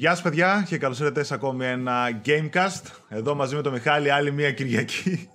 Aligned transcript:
Γεια 0.00 0.10
σας 0.10 0.22
παιδιά 0.22 0.64
και 0.68 0.78
καλώς 0.78 0.98
ήρθατε 1.00 1.22
σε 1.22 1.34
ακόμη 1.34 1.66
ένα 1.66 2.20
Gamecast. 2.26 2.82
Εδώ 3.08 3.34
μαζί 3.34 3.54
με 3.54 3.62
τον 3.62 3.72
Μιχάλη 3.72 4.10
άλλη 4.10 4.32
μία 4.32 4.52
Κυριακή. 4.52 5.28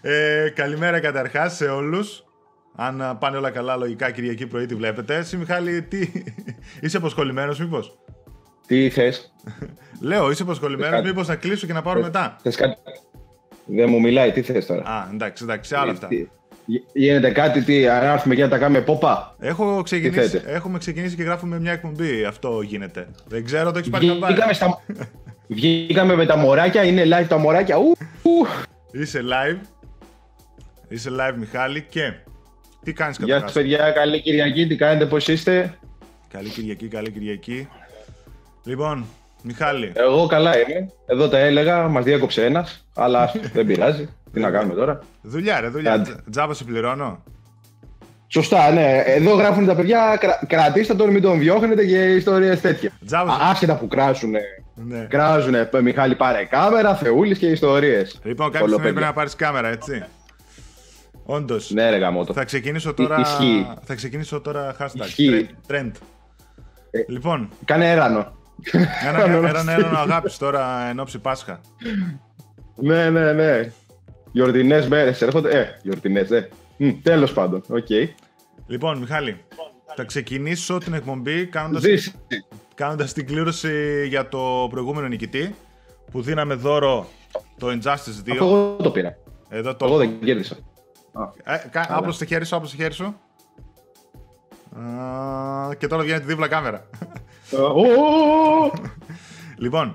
ε, 0.00 0.48
καλημέρα 0.54 1.00
καταρχάς 1.00 1.56
σε 1.56 1.64
όλους. 1.64 2.24
Αν 2.76 3.18
πάνε 3.18 3.36
όλα 3.36 3.50
καλά, 3.50 3.76
λογικά 3.76 4.10
Κυριακή 4.10 4.46
πρωί 4.46 4.66
τη 4.66 4.74
βλέπετε. 4.74 5.16
Εσύ 5.16 5.36
Μιχάλη, 5.36 5.82
τι... 5.82 6.08
είσαι 6.80 6.96
αποσχολημένος 6.96 7.58
μήπως; 7.58 7.98
Τι 8.66 8.90
θες; 8.90 9.34
Λέω, 10.00 10.30
είσαι 10.30 10.42
αποσχολημένος, 10.42 10.90
κάτι... 10.90 11.06
μήπως 11.06 11.28
να 11.28 11.36
κλείσω 11.36 11.66
και 11.66 11.72
να 11.72 11.82
πάρω 11.82 12.00
μετά; 12.00 12.36
Θες 12.42 12.56
κάτι... 12.56 12.76
Δεν 13.66 13.88
μου 13.88 14.00
μιλάει, 14.00 14.32
τι 14.32 14.42
θες 14.42 14.66
τώρα; 14.66 14.82
Α, 14.82 15.08
εντάξει, 15.12 15.44
εντάξει, 15.44 15.74
άλλα 15.74 15.92
αυτά. 15.92 16.08
Γίνεται 16.92 17.30
κάτι, 17.30 17.62
τι, 17.62 17.88
αν 17.88 18.04
έρθουμε 18.04 18.34
και 18.34 18.42
να 18.42 18.48
τα 18.48 18.58
κάνουμε 18.58 18.80
πόπα; 18.80 19.36
Έχω 19.40 19.82
ξεκινήσει, 19.82 20.42
έχουμε 20.46 20.78
ξεκινήσει 20.78 21.16
και 21.16 21.22
γράφουμε 21.22 21.60
μια 21.60 21.72
εκπομπή. 21.72 22.24
Αυτό 22.24 22.60
γίνεται. 22.60 23.08
Δεν 23.28 23.44
ξέρω, 23.44 23.72
το 23.72 23.78
έχεις 23.78 23.90
πάρει 23.90 24.06
Βγήκαμε, 24.06 24.52
στα... 24.52 24.82
Βγήκαμε 25.46 26.14
με 26.14 26.26
τα 26.26 26.36
μωράκια, 26.36 26.84
είναι 26.84 27.02
live 27.04 27.26
τα 27.28 27.38
μωράκια. 27.38 27.76
Ου, 27.76 27.92
ου. 28.22 28.46
Είσαι 28.92 29.20
live. 29.22 29.58
Είσαι 30.88 31.10
live, 31.10 31.34
Μιχάλη. 31.36 31.86
Και 31.88 32.12
τι 32.82 32.92
κάνεις 32.92 33.18
καταρχάς. 33.18 33.40
Γεια 33.40 33.48
σας, 33.48 33.52
παιδιά. 33.52 33.90
Καλή 33.90 34.20
Κυριακή. 34.20 34.66
Τι 34.66 34.76
κάνετε, 34.76 35.06
πώς 35.06 35.28
είστε; 35.28 35.78
Καλή 36.32 36.48
Κυριακή, 36.48 36.88
καλή 36.88 37.10
Κυριακή. 37.10 37.68
Λοιπόν, 38.64 39.04
Μιχάλη. 39.42 39.92
Εγώ 39.94 40.26
καλά 40.26 40.58
είμαι. 40.58 40.90
Εδώ 41.06 41.28
τα 41.28 41.38
έλεγα, 41.38 41.88
μας 41.88 42.04
διέκοψε 42.04 42.44
ένας, 42.44 42.86
αλλά 42.94 43.32
δεν 43.54 43.66
πειράζει. 43.66 44.08
Τι 44.34 44.40
να 44.40 44.50
κάνουμε 44.50 44.74
τώρα; 44.74 44.98
Δουλειά, 45.22 45.60
ρε, 45.60 45.68
δουλειά. 45.68 46.22
Τζάμπα 46.30 46.54
σε 46.54 46.64
πληρώνω. 46.64 47.22
Σωστά, 48.26 48.70
ναι. 48.70 49.02
Εδώ 49.06 49.34
γράφουν 49.34 49.66
τα 49.66 49.74
παιδιά, 49.74 50.16
κρα... 50.20 50.40
κρατήστε 50.46 50.94
τον, 50.94 51.10
μην 51.10 51.22
τον 51.22 51.38
διώχνετε 51.38 51.84
και 51.86 52.14
ιστορίες 52.14 52.60
τέτοια. 52.60 52.90
Τζάμπα. 53.06 53.32
Άσχετα 53.32 53.76
που 53.76 53.88
κράσουνε. 53.88 54.40
Ναι. 54.74 55.06
Κράζουνε, 55.10 55.70
Μιχάλη 55.82 56.14
πάρε 56.14 56.44
κάμερα, 56.44 56.94
θεούλης 56.94 57.38
και 57.38 57.46
ιστορίες. 57.46 58.20
Λοιπόν, 58.22 58.50
κάποια 58.50 58.76
πρέπει 58.76 59.00
να 59.00 59.12
πάρεις 59.12 59.34
κάμερα, 59.34 59.68
έτσι. 59.68 60.04
Όντως. 61.24 61.70
Ναι, 61.70 61.90
ρε 61.90 61.96
γαμώτο. 61.96 62.32
Θα 62.32 62.44
ξεκινήσω 62.44 62.94
τώρα. 62.94 63.24
Θα 63.82 63.94
ξεκινήσω 63.94 64.40
τώρα 64.40 64.76
hashtag. 64.78 65.44
Trend. 65.68 65.90
Ε, 66.90 67.04
λοιπόν. 67.08 67.48
Κάνε 67.64 67.90
έρανο. 67.90 68.32
Ένα, 69.08 69.24
ένα, 69.24 69.72
ένα 69.72 69.98
αγάπης 69.98 70.36
τώρα 70.36 70.88
εν 70.88 71.00
ώψη 71.00 71.18
Πάσχα. 71.18 71.60
ναι, 72.74 73.10
ναι, 73.10 73.32
ναι. 73.32 73.72
Γιορτινές 74.34 74.88
μέρες 74.88 75.22
έρχονται. 75.22 75.60
Ε, 75.60 75.78
γιορτινές, 75.82 76.30
ε. 76.30 76.48
Τέλος 77.02 77.32
πάντων. 77.32 77.62
Οκ. 77.68 77.86
Okay. 77.88 78.08
Λοιπόν, 78.66 78.98
Μιχάλη, 78.98 79.44
θα 79.94 80.04
ξεκινήσω 80.04 80.78
την 80.78 80.94
εκπομπή 80.94 81.46
κάνοντα- 81.46 81.88
κάνοντας 82.74 83.12
την 83.12 83.26
κλήρωση 83.26 84.04
για 84.08 84.28
το 84.28 84.66
προηγούμενο 84.70 85.06
νικητή 85.06 85.54
που 86.10 86.22
δίναμε 86.22 86.54
δώρο 86.54 87.06
το 87.58 87.66
Injustice 87.68 88.28
2. 88.28 88.30
Αυτό 88.30 88.44
εγώ 88.44 88.76
το 88.82 88.90
πήρα. 88.90 89.16
Εδώ 89.48 89.76
το... 89.76 89.84
Εγώ 89.84 89.96
δεν 89.96 90.18
κέρδισα. 90.18 90.56
Ε, 91.44 91.58
άπλωσε 91.88 92.18
το 92.18 92.24
χέρι 92.24 92.44
σου, 92.44 92.56
άπλωσε 92.56 92.76
το 92.76 92.82
χέρι 92.82 92.94
σου. 92.94 93.16
και 95.78 95.86
τώρα 95.86 96.02
βγαίνει 96.02 96.20
τη 96.20 96.26
δίπλα 96.26 96.48
κάμερα. 96.48 96.88
λοιπόν, 99.56 99.92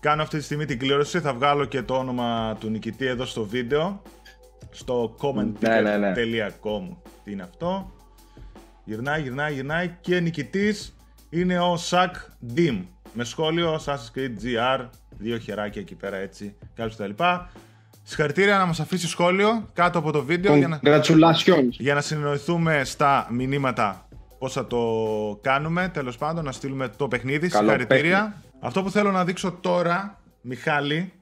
κάνω 0.00 0.22
αυτή 0.22 0.38
τη 0.38 0.44
στιγμή 0.44 0.64
την 0.64 0.78
κλήρωση. 0.78 1.20
Θα 1.20 1.34
βγάλω 1.34 1.64
και 1.64 1.82
το 1.82 1.94
όνομα 1.94 2.56
του 2.60 2.68
νικητή 2.68 3.06
εδώ 3.06 3.24
στο 3.24 3.44
βίντεο. 3.44 4.02
Στο 4.70 5.16
comment.com. 5.20 5.52
Ναι, 5.60 5.80
ναι, 5.80 5.96
ναι. 5.96 6.12
Τι 7.24 7.32
είναι 7.32 7.42
αυτό. 7.42 7.92
Γυρνάει, 8.84 9.22
γυρνάει, 9.22 9.52
γυρνάει. 9.52 9.96
Και 10.00 10.20
νικητής 10.20 10.96
είναι 11.30 11.60
ο 11.60 11.76
Σακ 11.76 12.14
Dim. 12.56 12.84
Με 13.12 13.24
σχόλιο 13.24 13.74
Assassin's 13.74 14.18
Creed 14.18 14.44
GR. 14.44 14.88
Δύο 15.18 15.38
χεράκια 15.38 15.80
εκεί 15.80 15.94
πέρα 15.94 16.16
έτσι. 16.16 16.54
Κάποιος 16.74 16.96
τα 16.96 17.06
λοιπά. 17.06 17.50
Συγχαρητήρια 18.02 18.58
να 18.58 18.66
μας 18.66 18.80
αφήσει 18.80 19.06
σχόλιο 19.06 19.68
κάτω 19.72 19.98
από 19.98 20.12
το 20.12 20.24
βίντεο 20.24 20.56
για 20.56 20.68
να, 20.68 20.80
για 21.70 21.94
να 21.94 22.00
συνεννοηθούμε 22.00 22.84
στα 22.84 23.28
μηνύματα 23.30 24.08
πώς 24.38 24.52
θα 24.52 24.66
το 24.66 24.78
κάνουμε. 25.42 25.90
Τέλος 25.92 26.16
πάντων 26.16 26.44
να 26.44 26.52
στείλουμε 26.52 26.88
το 26.88 27.08
παιχνίδι. 27.08 27.48
Καλό 27.48 27.68
Συγχαρητήρια. 27.68 28.42
Αυτό 28.60 28.82
που 28.82 28.90
θέλω 28.90 29.10
να 29.10 29.24
δείξω 29.24 29.52
τώρα, 29.52 30.20
Μιχάλη, 30.40 31.12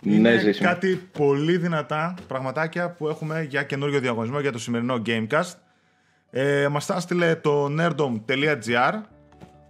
ναι, 0.00 0.14
είναι 0.14 0.50
κάτι 0.50 1.08
πολύ 1.18 1.56
δυνατά 1.56 2.14
πραγματάκια 2.26 2.90
που 2.90 3.08
έχουμε 3.08 3.42
για 3.42 3.62
καινούριο 3.62 4.00
διαγωνισμό 4.00 4.40
για 4.40 4.52
το 4.52 4.58
σημερινό 4.58 5.02
Gamecast. 5.06 5.52
Ε, 6.30 6.68
μας 6.70 6.86
τα 6.86 6.96
έστειλε 6.96 7.34
το 7.34 7.66
nerdom.gr 7.78 9.00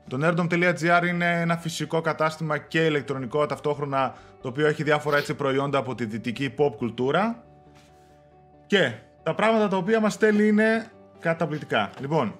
το 0.09 0.19
nerdom.gr 0.23 1.07
είναι 1.07 1.41
ένα 1.41 1.57
φυσικό 1.57 2.01
κατάστημα 2.01 2.59
και 2.59 2.85
ηλεκτρονικό 2.85 3.47
ταυτόχρονα 3.47 4.15
το 4.43 4.49
οποίο 4.49 4.67
έχει 4.67 4.83
διάφορα 4.83 5.17
έτσι 5.17 5.35
προϊόντα 5.35 5.79
από 5.79 5.95
τη 5.95 6.05
δυτική 6.05 6.55
pop 6.59 6.73
κουλτούρα 6.77 7.45
και 8.67 8.93
τα 9.23 9.35
πράγματα 9.35 9.69
τα 9.69 9.77
οποία 9.77 10.01
μας 10.01 10.13
στέλνει 10.13 10.47
είναι 10.47 10.91
καταπληκτικά. 11.21 11.91
Λοιπόν, 12.01 12.35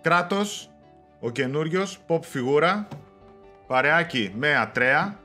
κράτος, 0.00 0.70
ο 1.26 1.30
καινούριος 1.30 1.98
pop 2.08 2.22
φιγούρα, 2.22 2.88
παρεάκι 3.66 4.32
με 4.36 4.56
ατρέα, 4.56 5.18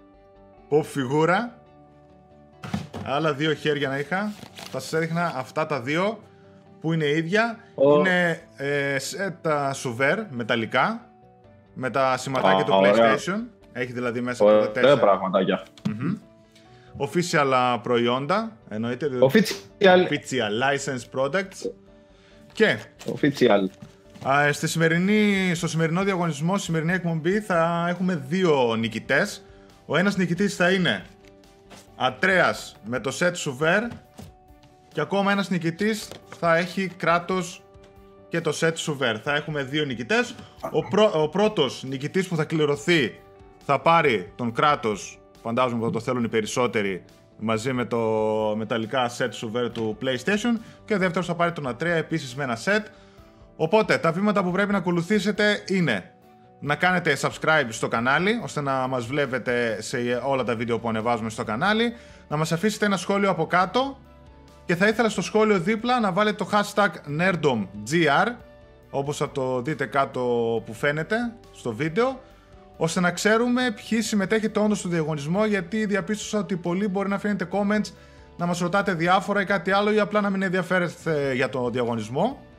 pop 0.69 0.84
φιγούρα, 0.84 1.59
άλλα 3.06 3.34
δύο 3.34 3.53
χέρια 3.53 3.89
να 3.89 4.00
είχα, 4.00 4.31
θα 4.53 4.79
σας 4.79 4.94
έδειχνα 4.94 5.34
αυτά 5.35 5.66
τα 5.66 5.81
δύο 5.81 6.19
που 6.81 6.94
είναι 6.94 7.06
ίδια. 7.06 7.57
Είναι 7.97 8.41
ε, 8.56 9.00
σε 9.00 9.38
τα 9.41 9.73
σουβέρ 9.73 10.19
μεταλλικά 10.29 11.09
με 11.73 11.90
τα 11.90 12.17
σηματάκια 12.17 12.63
του 12.63 12.81
PlayStation. 12.84 13.40
Έχει 13.72 13.91
δηλαδή 13.91 14.22
μέσα 14.22 14.45
ωραία, 14.45 14.59
τα 14.59 14.72
τέσσερα. 14.72 15.00
πραγματάκια. 15.00 15.66
Official 16.97 17.79
προϊόντα, 17.84 18.57
εννοείται. 18.69 19.09
Official. 19.19 19.84
Official 19.84 20.51
licensed 20.63 21.19
products. 21.19 21.72
Και 22.53 22.78
Official. 23.06 23.91
Α, 24.28 24.54
στη 24.54 24.68
σημερινή, 24.68 25.52
στο 25.56 25.68
σημερινό 25.68 26.04
διαγωνισμό, 26.04 26.54
στη 26.54 26.66
σημερινή 26.66 26.94
εκπομπή 26.94 27.40
θα 27.40 27.86
έχουμε 27.90 28.24
δύο 28.28 28.76
νικητές. 28.76 29.46
Ο 29.86 29.98
ένας 29.98 30.18
νικητής 30.18 30.56
θα 30.56 30.72
είναι 30.72 31.06
Ατρέας 31.96 32.76
με 32.86 33.00
το 33.00 33.18
set 33.20 33.32
Suver 33.32 33.88
και 34.94 35.02
ακόμα 35.02 35.32
ένας 35.32 35.50
νικητής 35.50 36.09
θα 36.40 36.56
έχει 36.56 36.88
κράτος 36.88 37.64
και 38.30 38.42
το 38.42 38.58
set 38.59 38.74
Suver. 38.74 39.16
Θα 39.24 39.36
έχουμε 39.36 39.64
δύο 39.64 39.86
νικητές. 39.86 40.36
Ο, 40.72 40.88
πρω, 40.88 41.12
ο 41.14 41.30
πρώτος 41.30 41.84
νικητής 41.84 42.28
που 42.28 42.36
θα 42.36 42.44
κληρωθεί 42.44 43.20
θα 43.66 43.80
πάρει 43.80 44.32
τον 44.36 44.52
κράτος, 44.53 45.20
φαντάζομαι 45.42 45.84
ότι 45.84 45.94
το 45.94 46.00
θέλουν 46.00 46.24
οι 46.24 46.30
περισσότεροι, 46.30 47.03
μαζί 47.40 47.74
με 47.74 47.86
το 47.86 47.98
μεταλλικά 48.58 49.12
set 49.18 49.30
Suver 49.30 49.72
του 49.72 49.98
PlayStation 50.02 50.59
και 50.86 50.94
ο 50.94 50.98
δεύτερος 50.98 51.28
θα 51.28 51.36
πάρει 51.36 51.52
τον 51.52 51.68
A3 51.68 51.82
επίσης 51.82 52.36
με 52.36 52.44
ένα 52.44 52.58
set. 52.66 52.84
Οπότε 53.63 53.97
τα 53.97 54.11
βήματα 54.11 54.44
που 54.44 54.51
πρέπει 54.51 54.72
να 54.72 54.77
ακολουθήσετε 54.77 55.63
είναι 55.67 56.11
να 56.59 56.75
κάνετε 56.75 57.17
subscribe 57.22 57.67
στο 57.69 57.88
κανάλι 57.88 58.39
ώστε 58.44 58.61
να 58.61 58.88
μας 58.88 59.05
βλέπετε 59.05 59.81
σε 59.81 59.97
όλα 60.23 60.44
τα 60.44 60.55
βίντεο 60.55 60.79
που 60.79 60.89
ανεβάζουμε 60.89 61.29
στο 61.29 61.44
κανάλι, 61.44 61.94
να 62.27 62.38
μας 62.38 62.51
αφήσετε 62.51 62.85
ένα 62.85 62.97
σχόλιο 62.97 63.29
από 63.29 63.45
κάτω 63.45 63.97
και 64.66 64.75
θα 64.75 64.88
ήθελα 64.88 65.09
στο 65.09 65.22
σχόλιο 65.22 65.59
δίπλα 65.59 65.99
να 65.99 66.11
βάλετε 66.11 66.44
το 66.44 66.49
hashtag 66.51 66.89
nerdomgr 67.19 68.27
όπως 68.89 69.17
θα 69.17 69.31
το 69.31 69.61
δείτε 69.61 69.85
κάτω 69.85 70.22
που 70.66 70.73
φαίνεται 70.73 71.16
στο 71.51 71.73
βίντεο 71.73 72.22
ώστε 72.78 72.99
να 72.99 73.11
ξέρουμε 73.11 73.73
ποιοι 73.75 74.02
συμμετέχετε 74.02 74.59
όντως 74.59 74.79
στο 74.79 74.90
διαγωνισμό 74.90 75.46
γιατί 75.46 75.85
διαπίστωσα 75.85 76.40
ότι 76.40 76.55
πολλοί 76.55 76.87
μπορεί 76.87 77.09
να 77.09 77.16
αφήνετε 77.16 77.47
comments 77.52 77.91
να 78.37 78.46
μας 78.46 78.59
ρωτάτε 78.59 78.93
διάφορα 78.93 79.41
ή 79.41 79.46
κάτι 79.46 79.72
άλλο 79.72 79.91
ή 79.91 79.99
απλά 79.99 80.22
να 80.22 80.29
μην 80.29 80.41
ενδιαφέρεστε 80.41 81.34
για 81.34 81.49
το 81.49 81.69
διαγωνισμό 81.69 82.49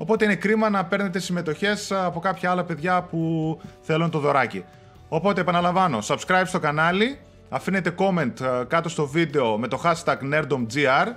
οπότε 0.00 0.24
είναι 0.24 0.34
κρίμα 0.34 0.70
να 0.70 0.84
παίρνετε 0.84 1.18
συμμετοχές 1.18 1.92
από 1.92 2.20
κάποια 2.20 2.50
άλλα 2.50 2.64
παιδιά 2.64 3.02
που 3.02 3.60
θέλουν 3.80 4.10
το 4.10 4.18
δωράκι. 4.18 4.64
Οπότε 5.08 5.40
επαναλαμβάνω 5.40 5.98
subscribe 6.02 6.42
στο 6.44 6.58
κανάλι 6.58 7.18
αφήνετε 7.48 7.94
comment 7.98 8.40
ε, 8.40 8.64
κάτω 8.68 8.88
στο 8.88 9.06
βίντεο 9.06 9.58
με 9.58 9.68
το 9.68 9.80
hashtag 9.84 10.16
nerdomgr 10.32 11.12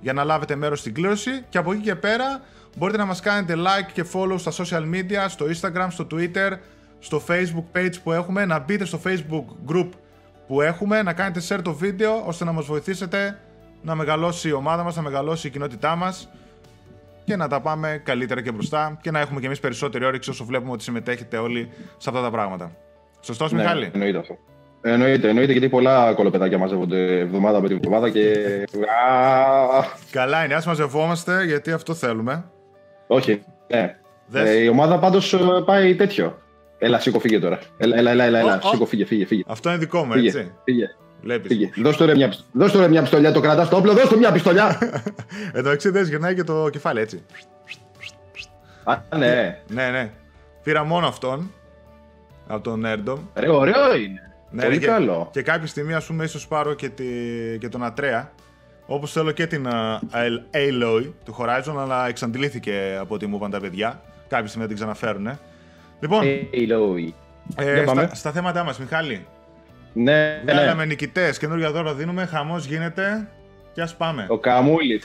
για 0.00 0.12
να 0.12 0.24
λάβετε 0.24 0.56
μέρος 0.56 0.78
στην 0.78 0.94
κλήρωση. 0.94 1.44
Και 1.48 1.58
από 1.58 1.72
εκεί 1.72 1.82
και 1.82 1.94
πέρα 1.94 2.40
μπορείτε 2.76 2.98
να 2.98 3.04
μας 3.04 3.20
κάνετε 3.20 3.54
like 3.56 3.90
και 3.92 4.04
follow 4.12 4.38
στα 4.38 4.52
social 4.52 4.94
media, 4.94 5.26
στο 5.28 5.46
Instagram, 5.46 5.86
στο 5.88 6.06
Twitter, 6.10 6.50
στο 6.98 7.22
Facebook 7.28 7.76
page 7.76 7.94
που 8.02 8.12
έχουμε, 8.12 8.44
να 8.44 8.58
μπείτε 8.58 8.84
στο 8.84 9.00
Facebook 9.04 9.72
group 9.72 9.88
που 10.46 10.60
έχουμε, 10.60 11.02
να 11.02 11.12
κάνετε 11.12 11.40
share 11.48 11.60
το 11.62 11.74
βίντεο 11.74 12.22
ώστε 12.26 12.44
να 12.44 12.52
μας 12.52 12.64
βοηθήσετε 12.64 13.38
να 13.82 13.94
μεγαλώσει 13.94 14.48
η 14.48 14.52
ομάδα 14.52 14.82
μας, 14.82 14.96
να 14.96 15.02
μεγαλώσει 15.02 15.46
η 15.46 15.50
κοινότητά 15.50 15.96
μας 15.96 16.28
και 17.24 17.36
να 17.36 17.48
τα 17.48 17.60
πάμε 17.60 18.00
καλύτερα 18.04 18.42
και 18.42 18.52
μπροστά 18.52 18.98
και 19.02 19.10
να 19.10 19.20
έχουμε 19.20 19.40
και 19.40 19.46
εμείς 19.46 19.60
περισσότερη 19.60 20.04
όρεξη 20.04 20.30
όσο 20.30 20.44
βλέπουμε 20.44 20.72
ότι 20.72 20.82
συμμετέχετε 20.82 21.36
όλοι 21.36 21.68
σε 21.96 22.10
αυτά 22.10 22.22
τα 22.22 22.30
πράγματα. 22.30 22.76
Σωστός, 23.20 23.52
ναι, 23.52 23.62
Μιχάλη; 23.62 23.90
Εννοείται 23.92 24.18
αυτό. 24.18 24.38
Εννοείται, 24.84 25.28
εννοείται 25.28 25.52
γιατί 25.52 25.68
πολλά 25.68 26.12
κολοπεδάκια 26.12 26.58
μαζεύονται 26.58 27.18
εβδομάδα 27.18 27.60
με 27.60 27.68
την 27.68 27.76
εβδομάδα 27.76 28.10
και. 28.10 28.34
Καλά 30.10 30.44
είναι, 30.44 30.54
ας 30.54 30.66
μαζευόμαστε 30.66 31.44
γιατί 31.44 31.72
αυτό 31.72 31.94
θέλουμε. 31.94 32.44
Όχι, 33.06 33.42
ναι. 33.68 33.96
Ε, 34.32 34.62
η 34.62 34.68
ομάδα 34.68 34.98
πάντως 34.98 35.32
ε, 35.32 35.38
πάει 35.64 35.94
τέτοιο. 35.94 36.38
Έλα, 36.78 36.98
σήκω, 36.98 37.18
φύγε 37.18 37.38
τώρα. 37.38 37.58
Έλα, 37.76 37.96
έλα, 37.96 38.10
έλα, 38.10 38.24
έλα, 38.24 38.38
έλα. 38.38 38.60
Oh, 38.62 38.68
σήκω, 38.70 38.86
φύγε, 38.86 39.04
φύγε, 39.04 39.26
φύγε. 39.26 39.42
Αυτό 39.46 39.68
είναι 39.68 39.78
δικό 39.78 40.04
μου, 40.04 40.12
έτσι. 40.12 40.52
Φύγε. 40.64 40.86
Φύγε. 41.46 41.70
Δώσ' 41.76 41.96
του 41.96 42.06
ρε 42.06 42.14
μια, 42.14 42.32
δώσ 42.52 42.72
ρε 42.72 42.88
μια 42.88 43.00
πιστολιά, 43.00 43.32
το 43.32 43.40
κρατάς 43.40 43.68
το 43.68 43.76
όπλο, 43.76 43.92
δώσ' 43.92 44.08
του 44.08 44.18
μια 44.18 44.32
πιστολιά. 44.32 44.78
Εδώ 45.52 45.70
εξή 45.70 45.88
δεν 45.88 46.04
γυρνάει 46.04 46.34
και 46.34 46.44
το 46.44 46.68
κεφάλι 46.68 47.00
έτσι. 47.00 47.22
Α, 48.84 49.16
ναι. 49.16 49.62
Ναι, 49.68 49.90
ναι. 49.90 50.10
Πήρα 50.62 50.84
μόνο 50.84 51.06
αυτόν. 51.06 51.50
Από 52.46 52.62
τον 52.62 52.82
Nerdom. 52.86 53.18
Ρε, 53.34 53.50
ωραίο 53.50 53.94
είναι. 53.94 54.32
Ναι, 54.50 54.64
Πολύ 54.64 54.78
και, 54.78 54.86
καλό. 54.86 55.28
Και 55.32 55.42
κάποια 55.42 55.66
στιγμή, 55.66 55.94
ας 55.94 56.06
πούμε, 56.06 56.24
ίσως 56.24 56.48
πάρω 56.48 56.74
και, 56.74 56.88
τη, 56.88 57.04
και 57.58 57.68
τον 57.68 57.84
Ατρέα. 57.84 58.32
Όπως 58.86 59.12
θέλω 59.12 59.30
και 59.30 59.46
την 59.46 59.68
uh, 59.70 59.98
Aloy 60.52 61.10
του 61.24 61.36
Horizon, 61.38 61.74
αλλά 61.78 62.08
εξαντλήθηκε 62.08 62.96
από 63.00 63.14
ό,τι 63.14 63.26
μου 63.26 63.36
είπαν 63.36 63.50
τα 63.50 63.60
παιδιά. 63.60 64.02
Κάποια 64.28 64.48
στιγμή 64.48 64.66
την 64.66 64.76
ξαναφέρουν. 64.76 65.38
Λοιπόν, 66.00 66.22
Aloy. 66.52 67.12
Ε, 67.56 67.84
στα, 67.86 68.14
στα 68.14 68.30
θέματα 68.30 68.64
μας, 68.64 68.78
Μιχάλη. 68.78 69.26
Ναι, 69.92 70.40
Βγάλαμε 70.44 70.74
ναι. 70.74 70.84
νικητές, 70.84 71.38
καινούργια 71.38 71.70
δώρα 71.70 71.94
δίνουμε, 71.94 72.26
χαμός 72.26 72.66
γίνεται. 72.66 73.28
Και 73.72 73.82
ας 73.82 73.96
πάμε. 73.96 74.26
Ο 74.28 74.38
Καμούλη. 74.38 75.02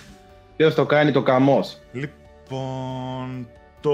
Ποιος 0.55 0.75
το 0.75 0.85
κάνει 0.85 1.11
το 1.11 1.21
καμός. 1.21 1.79
Λοιπόν, 1.91 3.47
το 3.81 3.93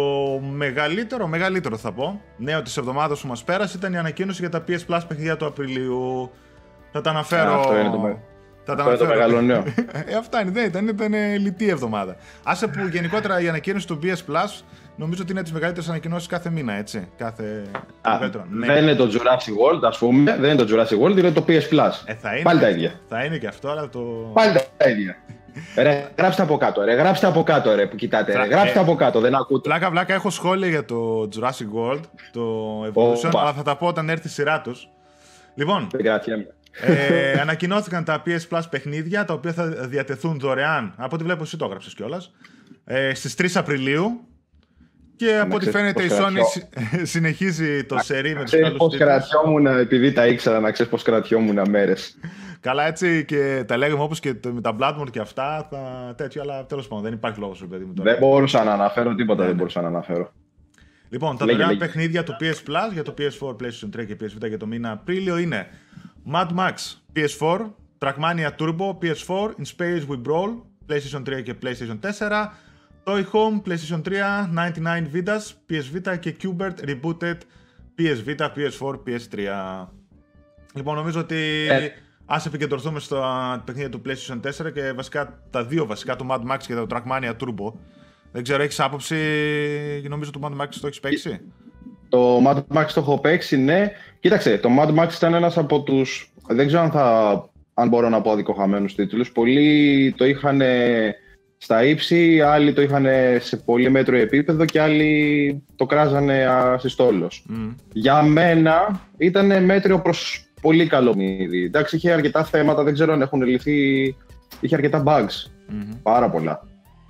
μεγαλύτερο, 0.52 1.28
μεγαλύτερο 1.28 1.78
θα 1.78 1.92
πω, 1.92 2.22
νέο 2.38 2.62
της 2.62 2.78
εβδομάδας 2.78 3.22
που 3.22 3.28
μας 3.28 3.44
πέρασε 3.44 3.78
ήταν 3.78 3.94
η 3.94 3.98
ανακοίνωση 3.98 4.42
για 4.42 4.50
τα 4.50 4.64
PS 4.68 4.94
Plus 4.94 5.02
παιχνίδια 5.08 5.38
του 5.38 5.46
Απριλίου. 5.46 6.32
Θα 6.92 7.02
τα 7.02 7.10
αναφέρω. 7.10 7.60
αυτό 7.60 7.80
είναι 7.80 7.90
το, 7.90 8.00
με... 8.00 8.18
θα 8.64 8.74
αυτό 8.74 8.90
είναι 8.90 8.98
το 8.98 9.06
μεγάλο 9.06 9.42
νέο. 9.42 9.64
ε, 10.08 10.16
αυτά 10.16 10.42
είναι, 10.42 10.52
δεν 10.52 10.66
ήταν, 10.66 10.88
ήταν 10.88 11.14
λιτή 11.40 11.70
εβδομάδα. 11.70 12.16
Άσε 12.44 12.68
που 12.68 12.88
γενικότερα 12.92 13.42
η 13.42 13.48
ανακοίνωση 13.48 13.88
του 13.88 14.00
PS 14.04 14.32
Plus 14.32 14.62
νομίζω 14.96 15.22
ότι 15.22 15.32
είναι 15.32 15.42
τις 15.42 15.52
μεγαλύτερες 15.52 15.90
ανακοινώσεις 15.90 16.28
κάθε 16.28 16.50
μήνα, 16.50 16.74
έτσι. 16.74 17.08
Κάθε... 17.18 17.64
Α, 18.02 18.20
ναι. 18.50 18.66
Δεν 18.66 18.84
είναι 18.84 18.96
το 18.96 19.10
Jurassic 19.14 19.74
World, 19.74 19.80
ας 19.84 19.98
πούμε. 19.98 20.38
Δεν 20.40 20.52
είναι 20.52 20.64
το 20.64 20.76
Jurassic 20.76 21.06
World, 21.06 21.18
είναι 21.18 21.32
το 21.32 21.46
PS 21.48 21.52
Plus. 21.52 21.92
Ε, 22.06 22.14
θα 22.14 22.34
είναι, 22.34 22.42
Πάλι 22.44 22.60
τα 22.60 22.70
ίδια. 22.70 22.92
Θα 23.08 23.24
είναι 23.24 23.38
και 23.38 23.48
αυτό, 23.48 23.70
αλλά 23.70 23.90
το. 23.90 24.00
Πάλι 24.34 24.60
τα 24.78 24.90
ίδια. 24.90 25.16
Ρε, 25.76 26.12
γράψτε 26.18 26.42
από 26.42 26.58
κάτω, 26.58 26.84
ρε. 26.84 26.94
Γράψτε 26.94 27.28
από 27.28 27.44
κάτω, 27.44 27.76
ρε, 27.76 27.86
που 27.86 27.96
κοιτάτε. 27.96 28.38
Ρε. 28.38 28.46
Γράψτε 28.46 28.78
ε, 28.78 28.82
από 28.82 28.96
κάτω, 28.96 29.20
δεν 29.20 29.36
ακούτε. 29.36 29.70
Πλάκα, 29.70 29.90
πλάκα, 29.90 30.14
έχω 30.14 30.30
σχόλια 30.30 30.68
για 30.68 30.86
το 30.86 31.30
Jurassic 31.36 31.78
World, 31.78 32.02
το 32.32 32.84
Evolution, 32.84 33.32
oh, 33.32 33.40
αλλά 33.40 33.54
θα 33.54 33.64
τα 33.64 33.78
πω 33.78 33.88
όταν 33.88 34.10
έρθει 34.10 34.28
η 34.28 34.30
σειρά 34.30 34.62
τους. 34.62 34.90
Λοιπόν, 35.56 35.88
ε, 36.82 37.40
ανακοινώθηκαν 37.40 38.04
τα 38.04 38.24
PS 38.26 38.40
Plus 38.50 38.62
παιχνίδια, 38.70 39.26
τα 39.26 39.34
οποία 39.34 39.54
θα 39.54 39.66
διατεθούν 39.68 40.40
δωρεάν, 40.40 40.94
από 40.98 41.16
ό,τι 41.16 41.24
βλέπω 41.24 41.44
εσύ 41.44 41.58
το 41.58 41.66
έγραψες 41.66 41.94
κιόλας, 41.94 42.32
ε, 42.86 43.14
στις 43.14 43.36
3 43.36 43.56
Απριλίου. 43.56 44.28
Και 45.16 45.38
από 45.38 45.56
ό,τι 45.56 45.72
φαίνεται 45.72 46.04
η 46.04 46.10
Sony 46.12 46.64
συνεχίζει 47.14 47.84
το 47.84 47.98
σερί 47.98 48.36
με 48.36 48.42
τους 48.42 48.52
καλούς 48.52 48.78
πώς 48.78 48.98
κρατιόμουν, 48.98 49.66
επειδή 49.68 50.12
τα 50.12 50.28
ήξερα, 50.28 50.60
να 50.60 50.72
ξέρεις 50.72 50.92
πώς 50.92 51.04
κρατιόμουν 51.04 51.70
μέρες. 51.70 52.18
Καλά, 52.60 52.88
έτσι 52.88 53.26
και 53.26 53.64
τα 53.68 53.78
λέγαμε 53.78 54.04
όπως 54.04 54.20
και 54.20 54.36
με 54.54 54.62
τα 54.62 54.76
Bloodborne 54.80 55.10
και 55.12 55.20
αυτά, 55.20 55.68
τα 55.72 56.14
τέτοιο, 56.18 56.42
αλλά 56.42 56.66
τέλος 56.66 56.88
πάντων 56.88 57.04
δεν 57.04 57.14
υπάρχει 57.14 57.40
λόγος, 57.40 57.66
παιδί 57.70 57.84
μου. 57.84 57.94
Τώρα. 57.94 58.12
Δεν 58.12 58.20
μπορούσα 58.20 58.64
να 58.64 58.74
αναφέρω 58.74 59.16
τίποτα, 59.16 59.40
ναι, 59.40 59.46
δεν 59.46 59.56
ναι. 59.56 59.58
μπορούσα 59.58 59.82
να 59.82 59.88
αναφέρω. 59.88 60.32
Λοιπόν, 61.10 61.38
τα 61.38 61.46
δωρεάν 61.46 61.78
παιχνίδια 61.78 62.24
του 62.24 62.36
PS 62.40 62.70
Plus 62.70 62.94
για 62.94 63.04
το 63.04 63.14
PS4, 63.18 63.48
PlayStation 63.48 64.00
3 64.02 64.06
και 64.06 64.18
PS 64.22 64.44
Vita 64.44 64.48
για 64.48 64.58
το 64.58 64.66
μήνα 64.66 64.92
Απρίλιο 64.92 65.38
είναι 65.38 65.68
Mad 66.34 66.48
Max 66.48 66.74
PS4, 67.16 67.60
Trackmania 68.00 68.50
Turbo 68.58 68.98
PS4, 69.02 69.50
In 69.60 69.66
Space 69.78 70.08
We 70.10 70.22
Brawl, 70.28 70.62
PlayStation 70.88 71.38
3 71.40 71.44
και 71.44 71.54
PlayStation 71.64 72.00
4, 72.20 72.48
Toy 73.06 73.24
Home, 73.34 73.62
PlayStation 73.66 74.02
3, 74.02 74.48
99 74.54 75.08
Vidas, 75.14 75.54
PS 75.70 75.88
Vita 75.96 76.20
και 76.20 76.36
Qbert 76.44 76.90
Rebooted 76.90 77.38
PS 77.98 78.20
Vita, 78.28 78.48
PS4, 78.56 78.96
PS3. 79.06 79.38
Λοιπόν, 80.76 80.96
νομίζω 80.96 81.20
ότι 81.20 81.36
ε. 81.70 81.90
ας 82.26 82.46
επικεντρωθούμε 82.46 83.00
στα 83.00 83.62
παιχνίδια 83.66 83.90
του 83.90 84.02
PlayStation 84.06 84.66
4 84.68 84.74
και 84.74 84.92
βασικά 84.96 85.40
τα 85.50 85.66
δύο 85.66 85.86
βασικά, 85.86 86.16
το 86.16 86.28
Mad 86.30 86.52
Max 86.52 86.58
και 86.68 86.74
το 86.74 86.88
Trackmania 86.90 87.32
Turbo. 87.40 87.74
Δεν 88.32 88.44
ξέρω, 88.44 88.64
έχεις 88.64 88.80
άποψη, 88.80 89.16
νομίζω 90.10 90.32
το 90.32 90.40
Mad 90.44 90.62
Max 90.62 90.68
το 90.82 90.88
έχεις 90.88 91.00
παίξει; 91.00 91.40
Το 92.10 92.38
Mad 92.46 92.58
Max 92.76 92.86
το 92.94 93.00
έχω 93.00 93.20
παίξει, 93.20 93.58
ναι. 93.58 93.92
Κοίταξε, 94.20 94.58
το 94.58 94.70
Mad 94.80 95.00
Max 95.00 95.14
ήταν 95.16 95.34
ένας 95.34 95.58
από 95.58 95.82
τους, 95.82 96.34
δεν 96.48 96.68
ξέρω 96.68 96.82
αν, 96.82 96.92
θα, 96.92 97.50
αν 97.74 97.88
μπορώ 97.88 98.10
να 98.10 98.22
πω 98.22 98.32
αδικοχαμένους 98.32 98.96
τίτλους. 98.96 99.32
Πολλοί 99.32 100.14
το 100.18 100.26
είχαν 100.26 100.62
στα 101.64 101.84
ύψη, 101.84 102.42
άλλοι 102.42 102.74
το 102.74 102.82
είχαν 102.82 103.06
σε 103.40 103.58
πολύ 103.58 103.90
μέτρο 103.90 104.18
επίπεδο 104.18 104.66
και 104.66 104.82
άλλοι 104.82 105.64
το 105.76 105.86
κράζανε 105.86 106.46
ασυστόλως. 106.46 107.46
Mm. 107.50 107.76
Για 107.94 108.22
μένα 108.22 109.02
ήταν 109.18 109.64
μέτριο 109.64 110.00
προς 110.00 110.46
πολύ 110.62 110.88
καλό 110.88 111.16
μύδι. 111.16 111.64
Εντάξει, 111.64 111.96
είχε 111.96 112.12
αρκετά 112.12 112.44
θέματα, 112.44 112.84
δεν 112.84 112.94
ξέρω 112.94 113.14
αν 113.14 113.22
έχουν 113.22 113.42
λυθεί, 113.42 114.16
είχε 114.60 114.76
αρκετά 114.76 115.04
bugs, 115.06 115.22
mm-hmm. 115.22 115.98
πάρα 116.04 116.30
πολλά. 116.30 116.68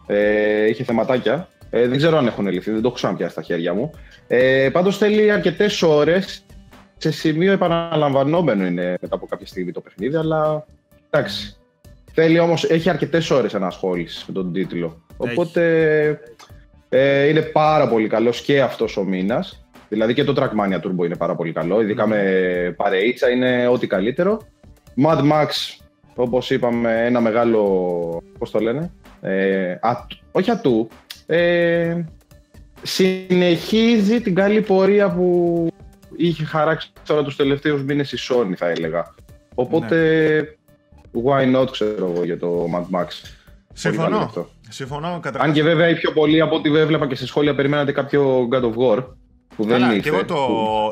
Ε, 0.07 0.67
είχε 0.67 0.83
θεματάκια, 0.83 1.47
ε, 1.69 1.87
δεν 1.87 1.97
ξέρω 1.97 2.17
αν 2.17 2.27
έχουν 2.27 2.47
λυθεί, 2.47 2.71
δεν 2.71 2.81
το 2.81 2.87
έχω 2.87 2.95
ξαναπιάσει 2.95 3.31
στα 3.31 3.41
χέρια 3.41 3.73
μου. 3.73 3.91
Ε, 4.27 4.69
πάντως 4.71 4.97
θέλει 4.97 5.31
αρκετές 5.31 5.81
ώρες, 5.81 6.45
σε 6.97 7.11
σημείο 7.11 7.51
επαναλαμβανόμενο 7.51 8.65
είναι 8.65 8.97
μετά 9.01 9.15
από 9.15 9.25
κάποια 9.25 9.47
στιγμή 9.47 9.71
το 9.71 9.81
παιχνίδι, 9.81 10.15
αλλά 10.15 10.65
εντάξει. 11.09 11.57
Θέλει 12.15 12.39
όμως, 12.39 12.63
έχει 12.63 12.89
αρκετές 12.89 13.29
ώρες 13.29 13.55
ανασχόλησης 13.55 14.25
με 14.27 14.33
τον 14.33 14.53
τίτλο. 14.53 15.03
Οπότε 15.17 16.19
ε, 16.89 17.27
είναι 17.27 17.41
πάρα 17.41 17.87
πολύ 17.87 18.07
καλός 18.07 18.41
και 18.41 18.61
αυτός 18.61 18.97
ο 18.97 19.03
μήνας. 19.03 19.65
Δηλαδή 19.89 20.13
και 20.13 20.23
το 20.23 20.33
Trackmania 20.37 20.79
Turbo 20.79 21.05
είναι 21.05 21.15
πάρα 21.15 21.35
πολύ 21.35 21.51
καλό. 21.51 21.81
Ειδικά 21.81 22.07
με 22.07 22.73
παρεΐτσα 22.77 23.29
είναι 23.29 23.67
ό,τι 23.67 23.87
καλύτερο. 23.87 24.41
Mad 25.05 25.19
Max, 25.19 25.47
όπως 26.15 26.49
είπαμε, 26.49 27.05
ένα 27.05 27.21
μεγάλο, 27.21 27.63
πώς 28.37 28.51
το 28.51 28.59
λένε, 28.59 28.91
ε, 29.21 29.75
όχι 30.31 30.51
ατού, 30.51 30.87
ε, 31.25 32.03
συνεχίζει 32.81 34.21
την 34.21 34.35
καλή 34.35 34.61
πορεία 34.61 35.09
που 35.09 35.67
είχε 36.15 36.45
χαράξει 36.45 36.91
τώρα 37.05 37.23
τους 37.23 37.35
τελευταίους 37.35 37.83
μήνες 37.83 38.11
η 38.11 38.17
Sony 38.29 38.53
θα 38.55 38.69
έλεγα. 38.69 39.13
Οπότε 39.55 39.95
ναι 40.41 40.61
why 41.25 41.55
not, 41.55 41.67
ξέρω 41.71 42.11
εγώ, 42.11 42.23
για 42.23 42.37
το 42.37 42.65
Mad 42.73 42.99
Max. 42.99 43.07
Συμφωνώ. 43.73 44.31
Συμφωνώ 44.69 45.19
καταρχάς. 45.21 45.47
Αν 45.47 45.53
και 45.53 45.63
βέβαια 45.63 45.89
οι 45.89 45.95
πιο 45.95 46.11
πολλοί 46.11 46.41
από 46.41 46.55
ό,τι 46.55 46.77
έβλεπα 46.77 47.07
και 47.07 47.15
σε 47.15 47.25
σχόλια 47.25 47.55
περιμένατε 47.55 47.91
κάποιο 47.91 48.47
God 48.51 48.63
of 48.63 48.73
War. 48.75 49.05
Που 49.55 49.63
δεν 49.63 49.81
ήρθε. 49.81 49.99
Και 49.99 50.09
εγώ 50.09 50.25
το. 50.25 50.35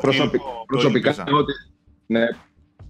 Προσωπι... 0.00 0.38
το 0.38 0.44
προσωπικά, 0.66 1.14
το 1.14 1.36
ότι... 1.36 1.52
ναι, 2.06 2.26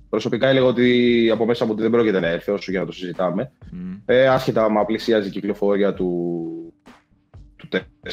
προσωπικά 0.09 0.49
έλεγα 0.49 0.67
ότι 0.67 1.31
από 1.33 1.47
μέσα 1.47 1.65
μου 1.65 1.71
ότι 1.73 1.83
δεν 1.83 1.91
πρόκειται 1.91 2.21
να 2.21 2.27
έρθει 2.29 2.51
όσο 2.51 2.71
για 2.71 2.81
να 2.81 2.87
το 2.87 2.93
συζητάμε. 2.93 3.53
Mm. 3.62 4.01
Ε, 4.05 4.29
άσχετα 4.29 4.71
μα 4.71 4.85
πλησιάζει 4.85 5.29
η 5.29 5.31
κυκλοφορία 5.31 5.95
του. 5.95 6.75
του 7.57 7.69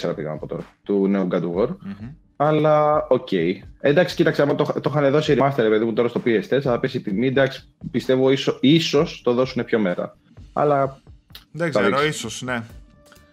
4 0.09 0.15
πήγα 0.15 0.31
από 0.31 0.47
τώρα. 0.47 0.63
Του 0.83 1.07
νέου 1.07 1.27
God 1.31 1.41
of 1.41 1.53
War. 1.53 1.67
Mm-hmm. 1.67 2.13
Αλλά 2.41 3.07
οκ. 3.07 3.27
Okay. 3.31 3.53
Εντάξει, 3.79 4.15
κοίταξε, 4.15 4.41
άμα 4.41 4.55
το, 4.55 4.63
το 4.63 4.89
είχαν 4.89 5.11
δώσει 5.11 5.35
remaster, 5.39 5.55
παιδί 5.55 5.85
μου, 5.85 5.93
τώρα 5.93 6.07
στο 6.07 6.21
PS4, 6.25 6.59
θα 6.61 6.79
πέσει 6.79 6.97
η 6.97 7.01
τιμή. 7.01 7.27
Εντάξει, 7.27 7.67
πιστεύω 7.91 8.31
ίσω 8.31 8.57
ίσως 8.61 9.21
το 9.23 9.33
δώσουν 9.33 9.65
πιο 9.65 9.79
μετά. 9.79 10.17
Αλλά. 10.53 11.01
Δεν 11.51 11.69
ξέρω, 11.69 12.03
ίσως, 12.03 12.41
ναι. 12.41 12.63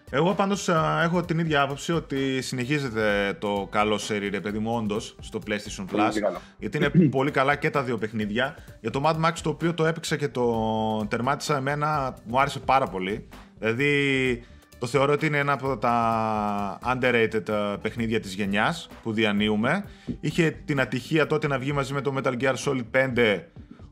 Εγώ 0.09 0.33
πάντως 0.33 0.69
έχω 1.03 1.21
την 1.25 1.39
ίδια 1.39 1.61
άποψη 1.61 1.91
ότι 1.91 2.41
συνεχίζεται 2.41 3.37
το 3.39 3.67
καλό 3.71 3.97
σερί, 3.97 4.29
ρε 4.29 4.39
παιδί 4.39 4.59
μου, 4.59 4.75
όντως 4.75 5.15
στο 5.19 5.39
PlayStation 5.47 5.95
Plus. 5.95 6.11
Γιατί 6.57 6.77
είναι 6.77 6.89
πολύ 7.17 7.31
καλά 7.31 7.55
και 7.55 7.69
τα 7.69 7.83
δύο 7.83 7.97
παιχνίδια. 7.97 8.55
Για 8.81 8.89
το 8.89 9.01
Mad 9.05 9.25
Max 9.25 9.33
το 9.43 9.49
οποίο 9.49 9.73
το 9.73 9.85
έπαιξα 9.85 10.15
και 10.15 10.27
το 10.27 11.07
τερμάτισα 11.09 11.57
εμένα, 11.57 12.15
μου 12.25 12.39
άρεσε 12.39 12.59
πάρα 12.59 12.87
πολύ. 12.87 13.27
Δηλαδή, 13.59 14.43
το 14.79 14.87
θεωρώ 14.87 15.13
ότι 15.13 15.25
είναι 15.25 15.37
ένα 15.37 15.51
από 15.51 15.77
τα 15.77 16.79
underrated 16.85 17.49
ε, 17.49 17.75
παιχνίδια 17.81 18.19
της 18.19 18.33
γενιάς 18.33 18.89
που 19.03 19.13
διανύουμε. 19.13 19.83
Είχε 20.19 20.61
την 20.65 20.79
ατυχία 20.79 21.27
τότε 21.27 21.47
να 21.47 21.59
βγει 21.59 21.71
μαζί 21.71 21.93
με 21.93 22.01
το 22.01 22.13
Metal 22.17 22.33
Gear 22.41 22.53
Solid 22.65 22.85
5, 23.15 23.39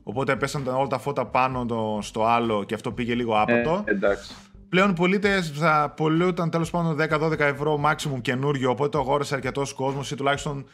οπότε 0.02 0.36
πέσαν 0.36 0.66
όλα 0.66 0.86
τα 0.86 0.98
φώτα 0.98 1.26
πάνω 1.26 1.66
στο 2.00 2.24
άλλο 2.24 2.64
και 2.64 2.74
αυτό 2.74 2.92
πήγε 2.92 3.14
λίγο 3.14 3.40
άπατο. 3.40 3.82
Ε, 3.84 3.90
εντάξει. 3.90 4.34
Πλέον 4.68 4.94
πωλείται 4.94 5.50
θα 5.50 5.92
πωλούνταν 5.96 6.50
τέλος 6.50 6.70
πάντων 6.70 6.96
10-12 7.10 7.38
ευρώ 7.38 7.80
maximum 7.84 8.20
καινούριο, 8.20 8.70
οπότε 8.70 8.88
το 8.88 8.98
αγόρασε 8.98 9.34
αρκετός 9.34 9.72
κόσμος 9.72 10.10
ή 10.10 10.14
τουλάχιστον 10.14 10.66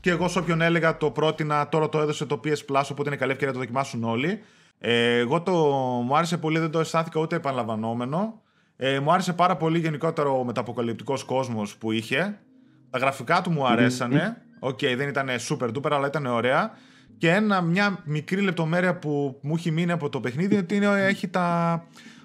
και 0.00 0.10
εγώ 0.10 0.28
σε 0.28 0.38
όποιον 0.38 0.60
έλεγα 0.60 0.96
το 0.96 1.10
πρότεινα, 1.10 1.68
τώρα 1.68 1.88
το 1.88 1.98
έδωσε 1.98 2.26
το 2.26 2.40
PS 2.44 2.48
Plus, 2.48 2.82
οπότε 2.90 3.08
είναι 3.08 3.16
καλή 3.16 3.30
ευκαιρία 3.30 3.46
να 3.46 3.52
το 3.52 3.58
δοκιμάσουν 3.58 4.04
όλοι. 4.04 4.42
Ε, 4.78 5.18
εγώ 5.18 5.42
το 5.42 5.52
μου 6.04 6.16
άρεσε 6.16 6.38
πολύ, 6.38 6.58
δεν 6.58 6.70
το 6.70 6.80
αισθάνθηκα 6.80 7.20
ούτε 7.20 7.36
επαναλαμβανόμενο. 7.36 8.42
Ε, 8.76 9.00
μου 9.00 9.12
άρεσε 9.12 9.32
πάρα 9.32 9.56
πολύ 9.56 9.78
γενικότερο 9.78 10.38
ο 10.38 10.44
μεταποκαλυπτικός 10.44 11.24
κόσμος 11.24 11.76
που 11.76 11.92
είχε. 11.92 12.38
Τα 12.90 12.98
γραφικά 12.98 13.40
του 13.42 13.50
μου 13.50 13.66
αρέσανε. 13.66 14.42
Οκ, 14.58 14.78
okay, 14.82 14.94
δεν 14.96 15.08
ήταν 15.08 15.28
super 15.48 15.68
duper, 15.68 15.90
αλλά 15.90 16.06
ήταν 16.06 16.26
ωραία. 16.26 16.70
Και 17.18 17.30
ένα, 17.30 17.60
μια 17.60 18.02
μικρή 18.04 18.40
λεπτομέρεια 18.40 18.98
που 18.98 19.38
μου 19.42 19.54
έχει 19.56 19.70
μείνει 19.70 19.92
από 19.92 20.08
το 20.08 20.20
παιχνίδι 20.20 20.56
ότι 20.56 20.76
είναι, 20.76 20.86
έχει 20.86 21.28
τα, 21.28 21.72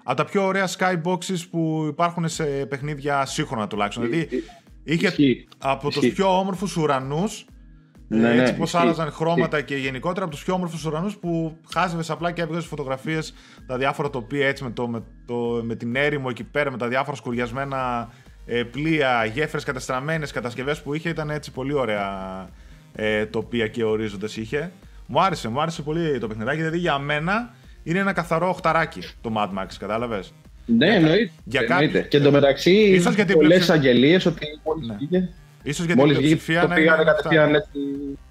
από 0.03 0.17
τα 0.17 0.25
πιο 0.25 0.45
ωραία 0.45 0.67
skyboxes 0.77 1.47
που 1.51 1.85
υπάρχουν 1.89 2.27
σε 2.27 2.43
παιχνίδια 2.43 3.25
σύγχρονα 3.25 3.67
τουλάχιστον. 3.67 4.03
Δηλαδή 4.09 4.43
Είχε 4.83 5.07
Ισχύει. 5.07 5.47
από 5.57 5.87
τους 5.87 5.95
Ισχύει. 5.95 6.11
πιο 6.15 6.37
όμορφους 6.39 6.75
ουρανούς. 6.77 7.45
Ναι, 8.11 8.33
ναι, 8.33 8.41
έτσι 8.41 8.53
πώς 8.55 8.67
ισχύει. 8.73 8.81
άλλαζαν 8.83 9.11
χρώματα 9.11 9.61
και 9.61 9.75
γενικότερα 9.75 10.25
από 10.25 10.35
τους 10.35 10.43
πιο 10.43 10.53
όμορφους 10.53 10.85
ουρανούς 10.85 11.15
που 11.17 11.57
χάζευες 11.73 12.09
απλά 12.09 12.31
και 12.31 12.41
έβγαζες 12.41 12.65
φωτογραφίες 12.65 13.33
τα 13.67 13.77
διάφορα 13.77 14.09
τοπία 14.09 14.47
έτσι 14.47 14.63
με, 14.63 14.71
το, 14.71 14.87
με, 14.87 15.03
το, 15.25 15.35
με 15.63 15.75
την 15.75 15.95
έρημο 15.95 16.27
εκεί 16.29 16.43
πέρα, 16.43 16.71
με 16.71 16.77
τα 16.77 16.87
διάφορα 16.87 17.15
σκουριασμένα 17.17 18.09
ε, 18.45 18.63
πλοία, 18.63 19.25
γέφυρες 19.25 19.63
κατεστραμμένες, 19.63 20.31
κατασκευές 20.31 20.81
που 20.81 20.93
είχε. 20.93 21.09
Ήταν 21.09 21.29
έτσι 21.29 21.51
πολύ 21.51 21.73
ωραία 21.73 22.09
ε, 22.95 23.25
τοπία 23.25 23.67
και 23.67 23.83
ορίζοντες 23.83 24.37
είχε. 24.37 24.71
Μου 25.05 25.21
άρεσε, 25.21 25.47
μου 25.49 25.61
άρεσε 25.61 25.81
πολύ 25.81 26.19
το 26.19 26.27
παιχνιδάκι, 26.27 26.57
δηλαδή 26.57 26.77
για 26.77 26.97
μένα 26.97 27.53
είναι 27.83 27.99
ένα 27.99 28.13
καθαρό 28.13 28.49
οχταράκι 28.49 28.99
το 29.21 29.33
Mad 29.37 29.49
Max, 29.59 29.67
κατάλαβες; 29.79 30.33
Ναι, 30.65 30.95
εννοείται. 30.95 31.31
για 31.43 31.61
εννοείται. 31.61 31.85
κάποιους- 31.91 32.07
Και 32.07 32.17
εντωμεταξύ 32.17 32.71
Ίσως 32.71 32.99
είχαν 33.01 33.13
γιατί 33.13 33.33
πολλές 33.33 33.65
πλέον- 33.65 33.79
αγγελίες 33.79 34.25
ότι 34.25 34.45
μόλις 34.63 35.09
Ναι. 35.09 35.29
Βγήκε. 35.69 35.81
Ίσως 35.81 35.85
για 35.85 35.95
την 35.95 36.03
Μόλι 36.03 36.13
βγήκε 36.13 36.25
πλειοψηφία 36.27 36.61
το 36.61 36.67
να 36.67 36.73
πήγανε 36.75 37.01
είναι 37.01 37.11
κατευθείαν 37.11 37.55
αυτά. 37.55 37.57
έτσι 37.57 37.79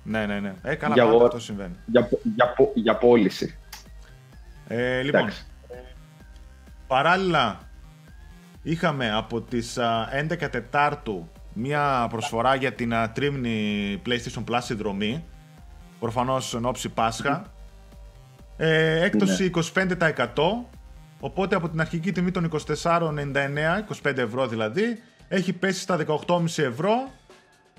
Ναι, 0.03 0.27
ναι, 0.27 0.41
ναι. 0.41 0.55
Ε, 0.63 0.75
καλά, 0.75 0.95
Για 0.95 1.03
πάντα 1.03 1.15
αγορά. 1.15 1.25
αυτό 1.27 1.41
συμβαίνει. 1.41 1.75
για, 1.87 2.09
για, 2.35 2.47
πω- 2.57 2.73
για 2.75 2.97
πώληση. 2.97 3.59
Ε, 4.69 5.01
λοιπόν, 5.03 5.21
Εντάξει. 5.21 5.45
παράλληλα 6.87 7.59
είχαμε 8.63 9.13
από 9.13 9.41
τις 9.41 9.79
α, 9.79 10.09
11 10.31 10.49
Τετάρτου 10.51 11.29
μία 11.53 12.07
προσφορά 12.11 12.55
για 12.55 12.73
την 12.73 12.95
α, 12.95 13.13
τρίμηνη 13.13 14.03
PlayStation 14.07 14.45
Plus 14.51 14.59
συνδρομή. 14.63 15.25
Προφανώς 16.01 16.55
εν 16.55 16.65
ώψη 16.65 16.89
Πάσχα. 16.89 17.53
Ε, 18.57 19.05
έκπτωση 19.05 19.51
25%. 19.75 20.25
Οπότε 21.21 21.57
από 21.57 21.69
την 21.69 21.81
αρχική 21.81 22.13
τιμή 22.13 22.31
των 22.31 22.51
24,99, 22.83 23.11
25 24.03 24.17
ευρώ 24.17 24.47
δηλαδή, 24.47 24.99
έχει 25.29 25.53
πέσει 25.53 25.81
στα 25.81 25.99
18,5 26.07 26.45
ευρώ 26.57 27.11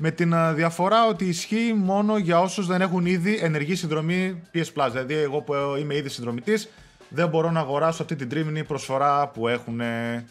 με 0.01 0.11
την 0.11 0.33
α, 0.33 0.53
διαφορά 0.53 1.07
ότι 1.07 1.25
ισχύει 1.25 1.73
μόνο 1.75 2.17
για 2.17 2.39
όσους 2.39 2.67
δεν 2.67 2.81
έχουν 2.81 3.05
ήδη 3.05 3.39
ενεργή 3.41 3.75
συνδρομή 3.75 4.41
PS 4.53 4.57
Plus. 4.75 4.87
Δηλαδή, 4.91 5.13
εγώ 5.13 5.41
που 5.41 5.53
ε, 5.53 5.79
είμαι 5.79 5.95
ήδη 5.95 6.09
συνδρομητής, 6.09 6.69
δεν 7.09 7.27
μπορώ 7.27 7.51
να 7.51 7.59
αγοράσω 7.59 8.01
αυτή 8.01 8.15
την 8.15 8.29
τρίμηνη 8.29 8.63
προσφορά 8.63 9.27
που 9.27 9.47
έχουν. 9.47 9.79
Ε, 9.81 10.25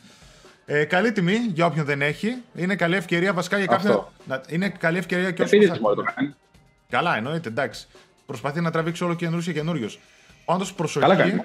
ε, 0.67 0.85
καλή 0.85 1.13
τιμή 1.13 1.37
για 1.53 1.67
όποιον 1.67 1.85
δεν 1.85 2.03
έχει. 2.03 2.35
Είναι 2.55 2.77
καλή 2.77 2.97
ευκαιρία 2.97 3.33
βασικά 3.33 3.57
για 3.57 3.67
κάποιον. 3.67 3.93
Αυτό. 3.93 4.13
να- 4.27 4.41
Είναι 4.49 4.69
καλή 4.69 4.99
ευκαιρία 4.99 5.31
και 5.31 5.43
Επειδή 5.43 5.65
όσους. 5.65 5.77
τη 5.77 5.83
μόνο 5.83 5.95
το 5.95 6.03
κάνει. 6.15 6.35
Καλά, 6.89 7.17
εννοείται, 7.17 7.49
εντάξει. 7.49 7.87
Προσπαθεί 8.27 8.61
να 8.61 8.71
τραβήξει 8.71 9.05
όλο 9.05 9.15
καινούριο 9.15 9.45
και 9.45 9.53
καινούριο. 9.53 9.89
Πάντως 10.45 10.73
προσοχή. 10.75 11.07
Καλά 11.07 11.17
κάνει. 11.17 11.43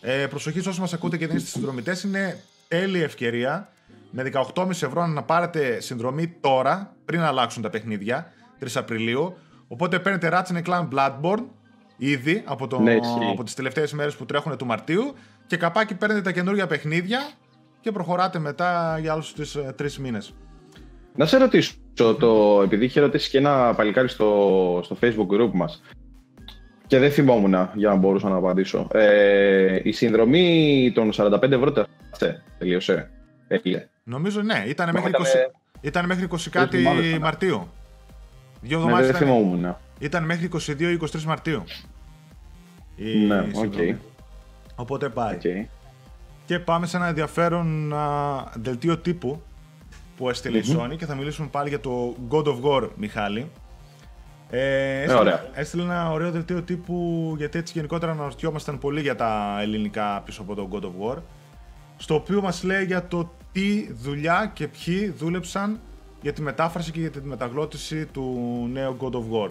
Ε, 0.00 0.26
προσοχή 0.26 0.60
σε 0.60 0.68
όσοι 0.68 0.80
μας 0.80 0.92
ακούτε 0.92 1.16
και 1.16 1.26
δεν 1.26 1.36
είστε 1.36 1.48
συνδρομητές. 1.48 2.02
Είναι 2.02 2.42
τέλεια 2.68 3.02
ευκαιρία 3.04 3.68
με 4.16 4.30
18,5 4.54 4.70
ευρώ 4.70 5.06
να 5.06 5.22
πάρετε 5.22 5.80
συνδρομή 5.80 6.28
τώρα, 6.40 6.96
πριν 7.04 7.20
αλλάξουν 7.20 7.62
τα 7.62 7.70
παιχνίδια, 7.70 8.32
3 8.60 8.66
Απριλίου. 8.74 9.36
Οπότε 9.68 9.98
παίρνετε 9.98 10.28
Ratchet 10.32 10.62
Clank 10.68 10.88
Bloodborne 10.94 11.44
ήδη 11.96 12.42
από, 12.46 12.66
το, 12.66 12.80
Ναι, 12.80 12.92
ισχύει. 12.94 13.30
από 13.32 13.42
τις 13.44 13.54
τελευταίες 13.54 13.92
μέρες 13.92 14.14
που 14.16 14.24
τρέχουν 14.24 14.56
του 14.56 14.66
Μαρτίου 14.66 15.14
και 15.46 15.56
καπάκι 15.56 15.94
παίρνετε 15.94 16.20
τα 16.20 16.32
καινούργια 16.32 16.66
παιχνίδια 16.66 17.20
και 17.80 17.92
προχωράτε 17.92 18.38
μετά 18.38 18.98
για 19.00 19.12
άλλους 19.12 19.34
τις 19.34 19.54
ε, 19.54 19.74
τρεις 19.76 19.98
μήνες. 19.98 20.34
Να 21.16 21.26
σε 21.26 21.36
ρωτήσω, 21.38 21.74
το, 22.18 22.60
επειδή 22.64 22.84
είχε 22.84 23.00
ρωτήσει 23.00 23.30
και 23.30 23.38
ένα 23.38 23.74
παλικάρι 23.74 24.08
στο, 24.08 24.80
στο 24.84 24.96
facebook 25.00 25.26
group 25.40 25.50
μας 25.52 25.82
και 26.86 26.98
δεν 26.98 27.10
θυμόμουν 27.10 27.54
για 27.74 27.88
να 27.88 27.94
μπορούσα 27.96 28.28
να 28.28 28.36
απαντήσω. 28.36 28.88
Ε, 28.92 29.80
η 29.82 29.92
συνδρομή 29.92 30.92
των 30.94 31.10
45 31.16 31.50
ευρώ 31.50 31.72
τε- 31.72 31.86
τελείωσε. 32.58 33.10
Έληξε. 33.48 33.88
Νομίζω 34.04 34.42
ναι, 34.42 34.64
ήταν 34.66 34.86
Μα 34.86 34.92
μέχρι, 34.92 35.10
20, 35.10 35.20
ήτανε- 35.20 35.50
ήταν 35.80 36.06
μέχρι 36.06 36.24
20 36.24 36.50
κάτι 36.50 36.76
εβδομάδες 36.76 37.06
ήταν. 37.08 37.20
Μαρτίου. 37.20 37.68
Δύο 38.60 38.78
Ναι, 38.78 38.84
εβδομάδες 38.84 39.06
δεν 39.06 39.16
ήταν, 39.16 39.28
θυμόμουν. 39.28 39.76
ήταν 39.98 40.24
μέχρι 40.24 40.44
22-23 40.44 41.22
Μαρτίου. 41.26 41.64
Η 42.96 43.16
Ναι, 43.18 43.38
οκ. 43.40 43.54
συνδρομή. 43.54 43.98
Οπότε 44.74 45.08
πάει. 45.08 45.34
Οκ. 45.34 45.68
Και 46.46 46.58
πάμε 46.58 46.86
σε 46.86 46.96
ένα 46.96 47.06
ενδιαφέρον 47.06 47.92
α, 47.94 48.44
δελτίο 48.54 48.98
τύπου 48.98 49.42
που 50.16 50.28
έστειλε 50.30 50.58
η 50.58 50.64
Sony 50.76 50.96
και 50.96 51.06
θα 51.06 51.14
μιλήσουμε 51.14 51.48
πάλι 51.48 51.68
για 51.68 51.80
το 51.80 52.16
God 52.30 52.44
of 52.44 52.60
War, 52.62 52.88
Μιχάλη. 52.96 53.50
Ε, 54.50 55.00
έστειλε, 55.00 55.18
ωραία. 55.20 55.44
έστειλε 55.54 55.82
ένα 55.82 56.10
ωραίο 56.10 56.30
δελτίο 56.30 56.62
τύπου 56.62 57.34
γιατί 57.36 57.58
έτσι 57.58 57.72
γενικότερα 57.76 58.12
αναρωτιόμασταν 58.12 58.78
πολύ 58.78 59.00
για 59.00 59.16
τα 59.16 59.58
ελληνικά 59.60 60.20
πίσω 60.24 60.42
από 60.42 60.54
το 60.54 60.68
God 60.72 60.82
of 60.84 61.10
War 61.12 61.16
στο 61.96 62.14
οποίο 62.14 62.40
μας 62.42 62.62
λέει 62.62 62.84
για 62.84 63.06
το 63.08 63.30
τι 63.54 63.92
δουλειά 63.92 64.50
και 64.54 64.68
ποιοι 64.68 65.10
δούλεψαν 65.10 65.80
για 66.22 66.32
τη 66.32 66.42
μετάφραση 66.42 66.90
και 66.90 67.00
για 67.00 67.10
τη 67.10 67.20
μεταγλώτηση 67.20 68.06
του 68.06 68.68
νέου 68.72 68.96
God 69.00 69.12
of 69.12 69.24
War. 69.32 69.50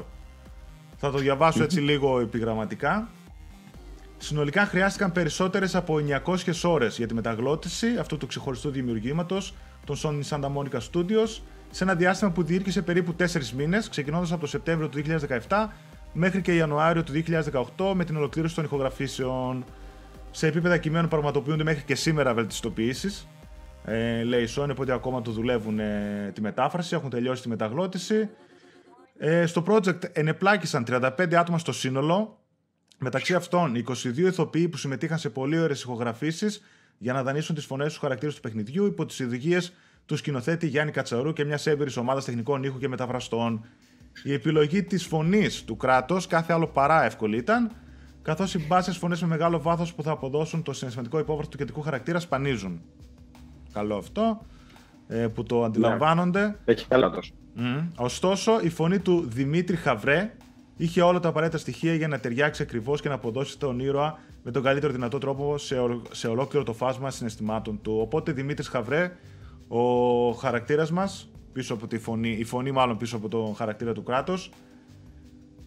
Θα 0.98 1.12
το 1.12 1.18
διαβάσω 1.18 1.64
έτσι 1.64 1.80
λίγο 1.80 2.20
επιγραμματικά. 2.20 3.08
Συνολικά 4.18 4.66
χρειάστηκαν 4.66 5.12
περισσότερες 5.12 5.76
από 5.76 6.00
900 6.26 6.38
ώρες 6.64 6.98
για 6.98 7.08
τη 7.08 7.14
μεταγλώτηση 7.14 7.88
αυτού 8.00 8.18
του 8.18 8.28
ξεχωριστού 8.28 8.70
δημιουργήματος 8.70 9.54
των 9.86 9.96
Sony 10.04 10.22
Santa 10.30 10.50
Monica 10.56 10.80
Studios 10.92 11.42
σε 11.72 11.84
ένα 11.84 11.96
διάστημα 11.96 12.32
που 12.32 12.44
διήρκησε 12.44 12.82
περίπου 12.82 13.16
4 13.20 13.50
μήνες, 13.56 13.90
ξεκινώντας 13.90 14.32
από 14.32 14.42
το 14.42 14.48
Σεπτέμβριο 14.48 14.90
του 14.90 15.02
2017 15.50 15.70
μέχρι 16.14 16.42
και 16.42 16.56
Ιανουάριο 16.56 17.04
του 17.04 17.12
2018 17.78 17.94
με 17.94 18.06
την 18.06 18.18
ολοκλήρωση 18.18 18.56
των 18.56 18.64
ηχογραφήσεων. 18.64 19.66
Σε 20.32 20.48
επίπεδα 20.48 20.78
κειμένων 20.78 21.10
πραγματοποιούνται 21.10 21.64
μέχρι 21.64 21.84
και 21.84 21.96
σήμερα 21.96 22.34
βελτιστοποιήσεις. 22.34 23.28
Ε, 23.86 24.24
λέει 24.24 24.44
η 24.44 24.48
Sony, 24.56 24.70
οπότε 24.72 24.94
ακόμα 24.94 25.22
το 25.22 25.32
δουλεύουν 25.32 25.80
ε, 25.80 26.32
τη 26.34 26.42
μετάφραση, 26.42 26.96
έχουν 26.96 27.10
τελειώσει 27.10 27.42
τη 27.42 27.50
μεταγλώτηση. 27.50 28.30
Ε, 29.18 29.46
στο 29.46 29.64
project 29.68 30.00
ενεπλάκησαν 30.14 30.86
35 30.88 31.34
άτομα 31.34 31.58
στο 31.58 31.72
σύνολο, 31.72 32.44
Μεταξύ 33.04 33.34
αυτών, 33.34 33.84
22 33.88 34.18
ηθοποιοί 34.18 34.70
που 34.70 34.78
συμμετείχαν 34.78 35.18
σε 35.18 35.30
πολύ 35.30 35.60
ωραίες 35.60 35.82
ηχογραφήσεις 35.82 36.64
για 36.98 37.14
να 37.14 37.24
δανείσουν 37.24 37.56
τις 37.56 37.66
φωνές 37.66 37.94
του 37.94 38.00
χαρακτήρες 38.00 38.36
του 38.36 38.42
παιχνιδιού 38.42 38.86
υπό 38.86 39.06
τις 39.06 39.20
οδηγίες 39.20 39.74
του 40.06 40.16
σκηνοθέτη 40.16 40.68
Γιάννη 40.68 40.92
Κατσαρού 40.92 41.34
και 41.34 41.46
μιας 41.46 41.68
έμπειρη 41.68 41.92
ομάδας 41.98 42.26
τεχνικών 42.26 42.64
ήχου 42.64 42.78
και 42.80 42.88
μεταφραστών. 42.88 43.66
Η 44.24 44.34
επιλογή 44.34 44.84
της 44.84 45.06
φωνής 45.06 45.64
του 45.64 45.78
κράτος 45.78 46.28
κάθε 46.28 46.54
άλλο 46.54 46.68
παρά 46.68 47.04
εύκολη 47.04 47.38
ήταν, 47.38 47.72
καθώς 48.22 48.54
οι 48.54 48.66
μπάσες 48.68 48.98
φωνές 48.98 49.22
με 49.22 49.28
μεγάλο 49.28 49.62
βάθος 49.62 49.94
που 49.94 50.04
θα 50.04 50.12
αποδώσουν 50.12 50.64
το 50.64 50.74
συναισθηματικό 50.74 51.20
υπόβαθρο 51.20 51.50
του 51.50 51.58
κεντρικού 51.58 51.82
χαρακτήρα 51.82 52.20
σπανίζουν. 52.20 52.82
Καλό 53.74 53.96
αυτό 53.96 54.42
ε, 55.08 55.28
που 55.28 55.44
το 55.44 55.64
αντιλαμβάνονται. 55.64 56.56
Έχει 56.66 56.88
καλά 56.88 57.10
τόσο. 57.10 57.32
Μμμ. 57.54 57.88
Ωστόσο, 57.98 58.60
η 58.62 58.70
φωνή 58.70 59.00
του 59.00 59.26
Δημήτρη 59.30 59.76
Χαβρέ 59.76 60.34
είχε 60.78 61.02
όλα 61.02 61.20
τα 61.20 61.30
απαραίτητα 61.30 61.58
στοιχεία 61.58 61.94
για 61.96 62.08
να 62.08 62.20
ταιριάξει 62.20 62.62
ακριβώς 62.62 63.02
και 63.02 63.08
να 63.10 63.14
αποδώσει 63.16 63.60
τον 63.60 63.80
ήρωα 63.80 64.20
με 64.44 64.52
τον 64.52 64.64
καλύτερο 64.64 64.94
δυνατό 64.94 65.18
τρόπο 65.18 65.58
σε, 65.58 65.80
ο- 65.80 66.02
σε 66.12 66.28
ολόκληρο 66.28 66.66
το 66.66 66.74
φάσμα 66.74 67.10
συναισθημάτων 67.12 67.82
του. 67.82 67.98
Οπότε, 68.02 68.32
Δημήτρης 68.32 68.68
Χαβρέ, 68.68 69.12
ο 69.68 69.82
χαρακτήρας 70.32 70.92
μας, 70.92 71.30
πίσω 71.54 71.74
από 71.74 71.88
τη 71.88 71.98
φωνή, 72.00 72.30
η 72.30 72.44
φωνή 72.44 72.72
μάλλον 72.72 72.98
πίσω 72.98 73.16
από 73.16 73.28
τον 73.30 73.56
χαρακτήρα 73.56 73.94
του 73.94 74.04
κράτους. 74.04 74.50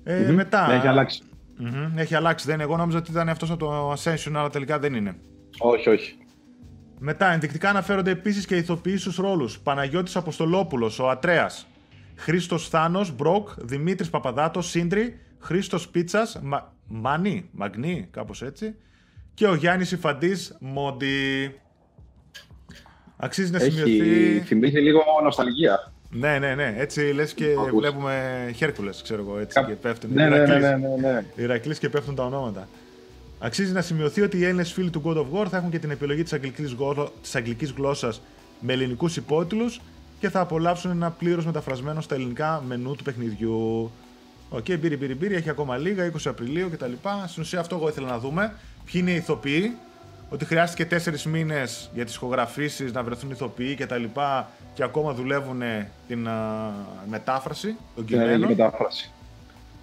Ε, 0.04 0.30
Μετά. 0.30 0.66
Ναι, 0.68 0.74
έχει 0.74 0.86
αλλάξει. 0.86 1.22
Μμμ, 1.58 1.98
έχει 1.98 2.14
αλλάξει. 2.14 2.46
Δεν, 2.46 2.60
εγώ 2.60 2.76
νόμιζα 2.76 2.98
ότι 2.98 3.10
ήταν 3.10 3.28
αυτός 3.28 3.50
από 3.50 3.58
το 3.58 3.92
Ascension, 3.92 4.32
αλλά 4.34 4.50
τελικά 4.50 4.78
δεν 4.78 4.94
είναι. 4.94 5.16
Όχι, 5.58 5.88
όχι. 5.88 6.16
Μετά, 6.98 7.32
ενδεικτικά 7.32 7.68
αναφέρονται 7.68 8.10
επίσης 8.10 8.46
και 8.46 8.56
ηθοποιοί 8.56 8.96
στους 8.96 9.16
ρόλους. 9.16 9.58
Παναγιώτης 9.58 10.16
Αποστολόπουλος, 10.16 10.98
ο 10.98 11.08
Ατρέας. 11.08 11.66
Χρήστος 12.14 12.68
Θάνος, 12.68 13.14
Μπροκ, 13.16 13.48
Δημήτρης 13.56 14.10
Παπαδάτος, 14.10 14.68
Σύντρι, 14.68 15.20
Χρήστος 15.38 15.88
Πίτσας, 15.88 16.38
Μα... 16.42 16.74
Μανί, 16.88 17.48
Μαγνή, 17.52 18.08
κάπως 18.10 18.42
έτσι. 18.42 18.74
Και 19.34 19.46
ο 19.46 19.54
Γιάννης 19.54 19.92
Ιφαντής, 19.92 20.56
Μόντι. 20.60 21.54
Αξίζει 23.16 23.50
να 23.50 23.58
σημειωθεί. 23.58 24.00
Έχει 24.00 24.40
θυμίζει 24.44 24.78
λίγο 24.78 25.02
νοσταλγία. 25.22 25.92
Ναι, 26.10 26.38
ναι, 26.38 26.54
ναι. 26.54 26.74
Έτσι 26.76 27.00
λες 27.00 27.34
και 27.34 27.54
Ακούς. 27.58 27.80
βλέπουμε 27.80 28.50
Χέρκουλες, 28.54 29.02
ξέρω 29.02 29.22
εγώ. 29.22 29.38
Έτσι 29.38 29.64
και 29.66 29.72
πέφτουν. 29.72 30.10
Ναι, 30.12 30.28
ναι, 30.28 30.28
ναι, 30.28 30.36
Ηρακλής. 30.36 30.62
ναι, 30.62 30.76
ναι, 30.76 31.12
ναι. 31.12 31.24
Ηρακλής 31.34 31.78
και 31.78 31.88
πέφτουν 31.88 32.14
τα 32.14 32.24
ονόματα. 32.24 32.68
Αξίζει 33.38 33.72
να 33.72 33.80
σημειωθεί 33.80 34.20
ότι 34.22 34.38
οι 34.38 34.44
Έλληνες 34.44 34.72
φίλοι 34.72 34.90
του 34.90 35.02
God 35.04 35.16
of 35.16 35.40
War 35.40 35.46
θα 35.50 35.56
έχουν 35.56 35.70
και 35.70 35.78
την 35.78 35.90
επιλογή 35.90 36.22
της 36.22 36.32
αγγλικής, 36.32 36.72
γλώσσα, 36.72 37.10
της 37.22 37.34
αγγλικής 37.34 37.70
γλώσσας 37.70 38.20
με 38.60 38.72
ελληνικούς 38.72 39.16
υπότιτλους 39.16 39.80
και 40.20 40.28
θα 40.28 40.40
απολαύσουν 40.40 40.90
ένα 40.90 41.10
πλήρως 41.10 41.46
μεταφρασμένο 41.46 42.00
στα 42.00 42.14
ελληνικά 42.14 42.62
μενού 42.66 42.94
του 42.94 43.02
παιχνιδιού. 43.04 43.90
Οκ, 44.50 44.64
okay, 44.64 44.78
μπίρι, 44.80 44.96
μπίρι, 44.96 45.14
μπίρι, 45.14 45.34
έχει 45.34 45.50
ακόμα 45.50 45.76
λίγα, 45.76 46.12
20 46.12 46.16
Απριλίου 46.24 46.70
κτλ. 46.70 46.92
Στην 47.26 47.42
ουσία 47.42 47.60
αυτό 47.60 47.76
εγώ 47.76 47.88
ήθελα 47.88 48.08
να 48.08 48.18
δούμε. 48.18 48.54
Ποιοι 48.84 49.00
είναι 49.04 49.10
οι 49.10 49.14
ηθοποιοί, 49.16 49.76
ότι 50.28 50.44
χρειάστηκε 50.44 51.00
4 51.04 51.22
μήνες 51.22 51.90
για 51.94 52.04
τις 52.04 52.14
ηχογραφήσεις 52.14 52.92
να 52.92 53.02
βρεθούν 53.02 53.30
ηθοποιοί 53.30 53.74
κτλ. 53.74 54.02
Και, 54.02 54.44
και 54.74 54.82
ακόμα 54.82 55.12
δουλεύουν 55.12 55.62
την 56.08 56.28
α, 56.28 56.72
μετάφραση 57.08 57.76
των 57.94 58.06
Την 58.06 58.20
ελληνική 58.20 58.38
κειμένων. 58.40 58.56
μετάφραση. 58.56 59.10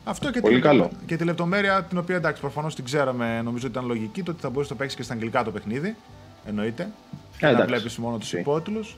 Αυτό 0.03 0.31
και 0.31 0.39
Πολύ 0.39 0.55
τη, 0.55 0.61
καλό. 0.61 0.89
και 1.05 1.15
τη 1.17 1.23
λεπτομέρεια 1.23 1.83
την 1.83 1.97
οποία 1.97 2.15
εντάξει 2.15 2.41
προφανώς 2.41 2.75
την 2.75 2.83
ξέραμε, 2.83 3.41
νομίζω 3.43 3.67
ότι 3.67 3.77
ήταν 3.77 3.87
λογική, 3.87 4.23
το 4.23 4.31
ότι 4.31 4.41
θα 4.41 4.49
μπορούσε 4.49 4.69
να 4.71 4.75
το 4.77 4.81
παίξει 4.81 4.95
και 4.97 5.03
στα 5.03 5.13
αγγλικά 5.13 5.43
το 5.43 5.51
παιχνίδι. 5.51 5.95
Εννοείται. 6.47 6.89
Και 7.37 7.45
να 7.45 7.49
εντάξει. 7.49 7.67
βλέπεις 7.67 7.97
μόνο 7.97 8.17
τους 8.17 8.33
Οκ. 8.33 8.39
υπότιτλους. 8.39 8.97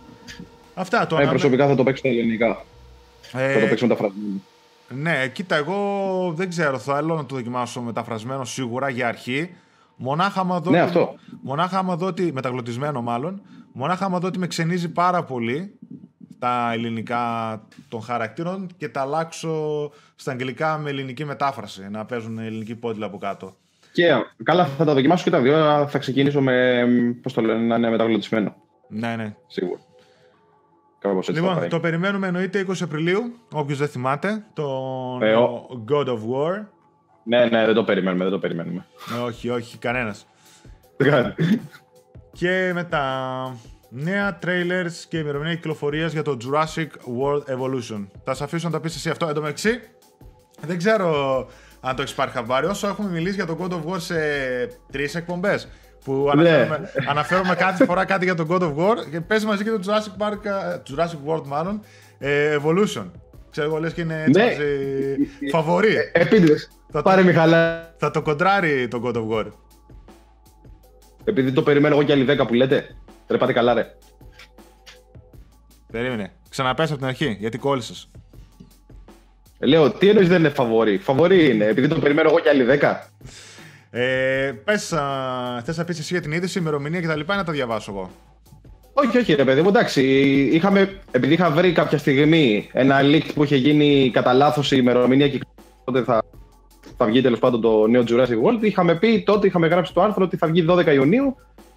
Αυτά 0.76 1.08
το 1.08 1.18
Ε, 1.18 1.26
προσωπικά 1.26 1.68
θα 1.68 1.76
το 1.76 1.84
παίξω 1.84 2.00
στα 2.00 2.08
ελληνικά. 2.10 2.64
Ε, 3.34 3.54
Θα 3.54 3.60
το 3.60 3.66
παίξω 3.68 3.88
μεταφρασμένο. 3.88 4.28
Ναι, 4.90 5.28
κοίτα, 5.28 5.56
εγώ 5.56 5.78
δεν 6.36 6.50
ξέρω. 6.50 6.78
Θέλω 6.80 7.16
να 7.16 7.26
το 7.26 7.36
δοκιμάσω 7.36 7.82
μεταφρασμένο 7.82 8.46
σίγουρα 8.46 8.90
για 8.90 9.08
αρχή. 9.08 9.50
Μονάχα 9.96 10.40
άμα 10.40 10.60
δω, 10.60 10.72
Ναι, 10.72 10.78
ότι- 10.82 10.88
αυτό. 10.88 11.16
μονάχα 11.42 11.78
άμα 11.78 11.96
δω 11.96 12.06
ότι. 12.06 12.32
μεταγλωτισμένο 12.34 13.02
μάλλον. 13.02 13.42
Μονάχα 13.72 14.06
άμα 14.06 14.20
δω 14.20 14.28
ότι 14.28 14.40
με 14.40 14.48
ξενίζει 14.48 14.90
πάρα 14.90 15.24
πολύ 15.24 15.72
τα 16.46 16.72
ελληνικά 16.74 17.62
των 17.90 18.02
χαρακτήρων 18.02 18.68
και 18.78 18.90
τα 18.90 19.02
αλλάξω 19.02 19.92
στα 20.16 20.32
αγγλικά 20.32 20.78
με 20.78 20.90
ελληνική 20.90 21.25
μετάφραση. 21.25 21.88
Να 21.92 22.06
παίζουν 22.06 22.38
ελληνικοί 22.38 22.75
υπότιτλοι 22.75 23.06
από 23.06 23.18
κάτω. 23.18 23.56
Και 23.92 24.10
καλά, 24.44 24.66
θα 24.66 24.86
τα 24.86 24.94
δοκιμάσω 24.94 25.24
και 25.24 25.30
τα 25.30 25.40
δύο. 25.42 25.56
αλλά 25.56 25.88
Θα 25.88 25.98
ξεκινήσω 26.00 26.42
με. 26.42 26.86
Πώς 27.22 27.34
το 27.34 27.42
λένε, 27.42 27.66
να 27.66 27.75
είναι 27.75 27.90
μεταγλωτισμένο. 27.90 28.56
Ναι, 28.88 29.16
ναι. 29.16 29.36
Σίγουρα. 29.48 29.80
Κάπω 31.00 31.18
έτσι. 31.18 31.32
θα 31.34 31.40
Λοιπόν, 31.40 31.56
πάει. 31.56 31.68
το 31.68 31.80
περιμένουμε 31.80 32.28
εννοείται 32.28 32.66
20 32.70 32.82
Απριλίου. 32.84 33.22
Όποιος 33.52 33.78
δεν 33.78 33.88
θυμάται. 33.88 34.46
Το 34.54 34.64
Ε, 35.22 35.36
ο- 35.36 35.84
God 35.92 36.06
of 36.08 36.18
War. 36.18 36.66
Ναι, 37.24 37.46
ναι, 37.46 37.66
δεν 37.66 37.74
το 37.75 37.84
περιμένουμε, 37.84 38.24
δεν 38.24 38.34
το 38.34 38.40
περιμένουμε. 38.40 38.86
Ε, 39.18 39.22
όχι, 39.22 39.50
όχι, 39.50 39.78
κανένας. 39.78 40.28
Ναι. 40.98 41.34
Και 42.32 42.72
μετά 42.74 43.02
νέα 43.89 44.39
trailers 44.46 45.04
και 45.10 45.18
ημερομηνία 45.18 45.56
κυκλοφορίας 45.56 46.12
για 46.12 46.22
το 46.22 46.38
Jurassic 46.44 46.88
World 46.88 47.44
Evolution. 47.56 48.08
Θα 48.24 48.34
σε 48.34 48.44
αφήσω 48.44 48.68
να 48.68 48.74
τα 48.74 48.80
πεις 48.80 48.96
εσύ 48.96 49.10
αυτό. 49.10 49.27
Εν 49.27 49.34
τω 49.34 49.42
μεταξύ, 49.42 49.80
δεν 50.62 50.77
ξέρω 50.77 51.38
αν 51.80 51.96
το 51.96 52.01
έχεις 52.01 52.13
πάρει 52.13 52.32
χαμπάρι. 52.32 52.65
Όσο 52.68 52.88
έχουμε 52.88 53.10
μιλήσει 53.10 53.36
για 53.36 53.46
το 53.46 53.58
God 53.62 53.72
of 53.72 53.94
War 53.94 54.00
σε 54.00 54.15
τρεις 54.92 55.15
εκπομπές. 55.15 55.68
Που 56.04 56.32
Ναι. 56.36 56.50
αναφέρουμε, 56.50 56.92
αναφέρουμε 57.10 57.56
κάθε 57.56 57.86
φορά 57.86 58.06
κάτι 58.06 58.25
για 58.25 58.36
το 58.36 58.46
God 58.50 58.62
of 58.62 58.75
War 58.75 58.96
και 59.12 59.22
παίζει 59.22 59.46
μαζί 59.46 59.63
και 59.63 59.70
το 59.70 59.80
Jurassic, 59.86 60.25
Park, 60.27 60.46
ε, 60.46 60.82
Jurassic 60.89 61.30
World 61.32 61.46
μάλλον, 61.46 61.80
ε, 62.18 62.58
Evolution. 62.63 63.12
Ξέρω 63.51 63.68
εγώ 63.68 63.80
λες 63.80 63.94
και 63.94 64.01
είναι 64.01 64.24
έτσι 64.27 64.39
Ναι. 64.39 64.46
μαζί 64.46 64.65
φαβορή. 65.51 65.96
Επίτηδες. 66.12 66.70
Θα- 66.92 67.01
Πάρε 67.01 67.24
Μιχαλά. 67.24 67.94
Θα 67.98 68.12
το 68.12 68.22
κοντράρει 68.22 68.88
το 68.88 69.01
God 69.06 69.15
of 69.15 69.27
War. 69.30 69.46
Επειδή 71.24 71.51
το 71.51 71.62
περιμένω 71.63 71.96
εγώ 71.96 72.04
και 72.04 72.12
άλλοι 72.12 72.24
10 72.24 72.46
που 72.46 72.54
λέτε. 72.54 72.96
Ρε 73.27 73.38
πάτε 73.38 73.53
καλά, 73.53 73.74
ρε. 73.74 73.96
Περίμενε. 75.91 76.32
Ξαναπες 76.50 76.89
από 76.89 76.98
την 76.98 77.08
αρχή, 77.08 77.38
γιατί 77.39 77.58
κόλλησες. 77.58 78.10
Ε, 79.60 79.65
Λέω, 79.65 79.91
τι 79.91 80.10
εννοείς 80.10 80.27
δεν 80.27 80.39
είναι 80.39 80.50
φαβορή; 80.50 80.98
Φαβορή 80.98 81.50
είναι, 81.50 81.65
επειδή 81.65 81.88
το 81.88 82.00
περιμένω 82.00 82.29
εγώ 82.29 82.39
και 82.39 82.50
άλλοι 82.50 82.65
10. 82.82 83.10
Ε, 83.89 84.53
πες, 84.63 84.94
α, 84.94 85.62
θες 85.65 85.77
να 85.77 85.84
πεις 85.84 86.00
εσύ 86.00 86.13
για 86.13 86.22
την 86.22 86.32
είδηση, 86.32 86.60
ημερομηνία 86.60 87.01
και 87.01 87.08
τα 87.08 87.15
λοιπά, 87.15 87.34
ή 87.34 87.38
να 87.38 87.44
τα 87.44 87.51
διαβάσω 87.51 87.91
εγώ. 87.91 88.10
Όχι, 88.94 89.17
όχι, 89.17 89.34
ρε 89.34 89.44
παιδί 89.44 89.62
μου, 89.62 89.67
εντάξει. 89.67 90.01
Είχαμε, 90.51 91.01
επειδή 91.12 91.34
είχα 91.34 91.51
βρει 91.51 91.72
κάποια 91.72 91.98
στιγμή 91.98 92.70
ένα 92.72 93.00
leak 93.01 93.24
που 93.34 93.44
είχε 93.44 93.55
γίνει 93.55 94.10
κατά 94.13 94.34
λάθος 94.34 94.72
η 94.72 94.77
ημερομηνία 94.79 95.29
και 95.29 95.39
τότε 95.84 96.03
θα, 96.03 96.24
θα 96.98 97.05
βγει 97.05 97.22
τέλος 97.22 97.39
πάντων 97.39 97.62
το 97.62 97.88
νέο 97.88 98.03
Jurassic 98.08 98.41
World. 98.44 98.62
Είχαμε 98.62 98.96
πει 98.96 99.24
τότε, 99.25 99.48
είχαμε 99.48 99.67
γράψει 99.67 99.94
το 99.94 100.01
άρθρο 100.01 100.24
ότι 100.25 100.38
θα 100.38 100.48
βγει 100.48 100.65
12 100.70 100.86
Ιουνίου 100.94 101.36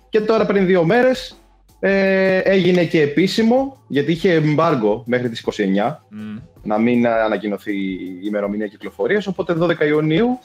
και 0.09 0.21
τώρα 0.21 0.47
πριν 0.47 0.67
δύο 0.67 0.85
μέρες 0.85 1.37
ε, 1.81 2.39
έγινε 2.39 2.85
και 2.85 3.01
επίσημο 3.03 3.85
γιατί 3.89 4.13
είχε 4.13 4.43
embargo 4.45 5.03
μέχρι 5.05 5.29
τις 5.29 5.45
29 5.87 5.97
να 6.63 6.79
μην 6.79 7.07
ανακοινωθεί 7.07 7.77
η 7.77 8.21
ημερομηνία 8.25 8.67
κυκλοφορίας 8.67 9.27
οπότε 9.27 9.57
12 9.61 9.81
Ιουνίου 9.87 10.39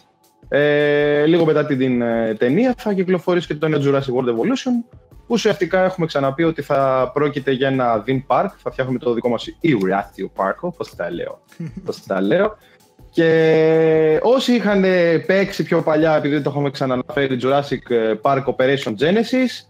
ε, 0.48 1.25
λίγο 1.25 1.46
μετά 1.46 1.65
την, 1.65 1.77
την 1.77 2.01
ε, 2.01 2.36
ταινία 2.36 2.74
θα 2.77 2.93
κυκλοφορήσει 2.93 3.47
και 3.47 3.56
το 3.56 3.67
νέο 3.67 3.80
Jurassic 3.84 4.13
World 4.13 4.30
Evolution 4.30 4.95
που 5.08 5.34
ουσιαστικά 5.34 5.84
έχουμε 5.84 6.06
ξαναπεί 6.06 6.43
ότι 6.43 6.62
θα 6.62 7.12
πρόκειται 7.13 7.52
για 7.52 7.67
ένα 7.67 8.04
Theme 8.08 8.23
Park 8.28 8.47
θα 8.58 8.71
φτιάχνουμε 8.71 8.99
το 8.99 9.13
δικό 9.13 9.30
μας 9.30 9.45
Eurathio 9.63 10.43
Park 10.43 10.56
όπως 10.60 10.95
τα 10.95 11.12
λέω, 11.12 11.41
πώς 11.86 12.04
τα 12.04 12.21
λέω. 12.21 12.58
Και 13.13 14.19
όσοι 14.21 14.54
είχαν 14.54 14.84
ε, 14.84 15.17
παίξει 15.17 15.63
πιο 15.63 15.82
παλιά, 15.82 16.15
επειδή 16.15 16.41
το 16.41 16.49
έχουμε 16.49 16.69
ξαναναφέρει, 16.69 17.38
Jurassic 17.41 17.82
Park 18.21 18.43
Operation 18.43 18.93
Genesis, 18.99 19.65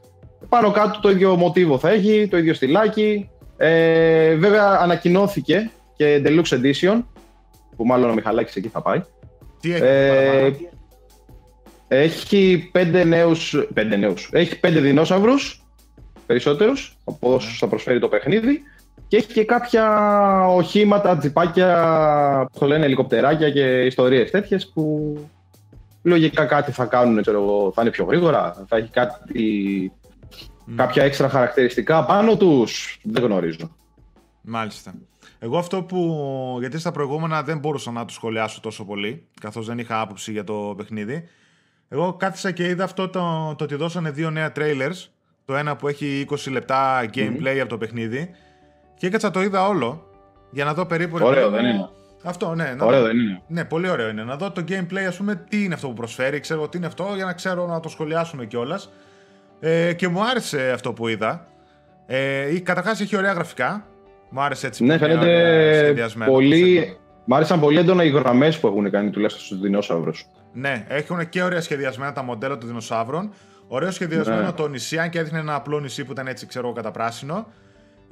πάνω 0.49 0.71
κάτω 0.71 0.99
το 0.99 1.09
ίδιο 1.09 1.35
μοτίβο 1.35 1.77
θα 1.77 1.89
έχει, 1.89 2.27
το 2.27 2.37
ίδιο 2.37 2.53
στυλάκι. 2.53 3.29
Ε, 3.57 4.35
βέβαια 4.35 4.77
ανακοινώθηκε 4.81 5.71
και 5.95 6.21
Deluxe 6.25 6.61
Edition, 6.61 7.03
που 7.75 7.85
μάλλον 7.85 8.09
ο 8.09 8.13
Μιχαλάκης 8.13 8.55
εκεί 8.55 8.67
θα 8.67 8.81
πάει. 8.81 9.01
Τι 9.61 9.73
έχει 9.73 9.83
Ε, 9.83 10.07
παραπάνω. 10.07 10.55
έχει 11.87 12.69
πέντε 12.71 13.03
νέους, 13.03 13.65
πέντε 13.73 13.95
νέους, 13.95 14.29
έχει 14.31 14.59
πέντε 14.59 14.79
δεινόσαυρους, 14.79 15.63
περισσότερους, 16.25 16.97
από 17.03 17.33
όσους 17.33 17.57
θα 17.57 17.67
προσφέρει 17.67 17.99
το 17.99 18.07
παιχνίδι. 18.07 18.61
Και 19.07 19.17
έχει 19.17 19.33
και 19.33 19.45
κάποια 19.45 19.85
οχήματα, 20.47 21.17
τζιπάκια, 21.17 22.49
που 22.51 22.59
το 22.59 22.65
λένε, 22.65 22.85
ελικοπτεράκια 22.85 23.49
και 23.51 23.85
ιστορίες 23.85 24.31
τέτοιες 24.31 24.71
που 24.73 25.15
λογικά 26.01 26.45
κάτι 26.45 26.71
θα 26.71 26.85
κάνουν, 26.85 27.21
ξέρω 27.21 27.41
εγώ, 27.41 27.71
θα 27.75 27.81
είναι 27.81 27.91
πιο 27.91 28.05
γρήγορα, 28.05 28.65
θα 28.67 28.77
έχει 28.77 28.89
κάτι, 28.89 29.91
κάποια 30.75 31.03
έξτρα 31.03 31.29
χαρακτηριστικά 31.29 32.05
πάνω 32.05 32.37
τους, 32.37 32.99
δεν 33.03 33.23
γνωρίζω. 33.23 33.75
Μάλιστα. 34.41 34.93
Εγώ 35.39 35.57
αυτό 35.57 35.83
που. 35.83 36.57
Γιατί 36.59 36.79
στα 36.79 36.91
προηγούμενα 36.91 37.43
δεν 37.43 37.57
μπορούσα 37.57 37.91
να 37.91 38.05
το 38.05 38.13
σχολιάσω 38.13 38.59
τόσο 38.59 38.85
πολύ, 38.85 39.27
καθώς 39.41 39.65
δεν 39.65 39.77
είχα 39.77 39.99
άποψη 39.99 40.31
για 40.31 40.43
το 40.43 40.73
παιχνίδι. 40.77 41.23
Εγώ 41.87 42.13
κάθισα 42.13 42.51
και 42.51 42.67
είδα 42.67 42.83
αυτό 42.83 43.09
το, 43.09 43.55
το 43.57 43.63
ότι 43.63 43.75
δώσανε 43.75 44.11
δύο 44.11 44.29
νέα 44.29 44.51
trailers. 44.55 45.07
Το 45.45 45.55
ένα 45.55 45.75
που 45.75 45.87
έχει 45.87 46.25
20 46.29 46.51
λεπτά 46.51 47.09
gameplay 47.13 47.57
από 47.59 47.69
το 47.69 47.77
παιχνίδι. 47.77 48.29
Και 49.03 49.09
έκατσα 49.09 49.31
το 49.31 49.41
είδα 49.41 49.67
όλο 49.67 50.07
για 50.51 50.65
να 50.65 50.73
δω 50.73 50.85
περίπου. 50.85 51.17
ρε 51.17 51.23
Ωραίο, 51.23 51.49
παιδί 51.49 51.55
δεν 51.55 51.65
μου- 51.65 51.71
είναι; 51.73 51.89
Αυτό, 52.23 52.55
ναι. 52.55 52.73
Να 52.77 52.85
Ωραίο 52.85 52.99
δω- 52.99 53.05
δεν 53.05 53.17
είναι. 53.19 53.41
Ναι, 53.47 53.65
πολύ 53.65 53.89
ωραίο 53.89 54.09
είναι. 54.09 54.23
Να 54.23 54.35
δω 54.35 54.51
το 54.51 54.63
gameplay, 54.67 55.03
ας 55.07 55.15
πούμε, 55.17 55.35
τι 55.49 55.63
είναι 55.63 55.73
αυτό 55.73 55.87
που 55.87 55.93
προσφέρει. 55.93 56.39
Ξέρω 56.39 56.67
τι 56.69 56.77
είναι 56.77 56.85
αυτό, 56.87 57.07
για 57.15 57.25
να 57.25 57.33
ξέρω 57.33 57.65
να 57.67 57.79
το 57.79 57.89
σχολιάσουμε 57.89 58.45
κιόλας. 58.45 58.89
Ε, 59.59 59.93
και 59.93 60.07
μου 60.07 60.23
άρεσε 60.23 60.71
αυτό 60.71 60.93
που 60.93 61.07
είδα. 61.07 61.47
Ε, 62.05 62.59
Καταρχάς 62.59 63.01
έχει 63.01 63.17
ωραία 63.17 63.31
γραφικά. 63.31 63.85
Μου 64.29 64.41
άρεσε 64.41 64.67
έτσι 64.67 64.83
Ναι, 64.83 64.97
που 64.97 65.03
είναι 65.05 65.13
ωραία 65.13 65.23
φαίνεται 65.25 65.77
σχεδιασμένο 65.83 66.31
το 66.31 66.37
πολύ. 66.37 66.93
set. 66.93 66.97
Μ' 67.25 67.33
άρεσαν 67.33 67.59
πολύ 67.59 67.79
έντονα 67.79 68.03
οι 68.03 68.09
γραμμές 68.09 68.59
που 68.59 68.67
έχουν 68.67 68.89
κάνει 68.89 69.09
τουλάχιστον 69.09 69.45
στους 69.45 69.59
δεινόσαυρους. 69.59 70.25
Ναι, 70.53 70.85
έχουν 70.87 71.29
και 71.29 71.43
ωραία 71.43 71.61
σχεδιασμένα 71.61 72.11
τα 72.13 72.23
μοντέλα 72.23 72.57
των 72.57 72.67
δεινοσαύρων. 72.67 73.33
Ωραίο 73.67 73.91
σχεδιασμένο 73.91 74.41
Ναι. 74.41 74.51
το 74.51 74.67
νησί, 74.67 74.97
αν 74.99 75.09
και 75.09 75.19
έδειχνε 75.19 75.39
ένα 75.39 75.55
απλό 75.55 75.79
νησί 75.79 76.03
που 76.05 76.11
ήταν 76.11 76.27
έτσι, 76.27 76.45
ξέρω 76.45 76.65
εγώ, 76.65 76.75
κατά 76.75 76.91
πράσινο. 76.91 77.47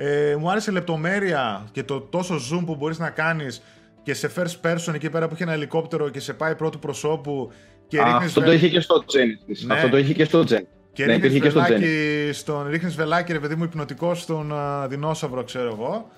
Ε, 0.03 0.35
μου 0.35 0.51
άρεσε 0.51 0.71
η 0.71 0.73
λεπτομέρεια 0.73 1.67
και 1.71 1.83
το 1.83 1.99
τόσο 1.99 2.35
zoom 2.35 2.63
που 2.65 2.75
μπορείς 2.75 2.99
να 2.99 3.09
κάνεις 3.09 3.61
και 4.03 4.13
σε 4.13 4.31
first 4.35 4.65
person 4.65 4.93
εκεί 4.93 5.09
πέρα 5.09 5.27
που 5.27 5.33
έχει 5.33 5.43
ένα 5.43 5.51
ελικόπτερο 5.53 6.09
και 6.09 6.19
σε 6.19 6.33
πάει 6.33 6.55
πρώτου 6.55 6.79
προσώπου 6.79 7.51
και 7.87 8.03
ρίχνεις 8.03 8.23
Αυτό 8.25 8.39
βε- 8.39 8.49
το 8.49 8.55
είχε 8.55 8.67
και 8.69 8.79
στο 8.79 9.03
Genesis. 9.07 9.57
Ναι. 9.65 9.73
Αυτό 9.73 9.89
το 9.89 9.97
είχε 9.97 10.13
και 10.13 10.23
στο 10.25 10.39
Gen. 10.49 10.61
Και 10.93 11.05
ναι, 11.05 11.13
ρίχνεις 11.13 11.29
υπήρχε 11.35 11.39
και 11.39 11.49
στο 11.49 11.61
Gen. 11.61 11.67
βελάκι 11.67 12.29
στον, 12.33 12.67
ρίχνεις 12.69 12.95
βελάκι, 12.95 13.31
ρε 13.31 13.39
παιδί 13.39 13.55
μου, 13.55 13.63
υπνοτικός 13.63 14.21
στον 14.21 14.53
α, 14.53 14.87
δεινόσαυρο, 14.87 15.43
ξέρω 15.43 15.67
εγώ. 15.67 16.09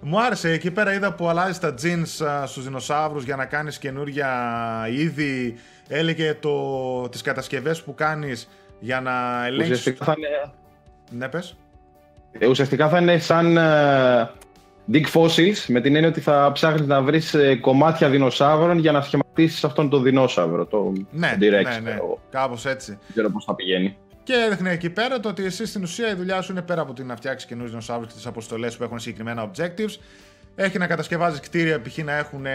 Μου 0.00 0.20
άρεσε, 0.22 0.50
εκεί 0.50 0.70
πέρα 0.70 0.92
είδα 0.94 1.12
που 1.14 1.28
αλλάζει 1.28 1.58
τα 1.58 1.74
jeans 1.82 2.24
α, 2.26 2.46
στους 2.46 2.64
δεινοσαύρους 2.64 3.24
για 3.24 3.36
να 3.36 3.44
κάνεις 3.44 3.78
καινούρια 3.78 4.30
είδη. 4.90 5.54
Έλεγε 5.88 6.34
το, 6.34 7.08
τις 7.08 7.20
κατασκευές 7.22 7.82
που 7.82 7.94
κάνεις 7.94 8.48
για 8.80 9.00
να 9.00 9.46
ελέγξεις... 9.46 9.78
Ουσιαστικά 9.78 10.04
θα 10.04 10.14
είναι, 10.18 10.52
Ναι, 11.10 11.28
πες. 11.28 11.56
Ε, 12.32 12.46
ουσιαστικά 12.46 12.88
θα 12.88 12.98
είναι 12.98 13.18
σαν 13.18 13.56
ε, 13.56 14.30
Dig 14.92 15.04
Fossils, 15.14 15.64
με 15.66 15.80
την 15.80 15.94
έννοια 15.94 16.10
ότι 16.10 16.20
θα 16.20 16.50
ψάχνεις 16.52 16.86
να 16.86 17.02
βρεις 17.02 17.34
ε, 17.34 17.56
κομμάτια 17.56 18.08
δεινοσαύρων 18.08 18.78
για 18.78 18.92
να 18.92 19.00
σχηματίσεις 19.00 19.64
αυτόν 19.64 19.88
τον 19.90 20.02
δεινόσαυρο. 20.02 20.66
Το 20.66 20.92
Ναι, 21.10 21.36
το 21.40 21.46
T-Rex, 21.46 21.50
ναι, 21.50 21.62
ξέρω 21.62 21.82
ναι, 21.84 21.90
εγώ. 21.90 22.20
κάπως 22.30 22.66
έτσι. 22.66 22.90
Δεν 22.90 23.10
ξέρω 23.12 23.30
πώς 23.30 23.44
θα 23.44 23.54
πηγαίνει. 23.54 23.96
Και 24.22 24.32
έδειχνε 24.46 24.70
εκεί 24.70 24.90
πέρα 24.90 25.20
το 25.20 25.28
ότι 25.28 25.44
εσύ 25.44 25.66
στην 25.66 25.82
ουσία 25.82 26.10
η 26.10 26.14
δουλειά 26.14 26.40
σου 26.42 26.52
είναι 26.52 26.62
πέρα 26.62 26.80
από 26.80 26.92
το 26.92 27.04
να 27.04 27.16
φτιάξεις 27.16 27.48
καινούριους 27.48 27.70
δεινοσαύρους 27.70 28.06
και 28.08 28.14
τις 28.14 28.26
αποστολές 28.26 28.76
που 28.76 28.84
έχουν 28.84 28.98
συγκεκριμένα 28.98 29.50
objectives. 29.50 29.96
Έχει 30.54 30.78
να 30.78 30.86
κατασκευάζεις 30.86 31.40
κτίρια, 31.40 31.80
π.χ. 31.82 31.98
να 31.98 32.12
έχουν 32.12 32.46
ε, 32.46 32.52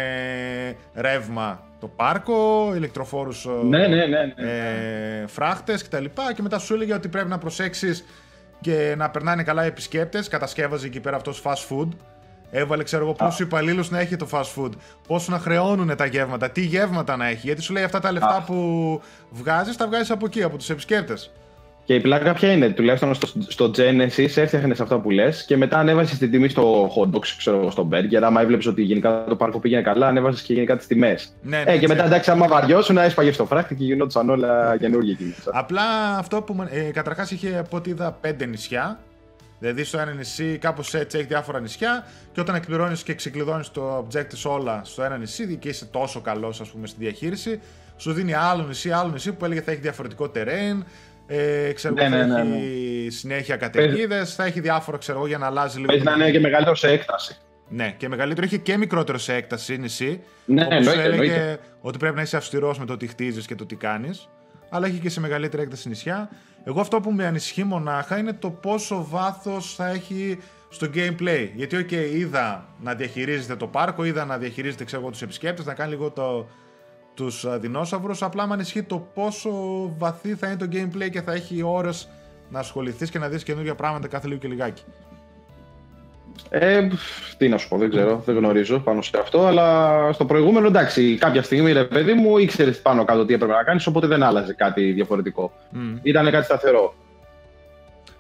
ρεύμα 0.93 1.63
το 1.79 1.87
πάρκο, 1.87 2.71
ηλεκτροφόρους 2.75 3.47
Ναι, 3.63 3.87
ναι, 3.87 3.87
ναι. 3.87 4.05
ναι. 4.05 4.33
ε, 5.21 5.27
φράχτες 5.27 5.83
κτλ. 5.83 6.05
Και 6.35 6.41
μετά 6.41 6.59
σου 6.59 6.73
έλεγε 6.73 6.93
ότι 6.93 7.07
πρέπει 7.07 7.29
να 7.29 7.37
προσέξεις 7.37 8.05
και 8.61 8.93
να 8.97 9.09
περνάνε 9.09 9.43
καλά 9.43 9.63
οι 9.63 9.67
επισκέπτες. 9.67 10.27
Κατασκεύαζε 10.27 10.85
εκεί 10.85 10.99
πέρα 10.99 11.15
αυτός 11.15 11.41
fast 11.43 11.67
food. 11.69 11.89
Έβαλε, 12.51 12.83
ξέρω 12.83 13.03
εγώ, 13.03 13.13
πόσου 13.13 13.43
υπαλλήλους 13.43 13.89
να 13.89 13.99
έχει 13.99 14.15
το 14.15 14.27
fast 14.31 14.53
food, 14.55 14.71
πόσο 15.07 15.31
να 15.31 15.39
χρεώνουν 15.39 15.95
τα 15.95 16.05
γεύματα, 16.05 16.49
τι 16.49 16.61
γεύματα 16.61 17.15
να 17.15 17.27
έχει. 17.27 17.41
Γιατί 17.47 17.61
σου 17.61 17.73
λέει 17.73 17.83
αυτά 17.83 17.99
τα 17.99 18.11
λεφτά 18.11 18.35
Α. 18.35 18.41
που 18.41 19.01
βγάζεις, 19.29 19.77
τα 19.77 19.87
βγάζεις 19.87 20.11
από 20.11 20.25
εκεί, 20.25 20.43
από 20.43 20.57
τους 20.57 20.69
επισκέπτες. 20.69 21.31
Και 21.85 21.93
η 21.95 21.99
πλάκα 21.99 22.33
ποια 22.33 22.51
είναι, 22.51 22.69
τουλάχιστον 22.69 23.13
στο, 23.13 23.27
στο 23.47 23.71
Genesis 23.77 24.17
έφτιαχνε 24.37 24.75
αυτά 24.81 24.99
που 24.99 25.09
λες 25.09 25.45
και 25.45 25.57
μετά 25.57 25.77
ανέβασες 25.79 26.17
την 26.17 26.31
τιμή 26.31 26.47
στο 26.49 26.87
hot 26.95 27.15
dogs, 27.15 27.27
ξέρω 27.37 27.57
εγώ, 27.57 27.71
στο 27.71 27.89
burger. 27.91 28.21
Άμα 28.23 28.41
έβλεψε 28.41 28.69
ότι 28.69 28.81
γενικά 28.81 29.23
το 29.27 29.35
πάρκο 29.35 29.59
πήγαινε 29.59 29.81
καλά, 29.81 30.07
ανέβασες 30.07 30.41
και 30.41 30.53
γενικά 30.53 30.77
τις 30.77 30.87
τιμές. 30.87 31.33
Ναι, 31.41 31.57
Ε, 31.57 31.63
ναι, 31.63 31.71
και 31.71 31.79
μετά 31.81 31.93
ξέρω. 31.93 32.07
εντάξει, 32.07 32.31
άμα 32.31 32.47
βαριώσουν, 32.47 32.97
έσπαγε 32.97 33.31
στο 33.31 33.45
φράχτη 33.45 33.75
και 33.75 33.83
γινόντουσαν 33.83 34.29
όλα 34.29 34.77
καινούργια 34.79 35.11
εκεί 35.11 35.23
μέσα. 35.23 35.51
Απλά 35.53 36.17
αυτό 36.17 36.41
που. 36.41 36.53
με- 36.53 36.67
Ε, 36.71 36.79
Καταρχάς 36.91 37.31
είχε 37.31 37.57
από 37.57 37.77
ό,τι 37.77 37.89
είδα 37.89 38.17
πέντε 38.21 38.45
νησιά. 38.45 38.99
Δηλαδή 39.59 39.83
στο 39.83 39.99
ένα 39.99 40.11
νησί 40.11 40.57
κάπως 40.57 40.93
έτσι 40.93 41.17
έχει 41.17 41.27
διάφορα 41.27 41.59
νησιά 41.59 42.05
και 42.33 42.39
όταν 42.41 42.55
εκπληρώνεις 42.55 43.03
και 43.03 43.13
ξεκλειδώνεις 43.13 43.71
το 43.71 44.07
objectives 44.07 44.51
όλα 44.51 44.81
στο 44.83 45.03
ένα 45.03 45.17
νησί 45.17 45.55
και 45.55 45.69
είσαι 45.69 45.85
τόσο 45.85 46.21
καλός, 46.21 46.61
ας 46.61 46.69
πούμε, 46.69 46.87
στη 46.87 46.97
διαχείριση, 46.99 47.59
σου 47.97 48.11
δίνει 48.13 48.33
άλλο 48.33 48.63
νησί, 48.67 48.91
άλλο 48.91 49.11
νησί 49.11 49.31
που 49.31 49.45
έλεγε 49.45 49.61
θα 49.61 49.71
έχει 49.71 49.81
διαφορετικό 49.81 50.31
terrain, 50.35 50.83
ε, 51.27 51.71
ξέρω 51.73 51.93
ναι, 51.93 52.07
ναι, 52.07 52.25
ναι, 52.25 52.43
ναι. 52.43 52.55
έχει 52.55 53.07
συνέχεια 53.09 53.55
καταιγίδες, 53.55 54.35
θα 54.35 54.45
έχει 54.45 54.59
διάφορα 54.59 54.97
ξέρω 54.97 55.17
εγώ 55.17 55.27
για 55.27 55.37
να 55.37 55.45
αλλάζει 55.45 55.79
λίγο. 55.79 55.93
Έχει 55.93 56.03
να 56.03 56.11
είναι 56.11 56.31
και 56.31 56.39
μεγαλύτερο 56.39 56.75
σε 56.75 56.87
έκταση. 56.87 57.37
Ναι, 57.69 57.93
και 57.97 58.07
μεγαλύτερο 58.07 58.45
είχε 58.45 58.57
και 58.57 58.77
μικρότερο 58.77 59.17
σε 59.17 59.33
έκταση 59.33 59.77
νησί. 59.77 60.21
Ναι, 60.45 60.67
εννοείται, 60.69 61.03
έλεγε 61.03 61.57
ότι 61.81 61.97
πρέπει 61.97 62.15
να 62.15 62.21
είσαι 62.21 62.37
αυστηρός 62.37 62.79
με 62.79 62.85
το 62.85 62.97
τι 62.97 63.07
χτίζεις 63.07 63.45
και 63.45 63.55
το 63.55 63.65
τι 63.65 63.75
κάνεις. 63.75 64.29
Αλλά 64.69 64.87
έχει 64.87 64.97
και 64.97 65.09
σε 65.09 65.19
μεγαλύτερη 65.19 65.63
έκταση 65.63 65.87
νησιά. 65.87 66.29
Εγώ 66.63 66.79
αυτό 66.79 66.99
που 66.99 67.11
με 67.11 67.25
ανησυχεί 67.25 67.63
μονάχα 67.63 68.17
είναι 68.17 68.33
το 68.33 68.49
πόσο 68.49 69.05
βάθος 69.09 69.75
θα 69.75 69.87
έχει 69.87 70.39
στο 70.69 70.87
gameplay. 70.95 71.49
Γιατί, 71.55 71.85
OK, 71.89 71.91
είδα 71.91 72.65
να 72.81 72.93
διαχειρίζεται 72.93 73.55
το 73.55 73.67
πάρκο, 73.67 74.03
είδα 74.03 74.25
να 74.25 74.37
διαχειρίζεται 74.37 74.83
ξέρω, 74.83 75.09
τους 75.09 75.21
επισκέπτες, 75.21 75.65
να 75.65 75.73
κάνει 75.73 75.89
λίγο 75.89 76.11
το, 76.11 76.47
τους 77.15 77.45
δεινόσαυρους. 77.59 78.23
Απλά 78.23 78.47
με 78.47 78.53
ανησυχεί 78.53 78.83
το 78.83 79.07
πόσο 79.13 79.51
βαθύ 79.97 80.35
θα 80.35 80.47
είναι 80.47 80.55
το 80.55 80.67
gameplay 80.71 81.09
και 81.09 81.21
θα 81.21 81.33
έχει 81.33 81.61
ώρες 81.63 82.09
να 82.49 82.59
ασχοληθείς 82.59 83.09
και 83.09 83.19
να 83.19 83.27
δεις 83.27 83.43
καινούργια 83.43 83.75
πράγματα 83.75 84.07
κάθε 84.07 84.27
λίγο 84.27 84.39
και 84.39 84.47
λιγάκι. 84.47 84.83
Ε, 86.49 86.87
τι 87.37 87.49
να 87.49 87.57
σου 87.57 87.67
πω, 87.67 87.77
δεν 87.77 87.89
ξέρω, 87.89 88.21
δεν 88.25 88.35
γνωρίζω 88.35 88.79
πάνω 88.79 89.01
σε 89.01 89.17
αυτό. 89.19 89.45
Αλλά 89.45 90.09
στο 90.13 90.25
προηγούμενο, 90.25 90.67
εντάξει, 90.67 91.17
κάποια 91.17 91.43
στιγμή 91.43 91.71
ρε 91.71 91.83
παιδί 91.83 92.13
μου 92.13 92.37
ήξερες 92.37 92.81
πάνω 92.81 93.05
κάτω 93.05 93.25
τι 93.25 93.33
έπρεπε 93.33 93.53
να 93.53 93.63
κάνεις, 93.63 93.87
οπότε 93.87 94.07
δεν 94.07 94.23
άλλαζε 94.23 94.53
κάτι 94.53 94.91
διαφορετικό. 94.91 95.51
Mm. 95.73 95.99
Ήταν 96.01 96.31
κάτι 96.31 96.45
σταθερό. 96.45 96.93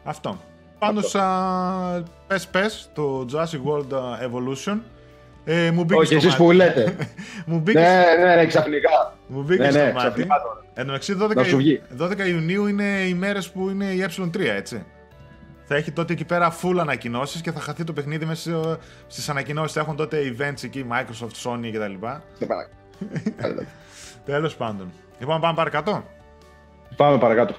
Αυτό. 0.03 0.37
Πάντως, 0.79 1.15
πες 2.27 2.47
πες 2.47 2.89
το 2.93 3.25
Jurassic 3.31 3.71
World 3.71 3.93
Evolution. 4.27 4.77
Ε, 5.45 5.71
μου 5.71 5.83
μπήκε 5.83 5.99
Όχι, 5.99 6.15
εσείς 6.15 6.35
που 6.35 6.51
λέτε. 6.51 6.95
μου 7.45 7.59
μπήκε... 7.59 7.79
Ναι, 7.79 8.25
ναι, 8.25 8.35
ναι, 8.35 8.45
ξαφνικά. 8.45 9.17
Μου 9.27 9.41
μπήκε 9.41 9.61
ναι, 9.61 9.71
ναι, 9.71 9.93
στο 9.99 9.99
μάτι. 9.99 10.27
Εν 10.73 10.91
12, 11.99 12.11
12 12.11 12.27
Ιουνίου 12.27 12.67
είναι 12.67 12.83
οι 12.83 13.13
μέρες 13.13 13.49
που 13.49 13.69
είναι 13.69 13.85
η 13.85 14.05
ε3, 14.17 14.39
έτσι 14.39 14.85
θα 15.67 15.75
έχει 15.75 15.91
τότε 15.91 16.13
εκεί 16.13 16.25
πέρα 16.25 16.55
full 16.61 16.77
ανακοινώσεις 16.79 17.41
και 17.41 17.51
θα 17.51 17.59
χαθεί 17.59 17.83
το 17.83 17.93
παιχνίδι 17.93 18.25
μέσα 18.25 18.79
στις 19.07 19.29
ανακοινώσεις. 19.29 19.73
Θα 19.73 19.79
έχουν 19.79 19.95
τότε 19.95 20.35
events 20.37 20.63
εκεί, 20.63 20.85
Microsoft, 20.91 21.43
Sony 21.43 21.71
κτλ. 21.73 22.05
Τέλος 24.25 24.55
πάντων. 24.55 24.91
Λοιπόν, 25.19 25.41
πάμε 25.41 25.55
παρακάτω. 25.55 26.03
Πάμε 26.95 27.17
παρακάτω. 27.17 27.55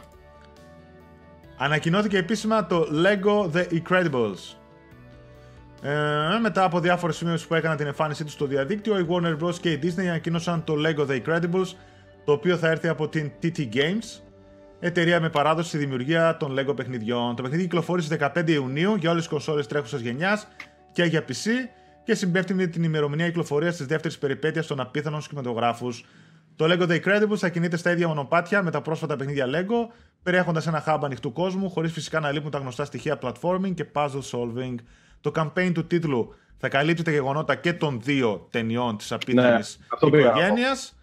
Ανακοινώθηκε 1.57 2.19
επίσημα 2.19 2.67
το 2.67 2.87
Lego 3.05 3.57
The 3.57 3.65
Incredibles. 3.81 4.57
Ε, 5.89 6.39
μετά 6.39 6.65
από 6.65 6.81
διάφορες 6.81 7.17
σημείες 7.17 7.47
που 7.47 7.55
έκαναν 7.55 7.77
την 7.77 7.87
εμφάνισή 7.87 8.25
τους 8.25 8.33
στο 8.33 8.47
διαδίκτυο, 8.47 8.99
η 8.99 9.07
Warner 9.09 9.37
Bros. 9.45 9.55
και 9.55 9.71
η 9.71 9.79
Disney 9.83 10.07
ανακοίνωσαν 10.07 10.65
το 10.65 10.75
Lego 10.77 11.07
The 11.07 11.23
Incredibles, 11.23 11.75
το 12.25 12.33
οποίο 12.33 12.57
θα 12.57 12.69
έρθει 12.69 12.89
από 12.89 13.09
την 13.09 13.31
TT 13.43 13.59
Games 13.59 14.21
εταιρεία 14.81 15.21
με 15.21 15.31
παράδοση 15.31 15.69
στη 15.69 15.79
δημιουργία 15.79 16.37
των 16.37 16.57
LEGO 16.59 16.77
παιχνιδιών. 16.77 17.37
Το 17.37 17.43
παιχνίδι 17.43 17.63
κυκλοφόρησε 17.63 18.31
15 18.35 18.51
Ιουνίου 18.51 18.95
για 18.95 19.11
όλες 19.11 19.23
τις 19.23 19.31
κονσόλες 19.31 19.67
τρέχουσας 19.67 20.01
γενιάς 20.01 20.49
και 20.93 21.03
για 21.03 21.25
PC 21.29 21.49
και 22.05 22.15
συμπέφτει 22.15 22.55
με 22.55 22.67
την 22.67 22.83
ημερομηνία 22.83 23.27
κυκλοφορίας 23.27 23.77
της 23.77 23.87
δεύτερης 23.87 24.19
περιπέτειας 24.19 24.67
των 24.67 24.81
απίθανων 24.81 25.21
σχηματογράφου. 25.21 25.89
Το 26.57 26.65
LEGO 26.69 26.89
The 26.89 27.01
Incredibles 27.01 27.37
θα 27.37 27.49
κινείται 27.49 27.77
στα 27.77 27.91
ίδια 27.91 28.09
μονοπάτια 28.09 28.63
με 28.63 28.71
τα 28.71 28.83
πρόσφατα 28.83 29.17
παιχνίδια 29.17 29.47
LEGO, 29.47 29.95
περιέχοντας 30.23 30.67
ένα 30.67 30.85
hub 30.87 30.99
ανοιχτού 31.03 31.33
κόσμου, 31.33 31.71
χωρίς 31.71 31.93
φυσικά 31.93 32.21
να 32.21 32.33
λείπουν 32.33 32.51
τα 32.51 32.59
γνωστά 32.59 32.85
στοιχεία 32.85 33.19
platforming 33.23 33.75
και 33.75 33.87
puzzle 33.93 34.23
solving. 34.31 34.75
Το 35.33 35.33
campaign 35.35 35.71
του 35.75 35.87
τίτλου 35.87 36.35
θα 36.57 36.69
καλύπτει 36.69 37.03
τα 37.03 37.11
γεγονότα 37.11 37.55
και 37.55 37.73
των 37.73 38.01
δύο 38.03 38.49
ταινιών 38.51 38.97
της 38.97 39.13
απίθανης 39.13 39.79
ναι, 40.03 40.19
οικογένειας, 40.19 40.99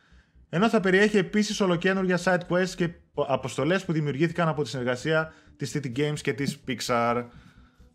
ενώ 0.50 0.70
θα 0.70 0.80
περιέχει 0.80 1.18
επίσης 1.18 1.62
ολοκένουργια 1.62 2.20
side 2.24 2.40
quests 2.50 2.70
και 2.76 2.90
αποστολές 3.28 3.86
που 3.86 3.92
δημιουργήθηκαν 3.92 4.48
από 4.48 4.64
τη 4.64 4.70
συνεργασία 4.70 5.34
της 5.58 5.78
City 5.78 6.00
Games 6.00 6.20
και 6.22 6.34
της 6.34 6.60
Pixar. 6.68 7.26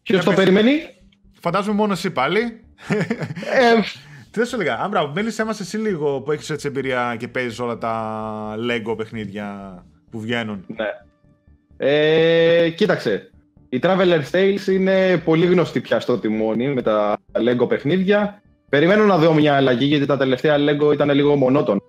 Ποιος 0.02 0.24
το 0.24 0.32
περιμένει, 0.32 0.70
Φαντάζομαι 1.40 1.74
μόνο 1.74 1.92
εσύ 1.92 2.10
πάλι. 2.10 2.64
Ε, 3.52 3.80
τι 4.30 4.38
θα 4.38 4.44
σου 4.44 4.54
έλεγα, 4.54 4.80
Άμπρα, 4.80 5.08
μίλησέ 5.08 5.44
μα 5.44 5.56
εσύ 5.60 5.76
λίγο 5.76 6.20
που 6.20 6.32
έχεις 6.32 6.50
έτσι 6.50 6.66
εμπειρία 6.66 7.16
και 7.18 7.28
παίζεις 7.28 7.58
όλα 7.58 7.78
τα 7.78 8.54
Lego 8.56 8.96
παιχνίδια 8.96 9.78
που 10.10 10.20
βγαίνουν. 10.20 10.64
Ναι. 10.66 10.86
Ε, 11.76 12.70
κοίταξε. 12.70 13.30
Η 13.68 13.80
Traveler 13.82 14.20
Tales 14.32 14.66
είναι 14.72 15.16
πολύ 15.24 15.46
γνωστή 15.46 15.80
πια 15.80 16.00
στο 16.00 16.18
τιμόνι 16.18 16.68
με 16.68 16.82
τα 16.82 17.18
Lego 17.32 17.68
παιχνίδια. 17.68 18.42
Περιμένω 18.68 19.04
να 19.04 19.18
δω 19.18 19.34
μια 19.34 19.54
αλλαγή 19.54 19.84
γιατί 19.84 20.06
τα 20.06 20.16
τελευταία 20.16 20.56
Lego 20.58 20.92
ήταν 20.92 21.10
λίγο 21.10 21.36
μονότονα 21.36 21.80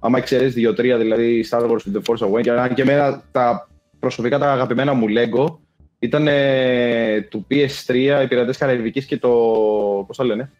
άμα 0.00 0.18
εξαιρέσει 0.18 0.52
δύο-τρία, 0.52 0.98
δηλαδή 0.98 1.44
Star 1.50 1.60
Wars 1.60 1.96
The 1.96 2.00
Force 2.06 2.28
Awakens, 2.28 2.72
και 2.74 2.82
εμένα 2.82 3.22
τα 3.32 3.68
προσωπικά 3.98 4.38
τα 4.38 4.52
αγαπημένα 4.52 4.92
μου 4.94 5.06
Lego 5.08 5.56
ήταν 5.98 6.28
του 7.28 7.46
PS3, 7.50 7.94
οι 8.22 8.26
Πειρατές 8.28 8.56
Καραϊβικής 8.56 9.06
και 9.06 9.18
το. 9.18 9.28
Πώς 10.06 10.16
το 10.16 10.24
λένε. 10.24 10.50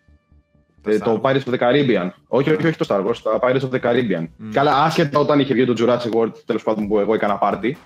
Ε, 0.88 0.98
το 0.98 1.20
Pirates 1.24 1.42
of 1.44 1.54
the 1.54 1.58
Caribbean. 1.58 2.10
Όχι, 2.28 2.50
όχι, 2.50 2.66
όχι 2.66 2.76
το 2.76 2.86
Star 2.88 3.06
Wars, 3.06 3.16
το 3.22 3.38
Pirates 3.42 3.60
of 3.60 3.70
the 3.70 3.80
Caribbean. 3.80 4.22
Mm. 4.22 4.50
Καλά, 4.52 4.82
άσχετα 4.82 5.18
όταν 5.18 5.40
είχε 5.40 5.54
βγει 5.54 5.64
το 5.64 5.74
Jurassic 5.78 6.18
World, 6.18 6.32
τέλος 6.46 6.62
πάντων 6.62 6.88
που 6.88 6.98
εγώ 6.98 7.14
έκανα 7.14 7.38
πάρτι. 7.38 7.76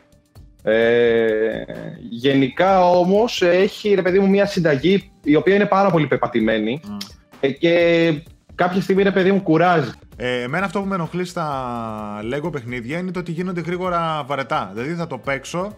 Ε, 0.62 1.64
γενικά 2.10 2.90
όμως 2.90 3.42
έχει 3.42 3.94
ρε 3.94 4.02
παιδί 4.02 4.18
μου 4.18 4.28
μια 4.28 4.46
συνταγή 4.46 5.10
η 5.22 5.34
οποία 5.34 5.54
είναι 5.54 5.66
πάρα 5.66 5.90
πολύ 5.90 6.06
πεπατημένη 6.06 6.80
mm. 6.84 6.96
ε, 7.40 7.50
και 7.50 8.22
κάποια 8.54 8.80
στιγμή 8.80 9.02
ρε 9.02 9.10
παιδί 9.10 9.32
μου 9.32 9.42
κουράζει. 9.42 9.90
Ε, 10.16 10.42
εμένα 10.42 10.64
αυτό 10.64 10.80
που 10.80 10.86
με 10.86 10.94
ενοχλεί 10.94 11.24
στα 11.24 12.20
Lego 12.32 12.52
παιχνίδια 12.52 12.98
είναι 12.98 13.10
το 13.10 13.18
ότι 13.18 13.32
γίνονται 13.32 13.60
γρήγορα 13.60 14.24
βαρετά. 14.26 14.70
Δηλαδή 14.74 14.94
θα 14.94 15.06
το 15.06 15.18
παίξω, 15.18 15.76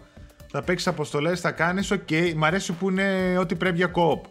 θα 0.51 0.61
παίξεις 0.61 0.87
αποστολές, 0.87 1.39
θα 1.39 1.51
κάνεις, 1.51 1.91
οκ. 1.91 1.99
Okay. 2.09 2.33
Μ' 2.35 2.43
αρέσει 2.43 2.73
που 2.73 2.89
είναι 2.89 3.37
ό,τι 3.39 3.55
πρέπει 3.55 3.75
για 3.75 3.87
co-op. 3.87 4.25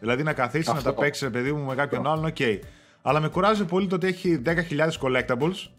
Δηλαδή 0.00 0.22
να 0.22 0.32
καθίσεις 0.32 0.72
να 0.74 0.82
τα 0.82 0.94
παίξεις, 0.94 1.30
παιδί 1.30 1.52
μου, 1.52 1.64
με 1.64 1.74
κάποιον 1.74 2.06
άλλον, 2.06 2.24
οκ. 2.24 2.36
Okay. 2.38 2.58
Αλλά 3.02 3.20
με 3.20 3.28
κουράζει 3.28 3.64
πολύ 3.64 3.86
το 3.86 3.94
ότι 3.94 4.06
έχει 4.06 4.42
10.000 4.46 4.54
collectables 5.00 5.70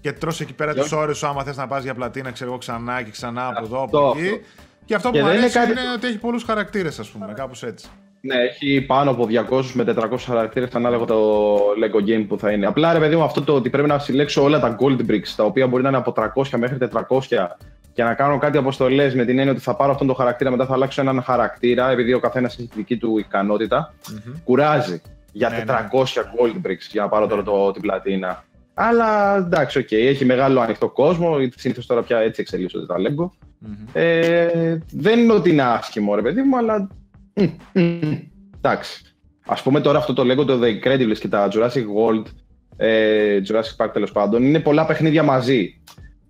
και 0.00 0.12
τρως 0.12 0.42
εκεί 0.42 0.52
πέρα 0.52 0.74
τις 0.74 0.92
ώρες 0.92 1.18
σου 1.18 1.26
άμα 1.26 1.42
θες 1.42 1.56
να 1.56 1.66
πας 1.66 1.82
για 1.82 1.94
πλατίνα, 1.94 2.30
ξέρω 2.30 2.50
εγώ 2.50 2.58
ξανά 2.58 3.02
και 3.02 3.10
ξανά 3.10 3.46
από 3.46 3.64
εδώ, 3.64 3.82
από 3.82 4.14
εκεί. 4.16 4.40
Και 4.84 4.94
αυτό 4.94 5.10
που 5.10 5.18
μου 5.18 5.26
αρέσει 5.26 5.58
είναι, 5.58 5.70
είναι 5.70 5.92
ότι 5.94 6.06
έχει 6.06 6.18
πολλούς 6.18 6.42
χαρακτήρες, 6.42 6.98
ας 6.98 7.08
πούμε, 7.08 7.32
κάπως 7.36 7.62
έτσι. 7.62 7.88
Ναι, 8.20 8.34
έχει 8.34 8.80
πάνω 8.80 9.10
από 9.10 9.26
200 9.50 9.64
με 9.72 9.84
400 9.96 10.16
χαρακτήρες 10.18 10.74
ανάλογα 10.74 11.04
το 11.04 11.56
Lego 11.56 12.08
game 12.08 12.24
που 12.28 12.38
θα 12.38 12.50
είναι. 12.50 12.66
Απλά 12.66 12.92
ρε 12.92 12.98
παιδί 12.98 13.16
μου, 13.16 13.22
αυτό 13.22 13.42
το 13.42 13.54
ότι 13.54 13.70
πρέπει 13.70 13.88
να 13.88 13.98
συλλέξω 13.98 14.42
όλα 14.42 14.60
τα 14.60 14.76
gold 14.80 15.10
bricks, 15.10 15.28
τα 15.36 15.44
οποία 15.44 15.66
μπορεί 15.66 15.82
να 15.82 15.88
είναι 15.88 15.98
από 15.98 16.12
300 16.16 16.58
μέχρι 16.58 16.78
400 17.08 17.46
και 17.92 18.02
να 18.02 18.14
κάνω 18.14 18.38
κάτι 18.38 18.58
αποστολές 18.58 19.14
με 19.14 19.24
την 19.24 19.38
έννοια 19.38 19.52
ότι 19.52 19.60
θα 19.60 19.74
πάρω 19.74 19.92
αυτόν 19.92 20.06
τον 20.06 20.16
χαρακτήρα, 20.16 20.50
μετά 20.50 20.66
θα 20.66 20.72
αλλάξω 20.72 21.00
έναν 21.00 21.22
χαρακτήρα, 21.22 21.90
επειδή 21.90 22.12
ο 22.12 22.20
καθένας 22.20 22.58
έχει 22.58 22.68
τη 22.68 22.76
δική 22.76 22.96
του 22.96 23.18
ικανότητα. 23.18 23.94
Mm-hmm. 24.08 24.32
Κουράζει 24.44 25.02
για 25.32 25.48
ναι, 25.48 25.64
400 25.66 25.66
ναι. 25.66 25.82
gold 25.92 26.66
bricks 26.66 26.86
για 26.90 27.02
να 27.02 27.08
πάρω 27.08 27.26
τώρα 27.26 27.42
το, 27.42 27.70
την 27.70 27.82
πλατίνα. 27.82 28.44
Αλλά 28.74 29.36
εντάξει, 29.36 29.78
οκ, 29.78 29.88
okay, 29.90 30.06
έχει 30.06 30.24
μεγάλο 30.24 30.60
ανοιχτό 30.60 30.88
κόσμο. 30.88 31.36
Συνήθως 31.56 31.86
τώρα 31.86 32.02
πια 32.02 32.18
έτσι 32.18 32.40
εξελίσσονται 32.40 32.86
τα 32.86 32.96
Lego. 32.98 33.24
Mm-hmm. 33.24 33.88
Ε, 33.92 34.78
δεν 34.90 35.18
είναι 35.18 35.32
ότι 35.32 35.50
είναι 35.50 35.62
άσχημο, 35.62 36.14
ρε 36.14 36.22
παιδί 36.22 36.42
μου, 36.42 36.56
αλλά 36.56 36.88
Εντάξει. 38.56 39.04
Α 39.46 39.62
πούμε 39.62 39.80
τώρα 39.80 39.98
αυτό 39.98 40.12
το 40.12 40.24
λέγω 40.24 40.44
το 40.44 40.60
The 40.62 40.66
Incredibles 40.66 41.18
και 41.18 41.28
τα 41.28 41.48
Jurassic 41.52 41.84
World, 41.96 42.24
ε, 42.76 43.40
Jurassic 43.48 43.84
Park 43.84 43.92
τέλος 43.92 44.12
πάντων, 44.12 44.42
είναι 44.42 44.60
πολλά 44.60 44.86
παιχνίδια 44.86 45.22
μαζί. 45.22 45.80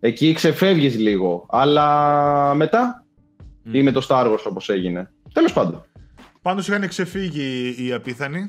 Εκεί 0.01 0.33
ξεφεύγεις 0.33 0.99
λίγο. 0.99 1.47
Αλλά 1.49 2.55
μετά 2.55 3.05
mm. 3.67 3.75
ή 3.75 3.83
με 3.83 3.93
το 3.93 4.07
Star 4.09 4.33
Wars 4.33 4.43
όπως 4.45 4.69
έγινε. 4.69 5.11
Τέλος 5.33 5.53
πάντων. 5.53 5.85
Πάντως 6.43 6.69
είχαν 6.69 6.89
ξεφύγει 6.89 7.75
οι 7.79 7.93
απίθανοι. 7.93 8.49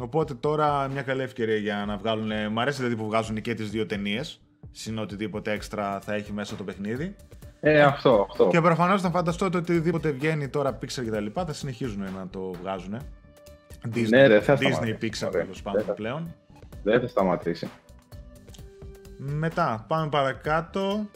Οπότε 0.00 0.34
τώρα 0.34 0.88
μια 0.88 1.02
καλή 1.02 1.22
ευκαιρία 1.22 1.56
για 1.56 1.84
να 1.86 1.96
βγάλουν. 1.96 2.52
Μ' 2.52 2.58
αρέσει 2.58 2.76
δηλαδή 2.76 2.96
που 2.96 3.06
βγάζουν 3.06 3.40
και 3.40 3.54
τις 3.54 3.70
δύο 3.70 3.86
ταινίες. 3.86 4.40
Συν 4.70 4.98
οτιδήποτε 4.98 5.52
έξτρα 5.52 6.00
θα 6.00 6.14
έχει 6.14 6.32
μέσα 6.32 6.56
το 6.56 6.64
παιχνίδι. 6.64 7.16
Ε, 7.60 7.82
αυτό, 7.82 8.26
αυτό. 8.30 8.48
Και 8.48 8.60
προφανώς 8.60 9.00
θα 9.02 9.10
φανταστώ 9.10 9.46
ότι 9.46 9.56
οτιδήποτε 9.56 10.10
βγαίνει 10.10 10.48
τώρα 10.48 10.78
Pixar 10.82 11.02
και 11.04 11.10
τα 11.10 11.20
λοιπά 11.20 11.44
θα 11.44 11.52
συνεχίζουν 11.52 12.02
να 12.02 12.28
το 12.30 12.52
βγάζουν. 12.62 13.00
Disney, 13.94 14.08
ναι, 14.08 14.28
δεν 14.28 14.42
θα 14.42 14.58
Disney 14.60 15.04
Pixar 15.04 15.30
τέλος 15.30 15.62
πάντων 15.62 15.94
πλέον. 15.94 16.34
Δεν 16.82 17.00
θα 17.00 17.08
σταματήσει. 17.08 17.70
Μετά 19.16 19.84
πάμε 19.88 20.08
παρακάτω. 20.08 21.06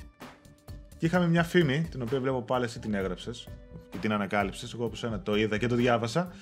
Και 0.98 1.06
είχαμε 1.06 1.28
μια 1.28 1.42
φήμη, 1.42 1.86
την 1.90 2.02
οποία 2.02 2.20
βλέπω 2.20 2.42
πάλι 2.42 2.64
εσύ 2.64 2.78
την 2.78 2.94
έγραψες 2.94 3.48
και 3.90 3.98
την 3.98 4.12
ανακάλυψες. 4.12 4.72
Εγώ 4.72 4.84
από 4.84 4.96
σένα 4.96 5.20
το 5.20 5.36
είδα 5.36 5.58
και 5.58 5.66
το 5.66 5.74
διάβασα. 5.74 6.32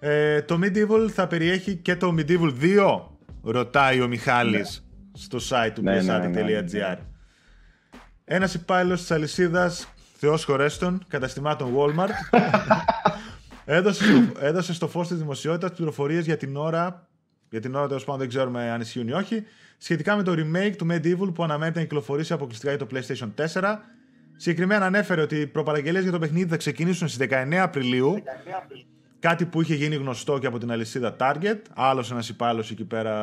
Ε, 0.00 0.42
το 0.42 0.58
Medieval 0.62 1.08
θα 1.12 1.26
περιέχει 1.26 1.76
και 1.76 1.96
το 1.96 2.14
Medieval 2.18 2.52
2, 2.60 3.00
ρωτάει 3.42 4.00
ο 4.00 4.08
Μιχάλης 4.08 4.84
ναι. 4.86 5.18
στο 5.18 5.38
site 5.48 5.70
του 5.74 5.82
ναι, 5.82 6.02
ναι, 6.02 6.18
ναι, 6.18 6.26
ναι, 6.26 6.60
ναι. 6.60 6.98
Ένας 8.24 8.54
υπάλληλος 8.54 9.00
της 9.00 9.10
αλυσίδας 9.10 9.92
Θεός 10.20 10.44
χωρέστον, 10.44 11.04
καταστημάτων 11.08 11.74
Walmart, 11.76 12.38
έδωσε, 13.64 14.04
στο, 14.04 14.32
έδωσε 14.40 14.74
στο 14.74 14.88
φως 14.88 15.08
της 15.08 15.18
δημοσιότητας 15.18 15.72
πληροφορίες 15.72 16.24
για 16.24 16.36
την 16.36 16.56
ώρα, 16.56 17.08
για 17.50 17.60
την 17.60 17.74
ώρα 17.74 17.86
τέλος 17.86 18.04
πάντων 18.04 18.20
δεν 18.20 18.28
ξέρουμε 18.28 18.70
αν 18.70 18.80
ισχύουν 18.80 19.08
ή 19.08 19.12
όχι, 19.12 19.44
σχετικά 19.78 20.16
με 20.16 20.22
το 20.22 20.32
remake 20.32 20.74
του 20.78 20.86
Medieval 20.90 21.34
που 21.34 21.42
αναμένεται 21.42 21.78
να 21.78 21.84
κυκλοφορήσει 21.84 22.32
αποκλειστικά 22.32 22.74
για 22.74 22.86
το 22.86 22.86
PlayStation 22.92 23.46
4. 23.52 23.76
Συγκεκριμένα 24.36 24.86
ανέφερε 24.86 25.20
ότι 25.20 25.36
οι 25.36 25.46
προπαραγγελίες 25.46 26.02
για 26.02 26.12
το 26.12 26.18
παιχνίδι 26.18 26.48
θα 26.48 26.56
ξεκινήσουν 26.56 27.08
στις 27.08 27.28
19 27.30 27.54
Απριλίου, 27.54 28.22
κάτι 29.18 29.44
που 29.44 29.62
είχε 29.62 29.74
γίνει 29.74 29.94
γνωστό 29.94 30.38
και 30.38 30.46
από 30.46 30.58
την 30.58 30.70
αλυσίδα 30.70 31.16
Target. 31.18 31.58
Άλλος 31.74 32.10
ένας 32.10 32.28
υπάλληλος 32.28 32.70
εκεί 32.70 32.84
πέρα 32.84 33.14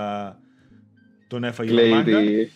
τον 1.27 1.43
έφαγε 1.43 1.71
Λέει 1.71 1.91
ο 1.91 1.95
μάγκα. 1.95 2.17
ότι- 2.17 2.51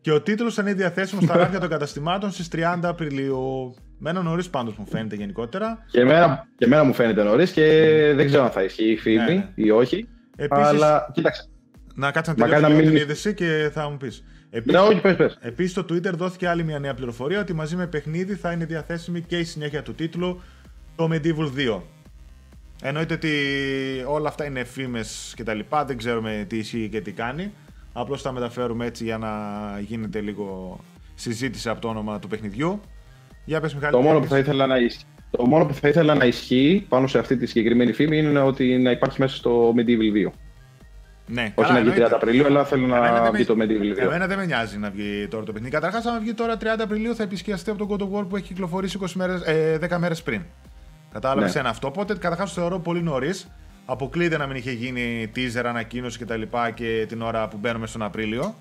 Και 0.00 0.12
ο 0.12 0.20
τίτλος 0.22 0.54
θα 0.54 0.62
είναι 0.62 0.74
διαθέσιμος 0.74 1.24
στα 1.24 1.36
ράδια 1.36 1.60
των 1.60 1.68
καταστημάτων 1.68 2.30
στις 2.30 2.48
30 2.48 2.88
Απριλίου. 2.88 3.74
Μένω 3.98 4.22
νωρίς 4.22 4.50
πάντως 4.50 4.76
μου 4.76 4.86
φαίνεται 4.86 5.14
γενικότερα. 5.16 5.84
Και 5.90 6.00
εμένα, 6.00 6.46
και 6.56 6.64
εμένα 6.64 6.84
μου 6.84 6.94
φαίνεται 6.94 7.22
νωρίς 7.22 7.50
και 7.50 7.62
δεν 8.16 8.26
ξέρω 8.26 8.42
αν 8.44 8.50
θα 8.50 8.62
ισχύει 8.62 8.90
η 8.90 8.96
φήμη 8.96 9.16
Ναι, 9.16 9.24
ναι. 9.32 9.48
ή 9.54 9.70
όχι. 9.70 10.08
Επίσης, 10.36 10.66
Αλλά 10.66 11.10
κοίταξε. 11.12 11.44
να 11.94 12.10
κάτσει 12.10 12.30
να 12.30 12.36
μακάρι 12.38 12.62
τελειώσω 12.62 12.74
να 12.74 12.80
λίγο 12.80 12.90
μην- 12.90 13.00
την 13.00 13.08
είδηση 13.10 13.34
και 13.34 13.70
θα 13.72 13.88
μου 13.90 13.96
πεις. 13.96 14.24
Ναι, 14.64 14.78
όχι, 14.78 15.00
πες, 15.00 15.16
πες. 15.16 15.38
Επίσης, 15.40 15.70
στο 15.70 15.82
Twitter 15.82 16.12
δόθηκε 16.14 16.48
άλλη 16.48 16.64
μια 16.64 16.78
νέα 16.78 16.94
πληροφορία 16.94 17.40
ότι 17.40 17.52
μαζί 17.52 17.76
με 17.76 17.86
παιχνίδι 17.86 18.34
θα 18.34 18.52
είναι 18.52 18.64
διαθέσιμη 18.64 19.20
και 19.20 19.38
η 19.38 19.44
συνέχεια 19.44 19.82
του 19.82 19.94
τίτλου, 19.94 20.40
το 20.96 21.08
Medieval 21.12 21.50
2. 21.54 21.82
Εννοείται 22.86 23.14
ότι 23.14 23.30
όλα 24.06 24.28
αυτά 24.28 24.44
είναι 24.44 24.64
φήμες 24.64 25.34
κτλ. 25.36 25.58
Δεν 25.86 25.96
ξέρουμε 25.96 26.44
τι 26.48 26.56
ισχύει 26.56 26.88
και 26.88 27.00
τι 27.00 27.12
κάνει. 27.12 27.52
Απλώς 27.92 28.22
τα 28.22 28.32
μεταφέρουμε 28.32 28.86
έτσι 28.86 29.04
για 29.04 29.18
να 29.18 29.30
γίνεται 29.80 30.20
λίγο 30.20 30.78
συζήτηση 31.14 31.68
από 31.68 31.80
το 31.80 31.88
όνομα 31.88 32.18
του 32.18 32.28
παιχνιδιού. 32.28 32.80
Για 33.44 33.60
πες 33.60 33.74
Μιχάλη. 33.74 33.92
Το 33.92 33.98
τι 33.98 34.04
μόνο, 34.04 34.18
που 34.18 34.24
έχεις; 34.24 34.34
θα 34.34 34.38
ήθελα 34.38 34.66
να 34.66 34.76
ισχύει, 34.76 35.04
το 35.30 35.46
μόνο 35.46 35.66
που 35.66 35.74
θα 35.74 35.88
ήθελα 35.88 36.14
να 36.14 36.24
ισχύει 36.24 36.86
πάνω 36.88 37.06
σε 37.06 37.18
αυτή 37.18 37.36
τη 37.36 37.46
συγκεκριμένη 37.46 37.92
φήμη 37.92 38.18
είναι 38.18 38.38
ότι 38.40 38.78
να 38.78 38.90
υπάρχει 38.90 39.20
μέσα 39.20 39.36
στο 39.36 39.74
Medieval 39.76 40.28
2. 40.28 40.30
Ναι, 41.26 41.42
Όχι 41.54 41.68
καλά, 41.68 41.72
να 41.72 41.80
βγει 41.80 41.88
εννοείται. 41.90 42.04
30 42.04 42.12
Απριλίου, 42.14 42.46
αλλά 42.46 42.64
θέλω 42.64 42.84
Εμένα 42.84 43.10
να 43.12 43.22
δεν 43.22 43.32
βγει 43.32 43.44
με- 43.48 43.64
το 43.66 43.74
Medieval 43.74 43.98
2. 43.98 44.04
Εμένα 44.04 44.26
δεν 44.26 44.38
με 44.38 44.44
νοιάζει 44.46 44.78
να 44.78 44.90
βγει 44.90 45.26
τώρα 45.30 45.44
το 45.44 45.52
παιχνίδι. 45.52 45.74
Καταρχάς, 45.74 46.06
αν 46.06 46.20
βγει 46.20 46.34
τώρα 46.34 46.56
30 46.56 46.82
Απριλίου, 46.82 47.14
θα 47.14 47.22
επισκιαστεί 47.22 47.70
από 47.70 47.86
τον 47.86 47.98
God 47.98 48.02
of 48.02 48.20
War 48.20 48.28
που 48.28 48.36
έχει 48.36 48.46
κυκλοφορήσει 48.46 48.98
20 49.00 49.06
μέρες, 49.14 49.42
ε, 49.42 49.78
10 49.78 49.98
μέρες 49.98 50.22
πριν. 50.22 50.42
Κατάλαβες 51.14 51.54
Ναι. 51.54 51.60
ένα 51.60 51.68
αυτό. 51.68 51.86
Οπότε, 51.88 52.14
καταρχάς, 52.14 52.54
το 52.54 52.60
θεωρώ 52.60 52.78
πολύ 52.78 53.02
νωρίς. 53.02 53.48
Αποκλείεται 53.86 54.36
να 54.36 54.46
μην 54.46 54.56
είχε 54.56 54.72
γίνει 54.72 55.30
teaser, 55.36 55.64
ανακοίνωση 55.64 56.18
κτλ. 56.18 56.40
Και, 56.42 56.72
και 56.74 57.04
την 57.08 57.22
ώρα 57.22 57.48
που 57.48 57.56
μπαίνουμε 57.60 57.86
στον 57.86 58.02
Απρίλιο. 58.02 58.54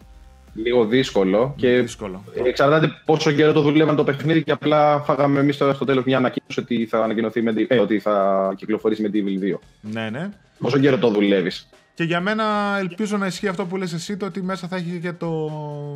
Λίγο 0.55 0.85
δύσκολο 0.85 1.53
και 1.57 1.79
Δύσκολο. 1.81 2.23
εξαρτάται 2.45 2.89
πόσο 3.05 3.31
καιρό 3.31 3.51
το 3.53 3.61
δουλεύαν 3.61 3.95
το 3.95 4.03
παιχνίδι 4.03 4.43
και 4.43 4.51
απλά 4.51 4.99
φάγαμε 4.99 5.39
εμείς 5.39 5.57
τώρα 5.57 5.73
στο 5.73 5.85
τέλος 5.85 6.03
μια 6.03 6.17
ανακοίνωση 6.17 6.59
ότι 6.59 6.85
θα, 6.85 7.03
ανακοινωθεί 7.03 7.43
Medi- 7.47 7.65
ε, 7.67 7.79
ότι 7.79 7.99
θα 7.99 8.53
κυκλοφορήσει 8.57 9.03
Medieval 9.07 9.43
2. 9.53 9.59
Ναι, 9.81 10.09
ναι. 10.09 10.29
Πόσο 10.59 10.79
καιρό 10.79 10.97
το 10.97 11.09
δουλεύεις. 11.09 11.69
Και 11.93 12.03
για 12.03 12.19
μένα 12.21 12.45
ελπίζω 12.79 13.17
να 13.17 13.25
ισχύει 13.25 13.47
αυτό 13.47 13.65
που 13.65 13.77
λες 13.77 13.93
εσύ, 13.93 14.17
το 14.17 14.25
ότι 14.25 14.41
μέσα 14.43 14.67
θα 14.67 14.75
έχει 14.75 14.99
και 15.01 15.11
το 15.13 15.49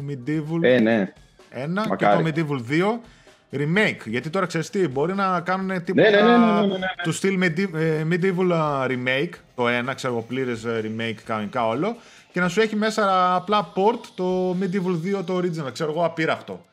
Medieval 0.09 0.59
Ε, 0.63 0.79
ναι. 0.79 1.13
1 1.51 1.67
μακάρι. 1.89 2.23
και 2.31 2.43
το 2.43 2.47
Medieval 2.49 2.71
2 2.71 2.99
remake. 3.51 4.05
Γιατί 4.05 4.29
τώρα 4.29 4.45
ξέρεις 4.45 4.69
τι, 4.69 4.87
μπορεί 4.87 5.13
να 5.13 5.39
κάνουν 5.41 5.83
τίποτα 5.83 6.09
Ναι, 6.09 6.15
ναι, 6.21 6.21
ναι, 6.21 6.37
ναι, 6.37 6.45
ναι, 6.61 6.61
ναι, 6.61 6.77
ναι. 6.77 6.85
του 7.03 7.11
στυλ 7.11 7.39
Medi- 7.43 7.73
ε, 7.75 8.03
Medieval 8.11 8.51
α, 8.53 8.85
remake, 8.89 9.29
το 9.55 9.65
1, 9.89 9.91
ξέρω 9.95 10.13
εγώ 10.13 10.21
πλήρες 10.21 10.63
ε, 10.65 10.81
remake 10.83 11.17
κανονικά 11.25 11.67
όλο, 11.67 11.95
και 12.31 12.39
να 12.39 12.47
σου 12.47 12.61
έχει 12.61 12.75
μέσα 12.75 13.35
απλά 13.35 13.73
port 13.75 13.99
το 14.15 14.55
Medieval 14.61 15.17
2 15.19 15.23
το 15.25 15.37
original, 15.37 15.73
ξέρω 15.73 15.91
εγώ 15.91 16.05
απείραυτο. 16.05 16.65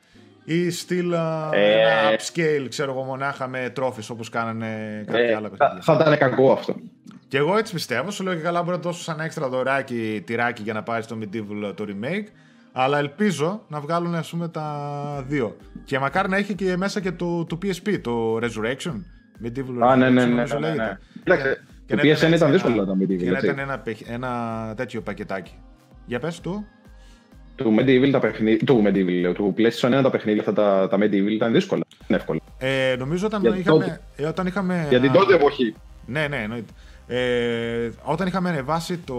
Ή 0.44 0.70
στυλ 0.70 1.14
α, 1.14 1.48
Ε. 1.52 1.80
ένα 1.80 2.16
upscale, 2.18 2.66
ξέρω 2.68 2.90
εγώ 2.92 3.02
μονάχα 3.02 3.48
με 3.48 3.70
τρόφις 3.74 4.10
όπως 4.10 4.28
κάνανε 4.28 5.02
κάποια 5.06 5.20
Ε, 5.20 5.34
άλλα 5.34 5.48
θα, 5.48 5.56
παιχνίδια. 5.56 5.82
θα 5.82 5.98
ήταν 6.00 6.18
κακό 6.18 6.52
αυτό. 6.52 6.74
Και 7.28 7.36
εγώ 7.36 7.56
έτσι 7.58 7.72
πιστεύω. 7.72 8.10
Σου 8.10 8.22
λέω 8.24 8.34
και 8.34 8.40
καλά, 8.40 8.62
μπορεί 8.62 8.76
να 8.76 8.82
δώσω 8.82 9.02
σαν 9.02 9.20
έξτρα 9.20 9.48
δωράκι 9.48 10.22
τυράκι 10.26 10.62
για 10.62 10.72
να 10.72 10.82
πάρεις 10.82 11.06
το 11.06 11.18
Medieval 11.20 11.72
το 11.76 11.84
remake. 11.88 12.24
Αλλά 12.76 12.98
ελπίζω 12.98 13.62
να 13.68 13.80
βγάλουν 13.80 14.14
ας 14.14 14.30
πούμε 14.30 14.48
τα 14.48 15.24
δύο. 15.28 15.56
Και 15.84 15.98
μακάρι 15.98 16.28
να 16.28 16.36
έχει 16.36 16.54
και 16.54 16.76
μέσα 16.76 17.00
και 17.00 17.12
το, 17.12 17.44
το 17.44 17.58
PSP, 17.62 17.98
το 18.02 18.36
Resurrection. 18.36 18.94
Medieval 19.44 19.86
Α, 19.88 19.96
ναι, 19.96 20.10
ναι, 20.10 20.22
Resurrection, 20.22 20.26
ναι. 20.28 20.34
νομίζω 20.34 20.58
ναι, 20.58 20.68
ναι, 20.68 20.74
λέγεται. 20.74 20.82
ναι. 20.84 20.98
Κοίταξε, 21.24 21.62
Και 21.86 21.96
το 21.96 21.96
να 21.96 22.02
PSN 22.02 22.10
έτσι 22.10 22.26
ήταν 22.26 22.42
ένα- 22.42 22.50
δύσκολο 22.50 22.84
να 22.84 22.94
Και 22.96 23.04
Medieval. 23.04 23.24
να 23.30 23.36
έτσι. 23.36 23.46
ήταν 23.46 23.58
ένα, 23.58 23.78
παιχ- 23.78 24.08
ένα 24.10 24.30
τέτοιο 24.76 25.00
πακετάκι. 25.00 25.54
Για 26.06 26.18
πες 26.18 26.40
του. 26.40 26.66
Του 27.56 27.74
Medieval 27.78 28.08
τα 28.12 28.18
παιχνίδια. 28.18 28.66
Του 28.66 28.82
Medieval, 28.86 29.20
λέω, 29.20 29.32
του 29.32 29.54
PlayStation 29.58 29.98
1 29.98 30.02
τα 30.02 30.10
παιχνίδια 30.10 30.40
αυτά 30.40 30.52
τα, 30.52 30.88
τα 30.88 30.96
Medieval 30.96 31.30
ήταν 31.30 31.52
δύσκολα. 31.52 31.82
Είναι 32.08 32.18
εύκολα. 32.18 32.40
Ε, 32.58 32.94
νομίζω 32.98 33.26
όταν 33.26 33.40
Γιατί 33.42 33.58
είχαμε, 33.58 33.78
τότε- 33.84 34.00
ε, 34.16 34.26
όταν 34.26 34.46
είχαμε... 34.46 34.86
Για 34.88 35.00
την 35.00 35.12
τότε 35.12 35.34
εποχή. 35.34 35.74
Ναι, 36.06 36.26
ναι, 36.28 36.36
εννοείται. 36.42 36.72
Ε, 37.06 37.90
όταν 38.02 38.26
είχαμε 38.26 38.48
ανεβάσει 38.48 38.98
το, 38.98 39.14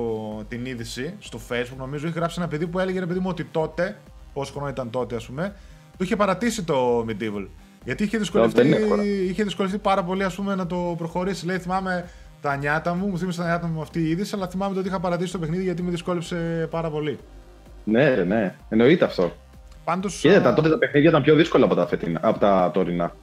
την 0.47 0.65
είδηση 0.65 1.13
στο 1.19 1.39
Facebook, 1.49 1.77
νομίζω 1.77 2.07
είχε 2.07 2.17
γράψει 2.17 2.35
ένα 2.39 2.47
παιδί 2.47 2.67
που 2.67 2.79
έλεγε 2.79 2.99
ρε 2.99 3.05
παιδί 3.05 3.19
μου 3.19 3.27
ότι 3.29 3.43
τότε, 3.43 3.97
πόσο 4.33 4.51
χρόνο 4.53 4.67
ήταν 4.69 4.89
τότε, 4.89 5.15
ας 5.15 5.25
πούμε, 5.25 5.55
του 5.97 6.03
είχε 6.03 6.15
παρατήσει 6.15 6.63
το 6.63 7.05
Medieval. 7.09 7.47
Γιατί 7.83 8.03
είχε 8.03 8.17
δυσκολευτεί, 8.17 8.61
δεν 8.61 8.73
έχω. 8.83 9.01
είχε 9.01 9.43
δυσκολευτεί 9.43 9.77
πάρα 9.77 10.03
πολύ 10.03 10.23
ας 10.23 10.35
πούμε, 10.35 10.55
να 10.55 10.67
το 10.67 10.95
προχωρήσει. 10.97 11.45
Λέει, 11.45 11.57
θυμάμαι 11.57 12.05
τα 12.41 12.55
νιάτα 12.55 12.93
μου, 12.93 13.07
μου 13.07 13.17
θύμισε 13.17 13.39
τα 13.39 13.45
νιάτα 13.45 13.67
μου 13.67 13.81
αυτή 13.81 13.99
η 13.99 14.09
είδηση, 14.09 14.35
αλλά 14.35 14.47
θυμάμαι 14.47 14.73
το 14.73 14.79
ότι 14.79 14.87
είχα 14.89 14.99
παρατήσει 14.99 15.31
το 15.31 15.39
παιχνίδι 15.39 15.63
γιατί 15.63 15.81
με 15.81 15.89
δυσκόλεψε 15.89 16.67
πάρα 16.71 16.89
πολύ. 16.89 17.19
Ναι, 17.83 18.09
ναι. 18.09 18.55
Εννοείται 18.69 19.05
αυτό. 19.05 19.31
Πάντως. 19.83 20.19
Κοίτα, 20.19 20.41
τα 20.41 20.53
τότε 20.53 20.69
τα 20.69 20.77
παιχνίδια 20.77 21.09
ήταν 21.09 21.21
πιο 21.23 21.35
δύσκολα 21.35 21.65
από 21.65 21.75
τα, 21.75 21.87
φετινά, 21.87 22.19
από 22.23 22.39
τα 22.39 22.71
τωρινά. 22.73 23.15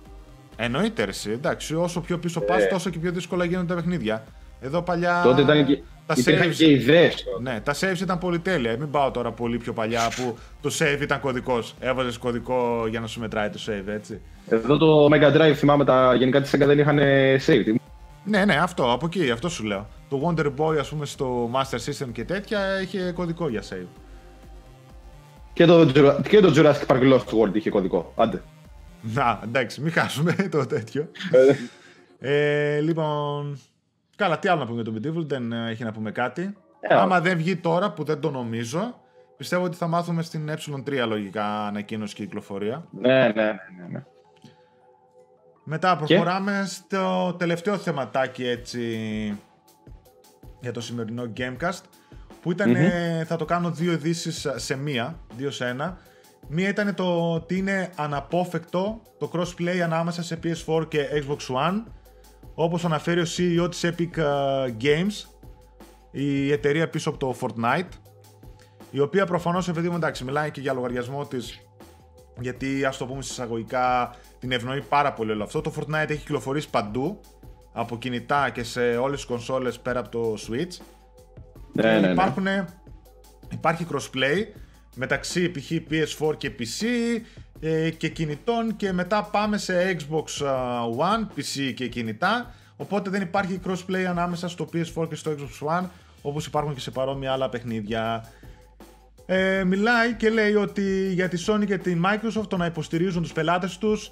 Εννοείται, 0.57 1.05
ρε, 1.05 1.11
εσύ, 1.11 1.31
εντάξει. 1.31 1.75
Όσο 1.75 2.01
πιο 2.01 2.19
πίσω 2.19 2.41
πας, 2.41 2.63
Ε. 2.63 2.67
τόσο 2.67 2.91
και 2.91 2.99
πιο 2.99 3.13
δύσκολα 3.13 3.45
γίνονται 3.45 3.67
τα 3.67 3.75
παιχνίδια. 3.75 4.25
Εδώ 4.63 4.83
παλιά. 4.83 5.21
τότε 5.25 5.41
ήταν 5.43 5.67
και, 5.67 5.83
τα 6.07 6.15
υπήρχαν 6.17 6.49
saves- 6.51 6.55
και 6.57 6.71
ιδέες. 6.71 7.25
Ναι, 7.43 7.61
τα 7.61 7.75
saves 7.81 8.01
ήταν 8.01 8.19
πολύ 8.19 8.39
τέλεια. 8.39 8.77
Μην 8.79 8.91
πάω 8.91 9.11
τώρα 9.11 9.33
πολύ 9.33 9.59
πιο 9.59 9.73
παλιά 9.73 10.13
που 10.17 10.37
το 10.61 10.71
save 10.79 11.01
ήταν 11.03 11.21
κωδικός. 11.21 11.75
Έβαζες 11.81 12.19
κωδικό 12.19 12.87
για 12.89 13.01
να 13.01 13.07
σου 13.07 13.21
μετράει 13.21 13.49
το 13.51 13.59
save, 13.67 13.89
έτσι. 13.89 14.21
Εδώ 14.49 14.77
το 14.77 15.09
Mega 15.13 15.37
Drive 15.37 15.53
θυμάμαι 15.55 15.85
τα 15.85 16.15
γενικά 16.15 16.41
τη 16.41 16.51
Sega 16.53 16.67
δεν 16.67 16.79
είχαν 16.79 16.99
save. 17.47 17.75
Ναι, 18.25 18.45
ναι, 18.45 18.55
αυτό, 18.55 18.93
από 18.93 19.07
εκεί, 19.07 19.31
αυτό 19.31 19.49
σου 19.49 19.65
λέω. 19.65 19.89
Το 20.09 20.21
Wonder 20.37 20.47
Boy, 20.57 20.77
ας 20.79 20.89
πούμε, 20.89 21.07
στο 21.07 21.51
Master 21.55 21.77
System 21.77 22.09
και 22.13 22.25
τέτοια 22.25 22.81
είχε 22.83 23.13
κωδικό 23.15 23.49
για 23.49 23.63
save. 23.63 23.87
Και 25.53 25.65
το, 25.67 25.81
Jura- 25.95 26.17
και 26.29 26.41
το 26.41 26.53
Jurassic 26.57 26.87
Park 26.87 27.13
Lost 27.13 27.19
World 27.19 27.55
είχε 27.55 27.71
κωδικό. 27.71 28.13
Άντε. 28.17 28.43
Να, 29.03 29.41
εντάξει, 29.45 29.81
μην 29.81 29.93
χάσουμε 29.93 30.33
το 30.51 30.67
τέτοιο. 30.67 31.09
ε, 32.21 32.81
λοιπόν. 32.81 33.59
Καλά, 34.17 34.39
τι 34.39 34.49
άλλο 34.49 34.61
να 34.61 34.67
πούμε 34.67 34.83
για 34.83 34.93
το 34.93 34.99
Medieval, 34.99 35.27
δεν 35.27 35.53
ε, 35.53 35.71
έχει 35.71 35.85
να 35.85 35.93
πούμε 35.93 36.11
κάτι. 36.11 36.57
Ε, 36.81 36.95
Άμα 36.95 37.21
δεν 37.21 37.37
βγει 37.37 37.57
τώρα, 37.57 37.93
που 37.93 38.05
δεν 38.05 38.21
το 38.21 38.31
νομίζω, 38.31 39.01
πιστεύω 39.37 39.65
ότι 39.65 39.77
θα 39.77 39.87
μάθουμε 39.87 40.23
στην 40.23 40.51
ε3 40.51 41.05
λογικά 41.07 41.67
ανακοίνωση 41.67 42.15
και 42.15 42.25
κυκλοφορία. 42.25 42.87
ναι, 42.91 43.19
ναι, 43.19 43.33
ναι, 43.33 43.43
ναι, 43.43 43.87
ναι. 43.91 44.05
Μετά 45.65 45.97
προχωράμε 45.97 46.65
στο 46.67 47.35
τελευταίο 47.39 47.77
θεματάκι 47.77 48.47
έτσι 48.47 48.89
για 50.61 50.73
το 50.73 50.81
σημερινό 50.81 51.33
Gamecast 51.37 51.81
που 52.43 52.51
ηταν 52.51 52.75
ε, 52.75 53.25
θα 53.27 53.37
το 53.37 53.45
κάνω 53.45 53.71
δύο 53.71 53.93
ειδήσεις 53.93 54.47
σε 54.57 54.77
μία, 54.77 55.19
δύο 55.37 55.51
σε 55.51 55.67
ένα. 55.69 55.99
Μία 56.49 56.69
ήταν 56.69 56.95
το 56.95 57.33
ότι 57.33 57.57
είναι 57.57 57.91
αναπόφευκτο 57.97 59.01
το 59.19 59.31
crossplay 59.35 59.79
ανάμεσα 59.79 60.23
σε 60.23 60.39
PS4 60.43 60.89
και 60.89 61.09
Xbox 61.13 61.55
One 61.57 61.83
όπως 62.55 62.85
αναφέρει 62.85 63.21
ο 63.21 63.27
CEO 63.37 63.71
της 63.71 63.85
Epic 63.85 64.17
ε, 64.17 64.75
Games 64.81 65.29
η 66.11 66.53
εταιρεία 66.53 66.89
πίσω 66.89 67.11
από 67.11 67.19
το 67.19 67.37
Fortnite 67.41 67.89
η 68.91 69.01
οποία 69.01 69.27
προφανώς 69.27 69.69
επειδή 69.69 69.89
μου 69.89 69.97
εντάξει 69.97 70.25
μιλάει 70.25 70.51
και 70.51 70.61
για 70.61 70.73
λογαριασμό 70.73 71.27
της 71.27 71.61
γιατί 72.41 72.85
ας 72.85 72.97
το 72.97 73.07
πούμε 73.07 73.19
εισαγωγικά 73.19 74.15
την 74.39 74.53
ευνοεί 74.53 74.83
πάρα 74.83 75.13
πολύ 75.13 75.31
όλο 75.31 75.43
αυτό. 75.43 75.61
Το 75.61 75.73
Fortnite 75.77 76.09
έχει 76.09 76.19
κυκλοφορήσει 76.19 76.71
παντού 76.71 77.21
από 77.73 77.99
κινητά 77.99 78.51
και 78.51 78.63
σε 78.63 78.97
όλες 78.97 79.17
τις 79.17 79.29
κονσόλες 79.29 79.79
πέρα 79.79 80.01
από 80.01 80.09
το 80.09 80.35
Switch. 80.49 80.85
Ναι, 81.73 81.83
ναι, 81.83 82.01
ναι. 82.01 82.11
Υπάρχουν, 82.11 82.47
υπάρχει 83.49 83.87
crossplay 83.93 84.47
μεταξύ 84.95 85.51
π.χ. 85.51 85.73
PS4 85.91 86.37
και 86.37 86.53
PC 86.59 86.85
ε, 86.85 87.21
και 87.97 88.09
κινητών 88.09 88.77
και 88.77 88.93
μετά 88.93 89.23
πάμε 89.23 89.59
σε 89.59 89.97
Xbox 89.99 90.47
α, 90.47 90.83
One, 90.99 91.39
PC 91.39 91.73
και 91.75 91.89
κινητά 91.89 92.55
οπότε 92.77 93.11
δεν 93.11 93.23
υπάρχει 93.23 93.61
crossplay 93.67 94.05
ανάμεσα 94.09 94.49
στο 94.49 94.69
PS4 94.73 95.09
και 95.09 95.15
στο 95.15 95.35
Xbox 95.39 95.69
One 95.69 95.85
όπως 96.23 96.47
υπάρχουν 96.47 96.75
και 96.75 96.81
σε 96.81 96.91
παρόμοια 96.91 97.33
άλλα 97.33 97.49
παιχνίδια. 97.49 98.25
Ε, 99.27 99.65
μιλάει 99.65 100.15
και 100.15 100.31
λέει 100.31 100.55
ότι 100.55 101.13
για 101.13 101.29
τη 101.29 101.45
Sony 101.47 101.67
και 101.67 101.79
τη 101.79 102.01
Microsoft 102.05 102.49
το 102.49 102.57
να 102.57 102.67
υποστηρίζουν 102.67 103.23
τους 103.23 103.33
πελάτες 103.33 103.79
τους 103.79 104.11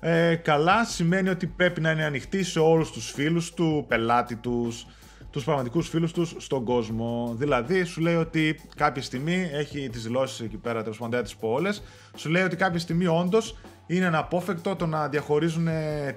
ε, 0.00 0.34
καλά 0.34 0.84
σημαίνει 0.84 1.28
ότι 1.28 1.46
πρέπει 1.46 1.80
να 1.80 1.90
είναι 1.90 2.04
ανοιχτή 2.04 2.42
σε 2.42 2.58
όλους 2.58 2.90
τους 2.90 3.10
φίλους 3.10 3.54
του, 3.54 3.84
πελάτη 3.88 4.36
τους, 4.36 4.86
τους 5.36 5.44
πραγματικούς 5.44 5.88
φίλους 5.88 6.12
τους 6.12 6.34
στον 6.38 6.64
κόσμο. 6.64 7.34
Δηλαδή 7.38 7.84
σου 7.84 8.00
λέει 8.00 8.14
ότι 8.14 8.60
κάποια 8.76 9.02
στιγμή, 9.02 9.50
έχει 9.52 9.88
τις 9.88 10.02
δηλώσεις 10.02 10.40
εκεί 10.40 10.56
πέρα, 10.56 10.82
τέλος 10.82 10.96
πάντων 10.96 11.10
δεν 11.10 11.20
θα 11.20 11.24
τις 11.24 11.36
πω 11.36 11.48
όλες, 11.48 11.82
σου 12.16 12.30
λέει 12.30 12.42
ότι 12.42 12.56
κάποια 12.56 12.78
στιγμή 12.78 13.06
όντως 13.06 13.58
είναι 13.86 14.06
ένα 14.06 14.18
απόφευκτο 14.18 14.76
το 14.76 14.86
να 14.86 15.08
διαχωρίζουν 15.08 15.68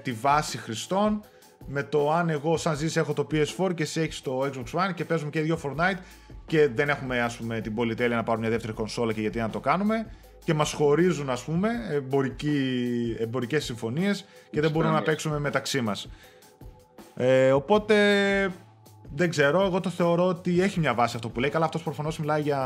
τη 0.02 0.12
βάση 0.12 0.58
χρηστών 0.58 1.22
με 1.66 1.82
το 1.82 2.12
αν 2.12 2.28
εγώ 2.28 2.56
σαν 2.56 2.76
ζήσει 2.76 2.98
έχω 2.98 3.12
το 3.12 3.26
PS4 3.30 3.74
και 3.74 3.82
εσύ 3.82 4.00
έχεις 4.00 4.22
το 4.22 4.40
Xbox 4.40 4.80
One 4.80 4.94
και 4.94 5.04
παίζουμε 5.04 5.30
και 5.30 5.40
δύο 5.40 5.58
Fortnite 5.62 5.98
και 6.46 6.68
δεν 6.68 6.88
έχουμε 6.88 7.20
ας 7.20 7.36
πούμε 7.36 7.60
την 7.60 7.74
πολυτέλεια 7.74 8.16
να 8.16 8.22
πάρουμε 8.22 8.46
μια 8.46 8.54
δεύτερη 8.54 8.76
κονσόλα 8.76 9.12
και 9.12 9.20
γιατί 9.20 9.38
να 9.38 9.50
το 9.50 9.60
κάνουμε 9.60 10.06
και 10.44 10.54
μας 10.54 10.72
χωρίζουν 10.72 11.30
ας 11.30 11.42
πούμε 11.42 11.68
εμπορικοί, 11.90 13.16
εμπορικές 13.18 13.64
συμφωνίες 13.64 14.24
και 14.50 14.60
δεν 14.60 14.70
μπορούμε 14.70 14.94
να 14.94 15.02
παίξουμε 15.02 15.38
μεταξύ 15.38 15.80
μας. 15.80 16.08
Ε, 17.16 17.52
οπότε 17.52 17.94
δεν 19.14 19.30
ξέρω, 19.30 19.64
εγώ 19.64 19.80
το 19.80 19.88
θεωρώ 19.88 20.26
ότι 20.26 20.60
έχει 20.60 20.80
μια 20.80 20.94
βάση 20.94 21.16
αυτό 21.16 21.28
που 21.28 21.40
λέει. 21.40 21.50
Καλά, 21.50 21.64
αυτός 21.64 21.82
προφανώς 21.82 22.18
μιλάει 22.18 22.40
για 22.42 22.62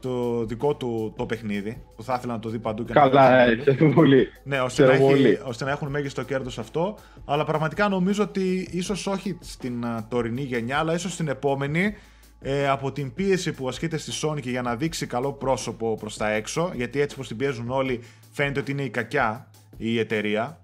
το 0.00 0.44
δικό 0.44 0.74
του 0.74 1.12
το 1.16 1.26
παιχνίδι 1.26 1.82
που 1.96 2.02
θα 2.02 2.14
ήθελα 2.18 2.32
να 2.32 2.38
το 2.38 2.48
δει 2.48 2.58
παντού 2.58 2.84
και 2.84 2.92
Καλά, 2.92 3.30
να 3.30 3.42
ε, 3.42 3.56
πολύ. 3.94 4.28
Ναι, 4.44 4.60
ώστε 4.60 4.86
να, 4.86 4.92
έχει, 4.92 5.38
ώστε 5.44 5.64
να 5.64 5.70
έχουν 5.70 5.88
μέγιστο 5.88 6.22
κέρδος 6.22 6.58
αυτό. 6.58 6.98
Αλλά 7.24 7.44
πραγματικά 7.44 7.88
νομίζω 7.88 8.22
ότι 8.22 8.68
ίσως 8.70 9.06
όχι 9.06 9.38
στην 9.40 9.84
τωρινή 10.08 10.42
γενιά, 10.42 10.78
αλλά 10.78 10.94
ίσως 10.94 11.12
στην 11.12 11.28
επόμενη 11.28 11.94
ε, 12.40 12.68
από 12.68 12.92
την 12.92 13.14
πίεση 13.14 13.52
που 13.52 13.68
ασκείται 13.68 13.96
στη 13.96 14.12
Sony 14.22 14.40
και 14.40 14.50
για 14.50 14.62
να 14.62 14.76
δείξει 14.76 15.06
καλό 15.06 15.32
πρόσωπο 15.32 15.96
προς 16.00 16.16
τα 16.16 16.30
έξω, 16.30 16.72
γιατί 16.74 17.00
έτσι 17.00 17.16
πως 17.16 17.28
την 17.28 17.36
πιέζουν 17.36 17.70
όλοι 17.70 18.00
φαίνεται 18.32 18.60
ότι 18.60 18.70
είναι 18.70 18.82
η 18.82 18.90
κακιά 18.90 19.50
η 19.76 19.98
εταιρεία. 19.98 20.60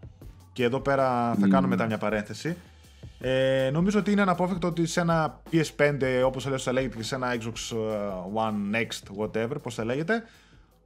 Και 0.53 0.65
εδώ 0.65 0.81
πέρα 0.81 1.35
θα 1.41 1.47
mm. 1.47 1.51
κάνω 1.51 1.67
μετά 1.67 1.87
μια 1.87 1.99
παρένθεση. 1.99 2.57
Ε, 3.21 3.71
νομίζω 3.73 3.99
ότι 3.99 4.11
είναι 4.11 4.23
αναπόφευκτο 4.23 4.67
ότι 4.67 4.87
σε 4.87 5.01
ένα 5.01 5.41
PS5, 5.53 6.23
όπως 6.25 6.49
θα 6.57 6.73
λέγεται 6.73 6.97
και 6.97 7.03
σε 7.03 7.15
ένα 7.15 7.37
Xbox 7.41 7.77
One 8.35 8.77
Next, 8.77 9.23
whatever, 9.23 9.63
πώς 9.63 9.75
θα 9.75 9.85
λέγεται, 9.85 10.23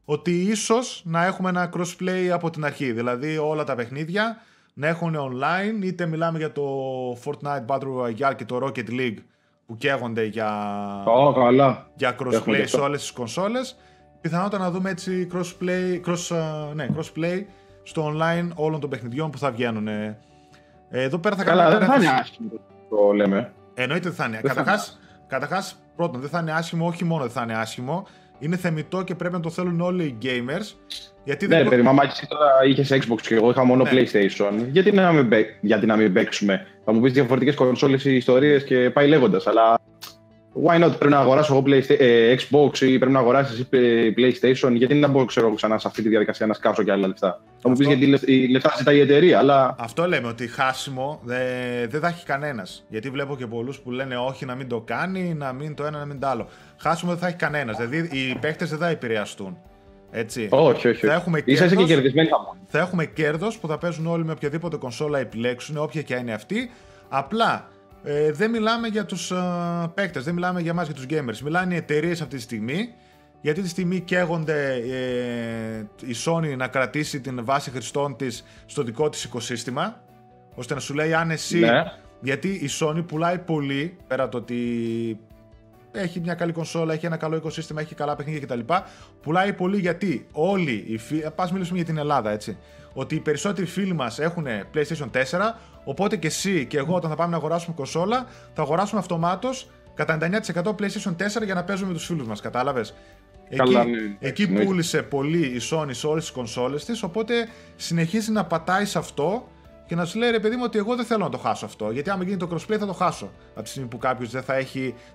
ότι 0.04 0.42
ίσως 0.42 1.02
να 1.04 1.24
έχουμε 1.24 1.48
ένα 1.48 1.72
crossplay 1.76 2.28
από 2.32 2.50
την 2.50 2.64
αρχή. 2.64 2.92
Δηλαδή 2.92 3.38
όλα 3.38 3.64
τα 3.64 3.74
παιχνίδια 3.74 4.36
να 4.74 4.86
έχουν 4.86 5.16
online, 5.18 5.84
είτε 5.84 6.06
μιλάμε 6.06 6.38
για 6.38 6.52
το 6.52 6.64
Fortnite 7.24 7.66
Battle 7.66 8.02
Royale 8.02 8.36
και 8.36 8.44
το 8.44 8.58
Rocket 8.62 8.90
League 8.90 9.18
που 9.66 9.76
καίγονται 9.76 10.24
για, 10.24 10.50
oh, 11.06 11.34
καλά. 11.34 11.86
για 11.96 12.16
crossplay 12.18 12.62
σε 12.64 12.80
όλες 12.80 13.00
τις 13.00 13.10
κονσόλες. 13.10 13.76
Πιθανότατα 14.20 14.64
να 14.64 14.70
δούμε 14.70 14.90
έτσι 14.90 15.28
crossplay, 15.32 16.00
cross, 16.06 16.36
ναι, 16.74 16.86
crossplay 16.96 17.44
στο 17.82 18.12
online 18.12 18.48
όλων 18.54 18.80
των 18.80 18.90
παιχνιδιών 18.90 19.30
που 19.30 19.38
θα 19.38 19.50
βγαίνουν. 19.50 19.88
Εδώ 20.94 21.18
πέρα 21.18 21.36
θα 21.36 21.44
Καλά, 21.44 21.78
δεν 21.78 21.88
θα 21.88 21.96
είναι 21.96 22.08
άσχημο 22.20 22.50
το 22.96 23.12
λέμε. 23.12 23.52
Εννοείται 23.74 24.08
ότι 24.08 24.16
θα 24.16 24.24
είναι. 24.24 24.40
Καταρχάς, 25.26 25.82
πρώτον, 25.96 26.20
δεν 26.20 26.30
θα 26.30 26.38
είναι 26.38 26.52
άσχημο, 26.52 26.86
όχι 26.86 27.04
μόνο 27.04 27.22
δεν 27.22 27.32
θα 27.32 27.42
είναι 27.42 27.54
άσχημο. 27.54 28.06
Είναι 28.38 28.56
θεμητό 28.56 29.02
και 29.02 29.14
πρέπει 29.14 29.34
να 29.34 29.40
το 29.40 29.50
θέλουν 29.50 29.80
όλοι 29.80 30.04
οι 30.04 30.18
gamers. 30.22 30.94
Γιατί 31.24 31.46
ναι, 31.46 31.56
δεν... 31.56 31.68
παιδί, 31.68 31.82
μα 31.82 32.02
εσύ 32.02 32.26
τώρα 32.28 32.50
είχες 32.64 32.92
Xbox 32.92 33.20
και 33.20 33.34
εγώ 33.34 33.50
είχα 33.50 33.64
μόνο 33.64 33.82
ναι. 33.82 33.90
PlayStation. 33.92 34.66
Γιατί 34.70 34.92
να, 34.92 35.12
μην, 35.12 35.30
γιατί 35.60 35.86
να 35.86 35.96
μην 35.96 36.12
παίξουμε; 36.12 36.66
Θα 36.84 36.92
μου 36.92 37.00
πεις 37.00 37.12
διαφορετικές 37.12 37.54
κονσόλες 37.54 38.04
ή 38.04 38.14
ιστορίες 38.14 38.64
και 38.64 38.90
πάει 38.90 39.08
λέγοντας. 39.08 39.46
Αλλά 39.46 39.78
Why 40.54 40.84
not, 40.84 40.92
πρέπει 40.98 41.12
να 41.12 41.18
αγοράσω 41.18 41.54
εγώ 41.54 41.74
ε, 41.98 42.34
Xbox 42.34 42.80
ή 42.80 42.98
πρέπει 42.98 43.12
να 43.12 43.18
αγοράσεις 43.18 43.60
εσύ 43.60 44.14
PlayStation, 44.16 44.72
γιατί 44.72 44.94
να 44.94 45.08
μπορώ 45.08 45.24
ξέρω, 45.24 45.54
ξανά 45.54 45.78
σε 45.78 45.88
αυτή 45.88 46.02
τη 46.02 46.08
διαδικασία 46.08 46.46
να 46.46 46.52
σκάσω 46.52 46.82
και 46.82 46.92
άλλα 46.92 47.06
λεφτά. 47.06 47.40
Θα 47.58 47.68
μου 47.68 47.76
πεις 47.76 47.86
γιατί 47.86 48.32
η 48.32 48.48
λεφτά 48.48 48.74
ζητάει 48.78 48.96
η 48.96 49.00
εταιρεία, 49.00 49.38
αλλά. 49.38 49.74
Αυτό 49.78 50.06
λέμε 50.06 50.28
ότι 50.28 50.46
χάσιμο 50.46 51.20
δεν 51.24 51.38
δε 51.88 51.98
θα 51.98 52.08
έχει 52.08 52.24
κανένας. 52.24 52.84
Γιατί 52.88 53.10
βλέπω 53.10 53.36
και 53.36 53.46
πολλούς 53.46 53.80
που 53.80 53.90
λένε 53.90 54.16
όχι 54.16 54.44
να 54.44 54.54
μην 54.54 54.68
το 54.68 54.80
κάνει, 54.80 55.34
να 55.34 55.52
μην 55.52 55.74
το 55.74 55.84
ένα, 55.84 55.98
να 55.98 56.04
μην 56.04 56.20
το 56.20 56.26
άλλο. 56.26 56.48
Χάσιμο 56.76 57.10
δεν 57.10 57.20
θα 57.20 57.26
έχει 57.26 57.36
κανένας. 57.36 57.76
Δηλαδή 57.76 58.18
οι 58.18 58.38
παίχτε 58.40 58.64
δεν 58.64 58.78
θα 58.78 58.88
επηρεαστούν. 58.88 59.58
Έτσι. 60.10 60.48
Όχι, 60.50 60.88
όχι. 60.88 61.06
Θα 61.06 61.14
έχουμε 61.14 61.40
κέρδος, 61.40 61.76
και 61.76 61.84
κερδισμένοι 61.84 62.28
θα 62.66 62.78
έχουμε 62.78 63.04
κέρδος 63.04 63.58
που 63.58 63.68
θα 63.68 63.78
παίζουν 63.78 64.06
όλοι 64.06 64.24
με 64.24 64.32
οποιαδήποτε 64.32 64.76
κονσόλα 64.76 65.18
επιλέξουν, 65.18 65.76
όποια 65.76 66.02
και 66.02 66.14
είναι 66.14 66.32
αυτή. 66.32 66.70
Απλά 67.08 67.68
ε, 68.02 68.32
δεν 68.32 68.50
μιλάμε 68.50 68.88
για 68.88 69.04
τους 69.04 69.30
ε, 69.30 69.36
παίκτες, 69.94 70.24
δεν 70.24 70.34
μιλάμε 70.34 70.60
για 70.60 70.70
εμάς 70.70 70.86
για 70.86 70.94
τους 70.94 71.06
gamers. 71.10 71.38
Μιλάνε 71.44 71.74
οι 71.74 71.76
εταιρείες 71.76 72.20
αυτή 72.20 72.36
τη 72.36 72.42
στιγμή, 72.42 72.94
γιατί 73.40 73.62
τη 73.62 73.68
στιγμή 73.68 74.00
καίγονται 74.00 74.72
ε, 74.72 75.86
η 76.06 76.14
Sony 76.24 76.56
να 76.56 76.68
κρατήσει 76.68 77.20
την 77.20 77.44
βάση 77.44 77.70
χρηστών 77.70 78.16
της 78.16 78.44
στο 78.66 78.82
δικό 78.82 79.08
της 79.08 79.24
οικοσύστημα, 79.24 80.02
ώστε 80.54 80.74
να 80.74 80.80
σου 80.80 80.94
λέει 80.94 81.14
αν 81.14 81.30
εσύ... 81.30 81.58
Ναι. 81.58 81.82
Γιατί 82.24 82.48
η 82.48 82.68
Sony 82.80 83.04
πουλάει 83.06 83.38
πολύ, 83.38 83.96
πέρα 84.06 84.28
το 84.28 84.38
ότι 84.38 84.56
έχει 85.92 86.20
μια 86.20 86.34
καλή 86.34 86.52
κονσόλα, 86.52 86.92
έχει 86.92 87.06
ένα 87.06 87.16
καλό 87.16 87.36
οικοσύστημα, 87.36 87.80
έχει 87.80 87.94
καλά 87.94 88.16
παιχνίδια 88.16 88.40
κτλ. 88.46 88.74
Πουλάει 89.22 89.52
πολύ 89.52 89.78
γιατί 89.78 90.26
όλοι 90.32 90.84
οι 90.88 90.98
φίλοι. 90.98 91.26
Πας 91.34 91.52
μιλήσουμε 91.52 91.76
για 91.76 91.86
την 91.86 91.98
Ελλάδα, 91.98 92.30
έτσι. 92.30 92.56
Ότι 92.92 93.14
οι 93.14 93.20
περισσότεροι 93.20 93.66
φίλοι 93.66 93.92
μας 93.92 94.18
έχουν 94.18 94.46
PlayStation 94.74 95.10
4, 95.10 95.54
οπότε 95.84 96.16
και 96.16 96.26
εσύ 96.26 96.66
και 96.66 96.78
εγώ 96.78 96.94
όταν 96.94 97.10
θα 97.10 97.16
πάμε 97.16 97.30
να 97.30 97.36
αγοράσουμε 97.36 97.74
κονσόλα, 97.76 98.26
θα 98.54 98.62
αγοράσουμε 98.62 99.00
αυτομάτως 99.00 99.70
κατά 99.94 100.18
99% 100.54 100.74
PlayStation 100.74 101.16
4 101.40 101.44
για 101.44 101.54
να 101.54 101.64
παίζουμε 101.64 101.88
με 101.88 101.94
τους 101.94 102.06
φίλους 102.06 102.26
μας. 102.26 102.40
Κατάλαβες. 102.40 102.94
Εκεί, 103.48 103.74
ναι, 103.74 103.84
εκεί 104.18 104.48
πούλησε 104.48 105.02
πολύ 105.02 105.46
η 105.46 105.60
Sony 105.70 105.90
σε 105.90 106.06
όλες 106.06 106.22
τις 106.22 106.32
κονσόλες 106.32 106.84
της, 106.84 107.02
οπότε 107.02 107.48
συνεχίζει 107.76 108.32
να 108.32 108.44
πατάει 108.44 108.84
σε 108.84 108.98
αυτό 108.98 109.48
και 109.92 109.98
να 109.98 110.04
σου 110.04 110.18
λέει 110.18 110.30
ρε 110.30 110.40
παιδί 110.40 110.56
μου 110.56 110.62
ότι 110.64 110.78
εγώ 110.78 110.96
δεν 110.96 111.04
θέλω 111.04 111.24
να 111.24 111.30
το 111.30 111.38
χάσω 111.38 111.64
αυτό. 111.64 111.90
Γιατί 111.90 112.10
άμα 112.10 112.24
γίνει 112.24 112.36
το 112.36 112.48
crossplay 112.52 112.76
θα 112.78 112.86
το 112.86 112.92
χάσω. 112.92 113.30
Από 113.54 113.62
τη 113.62 113.68
στιγμή 113.68 113.88
που 113.88 113.98
κάποιος 113.98 114.30
δεν, 114.30 114.42
θα 114.42 114.54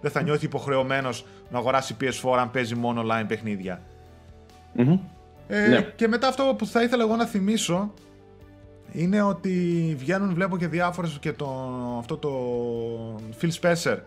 δεν 0.02 0.12
θα 0.12 0.22
νιώθει 0.22 0.46
υποχρεωμένος 0.46 1.26
να 1.50 1.58
αγοράσει 1.58 1.96
PS4 2.02 2.38
αν 2.40 2.52
παίζει 2.52 2.76
μόνο 2.76 3.02
online 3.02 3.26
παιχνίδια. 3.28 3.82
Mm-hmm. 4.78 5.00
Ε, 5.48 5.68
ναι. 5.68 5.82
Και 5.96 6.08
μετά 6.08 6.28
αυτό 6.28 6.56
που 6.58 6.66
θα 6.66 6.84
ήθελα 6.84 7.04
εγώ 7.04 7.16
να 7.16 7.26
θυμίσω 7.26 7.94
είναι 8.92 9.22
ότι 9.22 9.96
βγαίνουν, 10.00 10.34
βλέπω 10.34 10.58
και 10.58 10.68
διάφορες 10.68 11.18
και 11.20 11.34
το, 11.34 11.48
αυτό 12.00 12.18
το 12.18 12.32
Phil 13.42 13.50
Spencer 13.62 13.98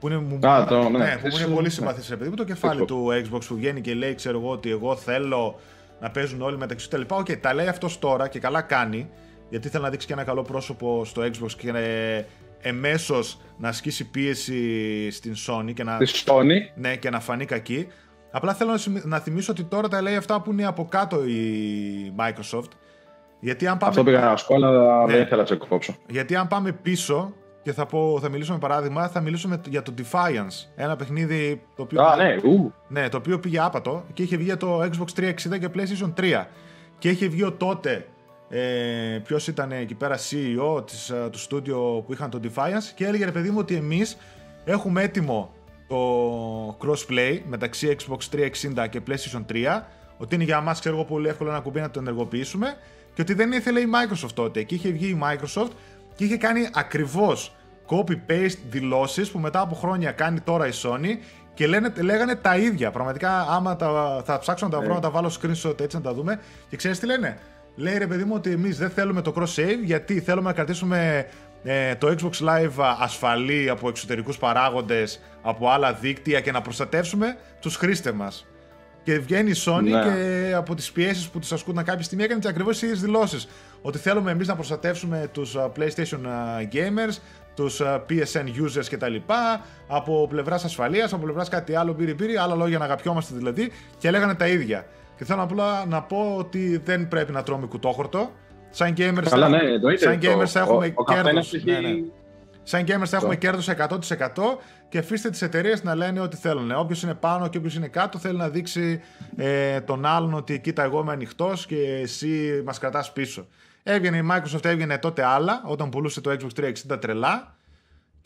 που 0.00 0.08
είναι, 0.08 0.18
μου, 0.18 0.48
Α, 0.48 0.64
το, 0.64 0.88
ναι, 0.88 0.98
ναι, 0.98 1.18
που 1.22 1.36
είναι 1.36 1.54
πολύ 1.54 1.70
συμπαθής 1.70 2.08
ρε 2.08 2.16
παιδί 2.16 2.30
μου, 2.30 2.36
το 2.36 2.44
κεφάλι 2.44 2.84
του 2.84 3.08
Xbox 3.24 3.40
που 3.48 3.54
βγαίνει 3.54 3.80
και 3.80 3.94
λέει 3.94 4.14
ξέρω 4.14 4.38
εγώ 4.38 4.50
ότι 4.50 4.70
εγώ 4.70 4.96
θέλω 4.96 5.58
να 6.00 6.10
παίζουν 6.10 6.42
όλοι 6.42 6.56
μεταξύ 6.56 6.90
τους 6.90 7.06
τα 7.06 7.16
Οκ, 7.16 7.36
τα 7.36 7.54
λέει 7.54 7.66
αυτός 7.68 7.98
τώρα 7.98 8.28
και 8.28 8.38
καλά 8.38 8.62
κάνει 8.62 9.08
γιατί 9.48 9.68
θέλει 9.68 9.84
να 9.84 9.90
δείξει 9.90 10.06
και 10.06 10.12
ένα 10.12 10.24
καλό 10.24 10.42
πρόσωπο 10.42 11.04
στο 11.04 11.22
Xbox 11.22 11.50
και 11.58 11.68
ε, 11.68 12.24
εμέσως 12.60 13.40
να 13.58 13.68
ασκήσει 13.68 14.10
πίεση 14.10 15.10
στην 15.10 15.34
Sony 15.46 15.72
και 15.74 15.84
να, 15.84 15.98
Sony; 16.26 16.58
Ναι, 16.74 16.96
και 16.96 17.10
να 17.10 17.20
φανεί 17.20 17.44
κακή. 17.44 17.86
Απλά 18.30 18.54
θέλω 18.54 18.78
να 19.04 19.18
θυμίσω 19.18 19.52
ότι 19.52 19.64
τώρα 19.64 19.88
τα 19.88 20.02
λέει 20.02 20.16
αυτά 20.16 20.40
που 20.40 20.52
είναι 20.52 20.66
από 20.66 20.84
κάτω 20.84 21.24
η 21.24 22.12
Microsoft. 22.16 22.70
Γιατί 23.40 23.66
αν 23.66 23.78
πάμε... 23.78 23.90
Αυτό 23.90 24.04
πήγα 24.04 24.20
να 24.20 24.36
σου 24.36 24.54
αλλά 24.54 25.04
ναι. 25.06 25.12
δεν 25.12 25.22
ήθελα 25.22 25.40
να 25.40 25.46
σε 25.46 25.56
κόψω. 25.56 25.96
Γιατί 26.08 26.36
αν 26.36 26.48
πάμε 26.48 26.72
πίσω 26.72 27.32
και 27.62 27.72
θα, 27.72 27.86
πω, 27.86 28.18
θα 28.20 28.28
μιλήσω 28.28 28.52
με 28.52 28.58
παράδειγμα, 28.58 29.08
θα 29.08 29.20
μιλήσουμε 29.20 29.60
για 29.68 29.82
το 29.82 29.94
Defiance. 29.98 30.66
Ένα 30.76 30.96
παιχνίδι 30.96 31.62
το 31.76 31.82
οποίο, 31.82 32.02
Α, 32.02 32.16
ναι, 32.16 32.36
ου. 32.44 32.72
ναι, 32.88 33.08
το 33.08 33.16
οποίο 33.16 33.38
πήγε 33.38 33.60
άπατο 33.60 34.04
και 34.12 34.22
είχε 34.22 34.36
βγει 34.36 34.56
το 34.56 34.80
Xbox 34.82 35.20
360 35.20 35.32
και 35.60 35.68
PlayStation 35.74 36.12
3. 36.20 36.44
Και 36.98 37.08
είχε 37.08 37.28
βγει 37.28 37.52
τότε 37.56 38.06
ε, 38.48 39.20
ποιος 39.24 39.46
ήταν 39.46 39.72
εκεί 39.72 39.94
πέρα 39.94 40.16
CEO 40.16 40.86
της, 40.86 41.10
ε, 41.10 41.28
του 41.32 41.38
στούντιο 41.38 42.02
που 42.06 42.12
είχαν 42.12 42.30
το 42.30 42.40
Defiance 42.42 42.92
και 42.94 43.06
έλεγε 43.06 43.24
ρε 43.24 43.32
παιδί 43.32 43.50
μου 43.50 43.58
ότι 43.58 43.74
εμείς 43.74 44.16
έχουμε 44.64 45.02
έτοιμο 45.02 45.54
το 45.88 46.68
crossplay 46.68 47.40
μεταξύ 47.46 47.96
Xbox 47.98 48.38
360 48.82 48.88
και 48.90 49.00
PlayStation 49.06 49.44
3 49.52 49.82
ότι 50.18 50.34
είναι 50.34 50.44
για 50.44 50.60
μας 50.60 50.80
ξέρω 50.80 50.94
εγώ 50.94 51.04
πολύ 51.04 51.28
εύκολο 51.28 51.50
ένα 51.50 51.60
κουμπί 51.60 51.80
να 51.80 51.90
το 51.90 52.00
ενεργοποιήσουμε 52.00 52.76
και 53.14 53.20
ότι 53.20 53.34
δεν 53.34 53.52
ήθελε 53.52 53.80
η 53.80 53.86
Microsoft 53.92 54.32
τότε 54.34 54.62
και 54.62 54.74
είχε 54.74 54.90
βγει 54.90 55.06
η 55.06 55.18
Microsoft 55.22 55.70
και 56.14 56.24
είχε 56.24 56.36
κάνει 56.36 56.68
ακριβώς 56.72 57.54
copy-paste 57.88 58.58
δηλώσεις 58.68 59.30
που 59.30 59.38
μετά 59.38 59.60
από 59.60 59.74
χρόνια 59.74 60.12
κάνει 60.12 60.40
τώρα 60.40 60.66
η 60.66 60.72
Sony 60.82 61.18
και 61.54 61.66
λένε, 61.66 61.92
λέγανε 62.00 62.34
τα 62.34 62.56
ίδια. 62.56 62.90
Πραγματικά, 62.90 63.40
άμα 63.40 63.76
τα, 63.76 64.22
θα 64.24 64.38
ψάξω 64.38 64.64
να 64.64 64.70
τα 64.70 64.80
βρω, 64.80 64.94
να 64.94 65.00
τα 65.00 65.10
βάλω 65.10 65.30
screenshot 65.40 65.80
έτσι 65.80 65.96
να 65.96 66.02
τα 66.02 66.14
δούμε. 66.14 66.40
Και 66.68 66.76
ξέρεις 66.76 66.98
τι 66.98 67.06
λένε; 67.06 67.38
Λέει 67.76 67.98
ρε 67.98 68.06
παιδί 68.06 68.24
μου 68.24 68.32
ότι 68.34 68.50
εμείς 68.50 68.78
δεν 68.78 68.90
θέλουμε 68.90 69.22
το 69.22 69.34
cross 69.36 69.60
save 69.60 69.78
γιατί 69.84 70.20
θέλουμε 70.20 70.48
να 70.48 70.54
κρατήσουμε 70.54 71.26
ε, 71.64 71.94
το 71.94 72.14
Xbox 72.18 72.46
Live 72.48 72.94
ασφαλή 73.00 73.68
από 73.68 73.88
εξωτερικούς 73.88 74.38
παράγοντες, 74.38 75.20
από 75.42 75.70
άλλα 75.70 75.92
δίκτυα 75.92 76.40
και 76.40 76.52
να 76.52 76.60
προστατεύσουμε 76.60 77.36
τους 77.60 77.76
χρήστες 77.76 78.12
μας. 78.12 78.46
Και 79.02 79.18
βγαίνει 79.18 79.50
η 79.50 79.54
Sony 79.64 79.82
ναι. 79.82 80.02
και 80.02 80.52
από 80.54 80.74
τις 80.74 80.92
πιέσεις 80.92 81.28
που 81.28 81.38
τους 81.38 81.52
ασκούν 81.52 81.84
κάποια 81.84 82.02
στιγμή 82.02 82.24
έκανε 82.24 82.40
τις 82.40 82.48
ακριβώς 82.50 82.78
τις 82.78 83.00
δηλώσεις. 83.00 83.48
Ότι 83.82 83.98
θέλουμε 83.98 84.30
εμείς 84.30 84.46
να 84.46 84.54
προστατεύσουμε 84.54 85.28
τους 85.32 85.56
PlayStation 85.76 86.20
gamers, 86.72 87.16
τους 87.54 87.80
PSN 88.08 88.46
users 88.64 88.86
κτλ. 88.90 89.14
Από 89.88 90.26
πλευράς 90.28 90.64
ασφαλείας, 90.64 91.12
από 91.12 91.22
πλευράς 91.22 91.48
κάτι 91.48 91.74
άλλο, 91.74 91.94
πήρε 91.94 92.14
πήρε, 92.14 92.40
άλλα 92.40 92.54
λόγια 92.54 92.78
να 92.78 92.84
αγαπιόμαστε 92.84 93.34
δηλαδή 93.36 93.72
και 93.98 94.10
λέγανε 94.10 94.34
τα 94.34 94.46
ίδια. 94.46 94.86
Και 95.16 95.24
θέλω 95.24 95.42
απλά 95.42 95.86
να 95.86 96.02
πω 96.02 96.34
ότι 96.38 96.80
δεν 96.84 97.08
πρέπει 97.08 97.32
να 97.32 97.42
τρώμε 97.42 97.66
κουτόχορτο. 97.66 98.30
Σαν 98.70 98.94
gamers, 98.96 99.26
Καλά, 99.30 99.48
ναι, 99.48 99.58
σαν 99.96 100.18
gamers 100.22 100.46
θα 100.46 100.60
έχουμε 100.60 100.94
κέρδος. 101.06 101.52
Ναι, 101.64 101.78
ναι. 101.78 101.90
Σαν 102.62 102.84
gamers 102.86 103.06
θα 103.06 103.16
έχουμε 103.16 103.36
κέρδος 103.36 103.68
100% 103.68 104.58
και 104.88 104.98
αφήστε 104.98 105.30
τις 105.30 105.42
εταιρείες 105.42 105.82
να 105.82 105.94
λένε 105.94 106.20
ό,τι 106.20 106.36
θέλουν. 106.36 106.70
Όποιος 106.70 107.02
είναι 107.02 107.14
πάνω 107.14 107.48
και 107.48 107.58
όποιος 107.58 107.74
είναι 107.74 107.88
κάτω 107.88 108.18
θέλει 108.18 108.36
να 108.36 108.48
δείξει 108.48 109.00
ε, 109.36 109.80
τον 109.80 110.06
άλλον 110.06 110.34
ότι 110.34 110.60
κοίτα, 110.60 110.82
εγώ 110.82 111.00
είμαι 111.00 111.12
ανοιχτός 111.12 111.66
και 111.66 111.98
εσύ 112.02 112.62
μας 112.64 112.78
κρατάς 112.78 113.12
πίσω. 113.12 113.46
Έβγαινε 113.82 114.16
η 114.16 114.28
Microsoft, 114.30 114.64
έβγαινε 114.64 114.98
τότε 114.98 115.24
άλλα, 115.24 115.62
όταν 115.66 115.88
πουλούσε 115.88 116.20
το 116.20 116.30
Xbox 116.30 116.64
360 116.90 117.00
τρελά. 117.00 117.55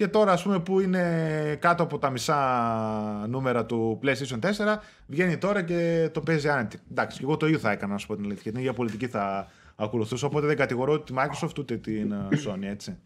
Και 0.01 0.09
τώρα, 0.09 0.33
ας 0.33 0.43
πούμε, 0.43 0.61
που 0.61 0.81
είναι 0.81 1.59
κάτω 1.61 1.83
από 1.83 1.99
τα 1.99 2.11
μισά 2.11 3.27
νούμερα 3.29 3.67
του 3.67 4.01
PlayStation 4.03 4.39
4, 4.39 4.79
βγαίνει 5.07 5.37
τώρα 5.37 5.63
και 5.63 6.11
το 6.13 6.21
παίζει 6.21 6.49
άνετη. 6.49 6.79
Εντάξει, 6.91 7.19
και 7.19 7.25
εγώ 7.25 7.37
το 7.37 7.47
ίδιο 7.47 7.59
θα 7.59 7.71
έκανα, 7.71 7.93
να 7.93 7.99
σου 7.99 8.07
πω 8.07 8.17
την 8.17 8.25
αλήθεια. 8.25 8.51
Την 8.51 8.61
ίδια 8.61 8.73
πολιτική 8.73 9.07
θα 9.07 9.51
ακολουθούσα. 9.77 10.27
Οπότε 10.27 10.47
δεν 10.47 10.57
κατηγορώ 10.57 11.01
τη 11.01 11.13
Microsoft 11.17 11.59
ούτε 11.59 11.77
την 11.77 12.13
ε, 12.13 12.29
Sony, 12.47 12.63
έτσι. 12.71 12.97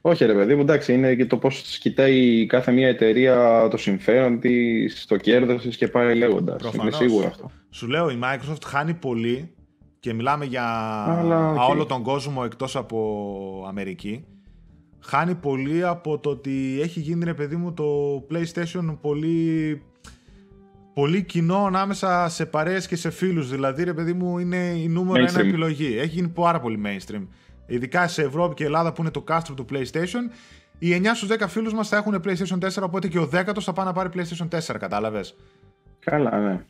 Όχι, 0.00 0.24
ρε 0.24 0.34
παιδί 0.34 0.54
μου, 0.54 0.60
εντάξει, 0.60 0.92
είναι 0.92 1.14
και 1.14 1.26
το 1.26 1.36
πώς 1.36 1.78
κοιτάει 1.78 2.46
κάθε 2.46 2.72
μια 2.72 2.88
εταιρεία 2.88 3.68
το 3.70 3.76
συμφέρον 3.76 4.40
της, 4.40 5.06
το 5.06 5.16
κέρδος 5.16 5.62
της 5.62 5.76
και 5.76 5.88
πάει 5.88 6.14
λέγοντας. 6.14 6.72
Είναι 6.72 6.90
σίγουρο 6.90 7.26
αυτό. 7.26 7.50
Σου 7.70 7.86
λέω, 7.86 8.10
η 8.10 8.18
Microsoft 8.22 8.64
χάνει 8.64 8.94
πολύ 8.94 9.50
και 10.00 10.12
μιλάμε 10.12 10.44
για 10.44 10.66
όλο 11.70 11.86
τον 11.86 12.02
κόσμο 12.02 12.42
εκτός 12.44 12.76
από 12.76 13.64
Αμερική 13.68 14.24
χάνει 15.08 15.34
πολύ 15.34 15.84
από 15.84 16.18
το 16.18 16.30
ότι 16.30 16.78
έχει 16.82 17.00
γίνει 17.00 17.24
ρε 17.24 17.34
παιδί 17.34 17.56
μου 17.56 17.72
το 17.72 17.84
PlayStation 18.30 18.96
πολύ 19.00 19.82
πολύ 20.94 21.22
κοινό 21.22 21.64
ανάμεσα 21.64 22.28
σε 22.28 22.46
παρέες 22.46 22.86
και 22.86 22.96
σε 22.96 23.10
φίλους. 23.10 23.50
Δηλαδή 23.50 23.84
ρε 23.84 23.92
παιδί 23.92 24.12
μου 24.12 24.38
είναι 24.38 24.56
η 24.56 24.88
νούμερο 24.88 25.24
mainstream. 25.24 25.38
ένα 25.38 25.48
επιλογή. 25.48 25.98
Έχει 25.98 26.14
γίνει 26.14 26.28
πάρα 26.28 26.60
πολύ 26.60 26.80
mainstream. 26.84 27.26
Ειδικά 27.66 28.08
σε 28.08 28.22
Ευρώπη 28.22 28.54
και 28.54 28.64
Ελλάδα 28.64 28.92
που 28.92 29.02
είναι 29.02 29.10
το 29.10 29.24
castro 29.28 29.54
του 29.56 29.64
PlayStation. 29.72 30.30
Οι 30.78 31.00
9 31.02 31.14
στους 31.14 31.28
10 31.28 31.44
φίλους 31.48 31.72
μας 31.72 31.88
θα 31.88 31.96
έχουν 31.96 32.22
PlayStation 32.24 32.58
4 32.58 32.82
οπότε 32.82 33.08
και 33.08 33.18
ο 33.18 33.28
10ος 33.32 33.60
θα 33.60 33.72
πάει 33.72 33.86
να 33.86 33.92
πάρει 33.92 34.08
PlayStation 34.14 34.48
4 34.48 34.76
κατάλαβες; 34.78 35.36
Καλά 35.98 36.38
ναι. 36.38 36.64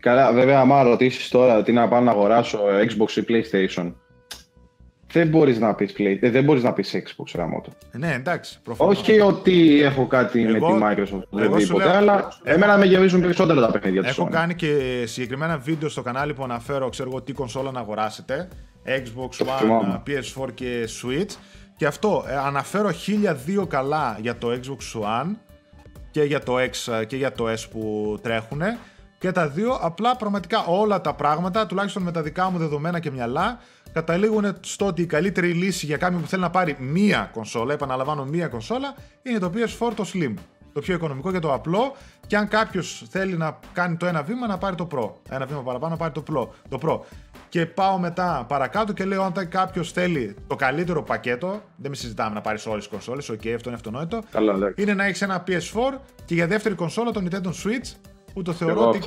Καλά, 0.00 0.32
βέβαια, 0.32 0.60
άμα 0.60 0.82
ρωτήσεις 0.82 1.28
τώρα 1.28 1.62
τι 1.62 1.72
να 1.72 1.88
πάω 1.88 2.00
να 2.00 2.10
αγοράσω 2.10 2.58
Xbox 2.64 3.10
ή 3.16 3.24
PlayStation, 3.28 3.92
δεν 5.14 5.28
μπορείς 5.28 5.58
να 5.58 5.74
πεις 5.74 5.94
ε, 6.20 6.30
δεν 6.30 6.44
μπορείς 6.44 6.62
να 6.62 6.72
πεις 6.72 6.94
Xbox 6.94 7.24
Ραμότο. 7.34 7.70
Ε, 7.92 7.98
ναι, 7.98 8.12
εντάξει. 8.12 8.58
Προφανώς. 8.62 9.00
Όχι 9.00 9.20
ότι 9.20 9.82
έχω 9.82 10.06
κάτι 10.06 10.42
εγώ, 10.42 10.70
με 10.70 10.94
τη 10.94 11.02
Microsoft 11.02 11.22
οτιδήποτε, 11.30 11.96
αλλά 11.96 12.28
εμένα 12.42 12.76
με 12.76 12.84
γεμίζουν 12.84 13.20
περισσότερα 13.20 13.60
τα 13.60 13.70
παιχνίδια 13.70 14.02
της 14.02 14.10
Έχω 14.10 14.28
κάνει 14.28 14.54
και 14.54 15.02
συγκεκριμένα 15.06 15.58
βίντεο 15.58 15.88
στο 15.88 16.02
κανάλι 16.02 16.34
που 16.34 16.44
αναφέρω, 16.44 16.88
ξέρω 16.88 17.08
εγώ 17.10 17.22
τι 17.22 17.32
κονσόλα 17.32 17.70
να 17.70 17.80
αγοράσετε. 17.80 18.48
Xbox 18.86 19.46
One, 19.46 20.02
PS4 20.06 20.48
και 20.54 20.88
Switch. 21.02 21.36
Και 21.76 21.86
αυτό, 21.86 22.24
ε, 22.28 22.36
αναφέρω 22.36 22.90
1002 23.60 23.66
καλά 23.66 24.18
για 24.20 24.36
το 24.36 24.48
Xbox 24.50 25.00
One 25.02 25.30
και 26.10 26.22
για 26.22 26.40
το 26.40 26.54
X 26.58 27.04
και 27.06 27.16
για 27.16 27.32
το 27.32 27.44
S 27.48 27.64
που 27.70 28.16
τρέχουν 28.22 28.60
και 29.18 29.32
τα 29.32 29.48
δύο. 29.48 29.78
Απλά 29.80 30.16
πραγματικά 30.16 30.64
όλα 30.64 31.00
τα 31.00 31.14
πράγματα, 31.14 31.66
τουλάχιστον 31.66 32.02
με 32.02 32.12
τα 32.12 32.22
δικά 32.22 32.50
μου 32.50 32.58
δεδομένα 32.58 32.98
και 32.98 33.10
μυαλά, 33.10 33.58
καταλήγουν 33.94 34.56
στο 34.60 34.86
ότι 34.86 35.02
η 35.02 35.06
καλύτερη 35.06 35.52
λύση 35.52 35.86
για 35.86 35.96
κάποιον 35.96 36.20
που 36.20 36.26
θέλει 36.26 36.42
να 36.42 36.50
πάρει 36.50 36.76
μία 36.78 37.30
κονσόλα, 37.32 37.72
επαναλαμβάνω 37.72 38.24
μία 38.24 38.48
κονσόλα, 38.48 38.94
είναι 39.22 39.38
το 39.38 39.52
PS4 39.54 39.92
το 39.94 40.10
Slim. 40.14 40.34
Το 40.72 40.80
πιο 40.80 40.94
οικονομικό 40.94 41.32
και 41.32 41.38
το 41.38 41.52
απλό. 41.52 41.96
Και 42.26 42.36
αν 42.36 42.48
κάποιος 42.48 43.04
θέλει 43.10 43.36
να 43.36 43.58
κάνει 43.72 43.96
το 43.96 44.06
ένα 44.06 44.22
βήμα, 44.22 44.46
να 44.46 44.58
πάρει 44.58 44.76
το 44.76 44.88
Pro. 44.92 45.10
Ένα 45.34 45.46
βήμα 45.46 45.62
παραπάνω, 45.62 45.90
να 45.92 45.96
πάρει 45.98 46.12
το 46.12 46.22
Pro. 46.30 46.48
Το 46.68 46.78
Pro. 46.82 47.00
Και 47.48 47.66
πάω 47.66 47.98
μετά 47.98 48.44
παρακάτω 48.48 48.92
και 48.92 49.04
λέω: 49.04 49.22
Αν 49.22 49.48
κάποιος 49.48 49.92
θέλει 49.92 50.36
το 50.46 50.56
καλύτερο 50.56 51.02
πακέτο, 51.02 51.62
δεν 51.76 51.90
με 51.90 51.96
συζητάμε 51.96 52.34
να 52.34 52.40
πάρεις 52.40 52.66
όλες 52.66 52.82
τις 52.82 52.92
κονσόλες, 52.92 53.30
OK, 53.30 53.48
αυτό 53.48 53.68
είναι 53.68 53.74
αυτονόητο. 53.74 54.22
Καλά, 54.30 54.72
είναι 54.76 54.94
να 54.94 55.04
έχεις 55.04 55.22
ένα 55.22 55.44
PS4 55.46 55.98
και 56.24 56.34
για 56.34 56.46
δεύτερη 56.46 56.74
κονσόλα 56.74 57.10
το 57.10 57.22
Nintendo 57.24 57.48
Switch 57.48 57.94
που 58.32 58.42
το 58.42 58.52
θεωρώ, 58.52 58.90
την, 58.90 59.02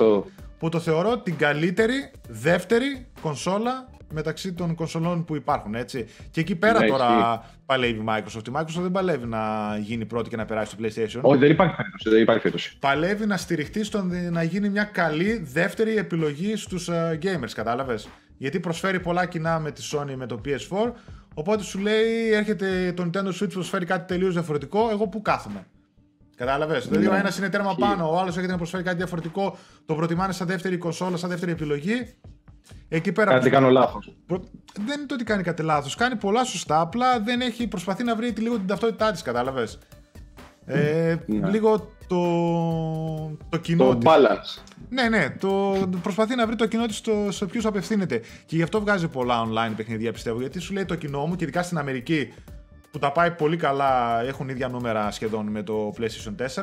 που 0.58 0.68
το 0.68 0.80
θεωρώ 0.80 1.18
την 1.18 1.36
καλύτερη 1.36 2.10
δεύτερη 2.28 3.06
κονσόλα 3.20 3.88
μεταξύ 4.12 4.52
των 4.52 4.74
κονσολών 4.74 5.24
που 5.24 5.36
υπάρχουν, 5.36 5.74
έτσι. 5.74 6.06
Και 6.30 6.40
εκεί 6.40 6.56
πέρα 6.56 6.80
ναι, 6.80 6.86
τώρα 6.86 7.42
παλεύει 7.66 7.98
η 7.98 8.04
Microsoft. 8.08 8.48
Η 8.48 8.52
Microsoft 8.52 8.80
δεν 8.80 8.90
παλεύει 8.90 9.26
να 9.26 9.76
γίνει 9.80 10.04
πρώτη 10.04 10.28
και 10.28 10.36
να 10.36 10.44
περάσει 10.44 10.70
στο 10.70 10.84
PlayStation. 10.84 11.20
Όχι, 11.22 11.38
δεν 11.38 11.50
υπάρχει 11.50 11.74
περίπτωση. 11.76 12.08
Δεν 12.08 12.20
υπάρχει 12.22 12.78
Παλεύει 12.78 13.26
να 13.26 13.36
στηριχτεί 13.36 13.84
στο 13.84 14.02
να 14.30 14.42
γίνει 14.42 14.68
μια 14.68 14.84
καλή 14.84 15.38
δεύτερη 15.52 15.96
επιλογή 15.96 16.56
στους 16.56 16.88
uh, 16.92 17.12
gamers, 17.12 17.50
κατάλαβες; 17.54 18.08
Γιατί 18.36 18.60
προσφέρει 18.60 19.00
πολλά 19.00 19.26
κοινά 19.26 19.58
με 19.58 19.70
τη 19.70 19.82
Sony 19.92 20.14
με 20.16 20.26
το 20.26 20.40
PS4, 20.44 20.92
οπότε 21.34 21.62
σου 21.62 21.78
λέει 21.78 22.32
έρχεται 22.32 22.92
το 22.96 23.10
Nintendo 23.10 23.42
Switch 23.42 23.52
προσφέρει 23.52 23.84
κάτι 23.84 24.06
τελείως 24.06 24.32
διαφορετικό, 24.32 24.88
εγώ 24.90 25.06
που 25.08 25.22
κάθομαι; 25.22 25.66
Κατάλαβες; 26.38 26.84
Ναι. 26.84 26.98
Δηλαδή, 26.98 27.16
ο 27.16 27.18
ένας 27.18 27.38
είναι 27.38 27.48
τέρμα 27.48 27.74
πάνω, 27.74 28.12
ο 28.12 28.18
άλλος 28.18 28.36
έχετε 28.36 28.52
να 28.52 28.58
προσφέρει 28.58 28.82
κάτι 28.82 28.96
διαφορετικό, 28.96 29.58
το 29.86 29.94
προτιμάνε 29.94 30.32
σαν 30.32 30.46
δεύτερη 30.46 30.78
κονσόλα, 30.78 31.16
σαν 31.16 31.28
δεύτερη 31.28 31.52
επιλογή. 31.52 32.14
Εκεί 32.88 33.12
πέρα. 33.12 33.30
Κάτι 33.30 33.50
κάνω 33.50 33.70
λάθος. 33.70 34.16
Δεν 34.86 34.98
είναι 34.98 35.06
το 35.06 35.14
ότι 35.14 35.24
κάνει 35.24 35.42
κάτι 35.42 35.62
λάθος. 35.62 35.94
Κάνει 35.94 36.16
πολλά 36.16 36.44
σωστά. 36.44 36.80
Απλά 36.80 37.20
δεν 37.20 37.40
έχει 37.40 37.66
προσπαθεί 37.66 38.04
να 38.04 38.16
βρει 38.16 38.28
λίγο 38.28 38.56
την 38.56 38.66
ταυτότητά 38.66 39.10
της, 39.12 39.22
κατάλαβες. 39.22 39.78
Ε, 40.66 41.16
ναι. 41.26 41.48
Λίγο 41.48 41.92
το, 42.06 43.36
το 43.48 43.56
κοινό. 43.56 43.96
Το 43.96 44.10
balance. 44.10 44.62
Ναι, 44.88 45.08
ναι. 45.08 45.30
Το, 45.30 45.74
προσπαθεί 46.02 46.34
να 46.34 46.46
βρει 46.46 46.56
το 46.56 46.66
κοινό 46.66 46.86
της 46.86 46.96
στο, 46.96 47.28
σε 47.28 47.46
ποιους 47.46 47.66
απευθύνεται. 47.66 48.20
Και 48.46 48.56
γι' 48.56 48.62
αυτό 48.62 48.80
βγάζει 48.80 49.08
πολλά 49.08 49.44
online 49.46 49.72
παιχνίδια, 49.76 50.12
πιστεύω. 50.12 50.40
Γιατί 50.40 50.58
σου 50.60 50.72
λέει 50.72 50.84
το 50.84 50.94
κοινό 50.94 51.26
μου 51.26 51.36
και 51.36 51.44
ειδικά 51.44 51.62
στην 51.62 51.78
Αμερική 51.78 52.32
που 52.90 52.98
τα 52.98 53.12
πάει 53.12 53.30
πολύ 53.30 53.56
καλά, 53.56 54.22
έχουν 54.22 54.48
ίδια 54.48 54.68
νούμερα 54.68 55.10
σχεδόν 55.10 55.46
με 55.46 55.62
το 55.62 55.92
PlayStation 55.98 56.34
4, 56.36 56.62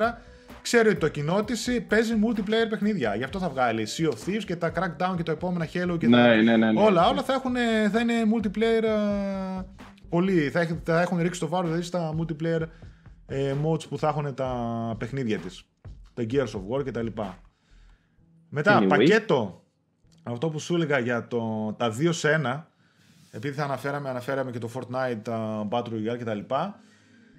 ξέρει 0.65 0.89
ότι 0.89 0.97
το 0.97 1.07
κοινό 1.07 1.43
της 1.43 1.69
παίζει 1.87 2.13
multiplayer 2.25 2.69
παιχνίδια. 2.69 3.15
Γι' 3.15 3.23
αυτό 3.23 3.39
θα 3.39 3.49
βγάλει 3.49 3.87
Sea 3.97 4.09
of 4.09 4.13
Thieves 4.13 4.43
και 4.45 4.55
τα 4.55 4.71
Crackdown 4.75 5.15
και 5.15 5.23
το 5.23 5.31
επόμενα 5.31 5.65
Halo 5.65 5.97
και 5.99 6.07
ναι, 6.07 6.17
τα... 6.17 6.35
ναι, 6.35 6.57
ναι, 6.57 6.71
ναι, 6.71 6.81
όλα. 6.81 7.07
Όλα 7.07 7.23
θα, 7.23 7.33
έχουν, 7.33 7.55
θα 7.91 7.99
είναι 7.99 8.13
multiplayer 8.35 8.83
uh, 8.83 9.65
πολύ. 10.09 10.49
Θα, 10.49 10.59
έχει, 10.59 10.79
θα 10.83 11.01
έχουν 11.01 11.21
ρίξει 11.21 11.39
το 11.39 11.47
βάρος 11.47 11.69
δηλαδή 11.69 11.85
στα 11.85 12.15
multiplayer 12.19 12.61
ε, 13.25 13.55
modes 13.63 13.87
που 13.89 13.97
θα 13.97 14.07
έχουν 14.07 14.33
τα 14.33 14.49
παιχνίδια 14.99 15.37
της. 15.37 15.63
Τα 16.13 16.25
Gears 16.31 16.51
of 16.51 16.77
War 16.77 16.85
κτλ. 16.85 17.07
Μετά, 18.49 18.79
anyway. 18.79 18.87
πακέτο. 18.87 19.63
Αυτό 20.23 20.49
που 20.49 20.59
σου 20.59 20.75
έλεγα 20.75 20.99
για 20.99 21.27
το, 21.27 21.73
τα 21.77 21.95
2 21.99 22.09
σε 22.11 22.41
1 22.43 22.63
επειδή 23.35 23.55
θα 23.55 23.63
αναφέραμε, 23.63 24.09
αναφέραμε 24.09 24.51
και 24.51 24.59
το 24.59 24.69
Fortnite, 24.73 25.29
uh, 25.29 25.67
Battle 25.69 25.91
Royale 25.91 26.17
κτλ. 26.19 26.53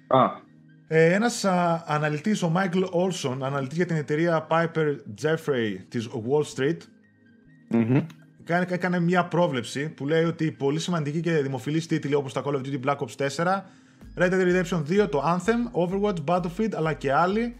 Α. 0.07 0.45
Ε, 0.87 1.13
ένας 1.13 1.45
α, 1.45 1.83
αναλυτής, 1.87 2.43
ο 2.43 2.51
Michael 2.55 2.83
Olson, 2.83 3.37
αναλυτής 3.41 3.77
για 3.77 3.85
την 3.85 3.95
εταιρεία 3.95 4.47
Piper 4.49 4.95
Jeffrey 5.21 5.77
της 5.89 6.09
Wall 6.09 6.55
Street, 6.55 6.77
mm-hmm. 7.71 8.03
έκανε 8.67 8.99
μια 8.99 9.25
πρόβλεψη 9.25 9.89
που 9.89 10.07
λέει 10.07 10.23
ότι 10.23 10.51
πολύ 10.51 10.79
σημαντική 10.79 11.19
και 11.19 11.31
δημοφιλής 11.31 11.87
τίτλοι 11.87 12.13
όπως 12.13 12.33
τα 12.33 12.43
Call 12.45 12.53
of 12.53 12.61
Duty 12.61 12.79
Black 12.85 12.97
Ops 12.97 13.27
4, 13.27 13.61
Red 14.17 14.31
Dead 14.31 14.63
Redemption 14.63 15.03
2, 15.03 15.09
το 15.09 15.23
Anthem, 15.25 15.81
Overwatch, 15.81 16.23
Battlefield 16.25 16.73
αλλά 16.75 16.93
και 16.93 17.13
άλλοι 17.13 17.55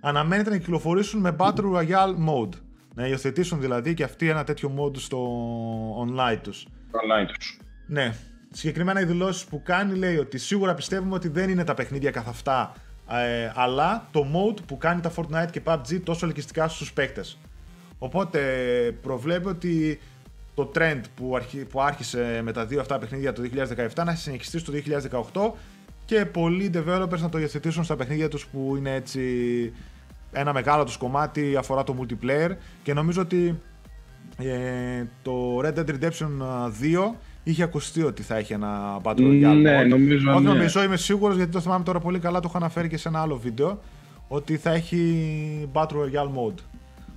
αναμένεται 0.00 0.50
να 0.50 0.56
κυκλοφορήσουν 0.56 1.20
με 1.20 1.36
Battle 1.38 1.72
Royale 1.74 2.14
mode. 2.28 2.58
Να 2.94 3.06
υιοθετήσουν 3.06 3.60
δηλαδή 3.60 3.94
και 3.94 4.04
αυτοί 4.04 4.28
ένα 4.28 4.44
τέτοιο 4.44 4.74
mode 4.78 4.96
στο 4.96 5.18
online 6.04 6.38
τους. 6.42 6.66
Online 6.90 7.26
τους. 7.32 7.58
Ναι. 7.86 8.14
Συγκεκριμένα 8.56 9.00
οι 9.00 9.04
δηλώσεις 9.04 9.44
που 9.44 9.62
κάνει 9.62 9.94
λέει 9.94 10.16
ότι 10.16 10.38
σίγουρα 10.38 10.74
πιστεύουμε 10.74 11.14
ότι 11.14 11.28
δεν 11.28 11.48
είναι 11.50 11.64
τα 11.64 11.74
παιχνίδια 11.74 12.10
καθ' 12.10 12.28
αυτά, 12.28 12.74
ε, 13.10 13.52
αλλά 13.54 14.08
το 14.10 14.26
mode 14.34 14.62
που 14.66 14.78
κάνει 14.78 15.00
τα 15.00 15.12
Fortnite 15.16 15.50
και 15.50 15.60
PUBG 15.64 16.00
τόσο 16.04 16.26
ελκυστικά 16.26 16.68
στους 16.68 16.92
παίκτες. 16.92 17.38
Οπότε 17.98 18.40
προβλέπει 19.02 19.48
ότι 19.48 20.00
το 20.54 20.70
trend 20.74 21.00
που, 21.14 21.36
αρχί, 21.36 21.58
που 21.64 21.82
άρχισε 21.82 22.40
με 22.42 22.52
τα 22.52 22.66
δύο 22.66 22.80
αυτά 22.80 22.98
παιχνίδια 22.98 23.32
το 23.32 23.42
2017 23.94 24.04
να 24.04 24.14
συνεχιστεί 24.14 24.58
στο 24.58 24.72
2018 25.32 25.52
και 26.04 26.24
πολλοί 26.24 26.70
developers 26.74 27.18
να 27.18 27.28
το 27.28 27.38
υιοθετήσουν 27.38 27.84
στα 27.84 27.96
παιχνίδια 27.96 28.28
τους 28.28 28.46
που 28.46 28.74
είναι 28.76 28.94
έτσι 28.94 29.22
ένα 30.32 30.52
μεγάλο 30.52 30.84
τους 30.84 30.96
κομμάτι 30.96 31.56
αφορά 31.56 31.84
το 31.84 31.96
multiplayer 32.00 32.50
και 32.82 32.94
νομίζω 32.94 33.20
ότι 33.20 33.60
ε, 34.38 35.04
το 35.22 35.58
Red 35.58 35.74
Dead 35.74 35.88
Redemption 35.88 36.30
2 36.80 37.14
είχε 37.44 37.62
ακουστεί 37.62 38.02
ότι 38.02 38.22
θα 38.22 38.36
έχει 38.36 38.52
ένα 38.52 39.00
Battle 39.02 39.18
Royale. 39.18 39.58
Ναι, 39.62 39.82
νομίζω. 39.82 40.32
Όχι, 40.32 40.42
ναι. 40.42 40.48
νομίζω, 40.48 40.82
είμαι 40.82 40.96
σίγουρος 40.96 41.36
γιατί 41.36 41.50
το 41.52 41.60
θυμάμαι 41.60 41.84
τώρα 41.84 42.00
πολύ 42.00 42.18
καλά. 42.18 42.40
Το 42.40 42.46
έχω 42.48 42.56
αναφέρει 42.56 42.88
και 42.88 42.96
σε 42.96 43.08
ένα 43.08 43.20
άλλο 43.20 43.36
βίντεο. 43.36 43.80
Ότι 44.28 44.56
θα 44.56 44.70
έχει 44.70 45.68
Battle 45.72 45.82
Royale 45.86 46.30
mode. 46.36 46.58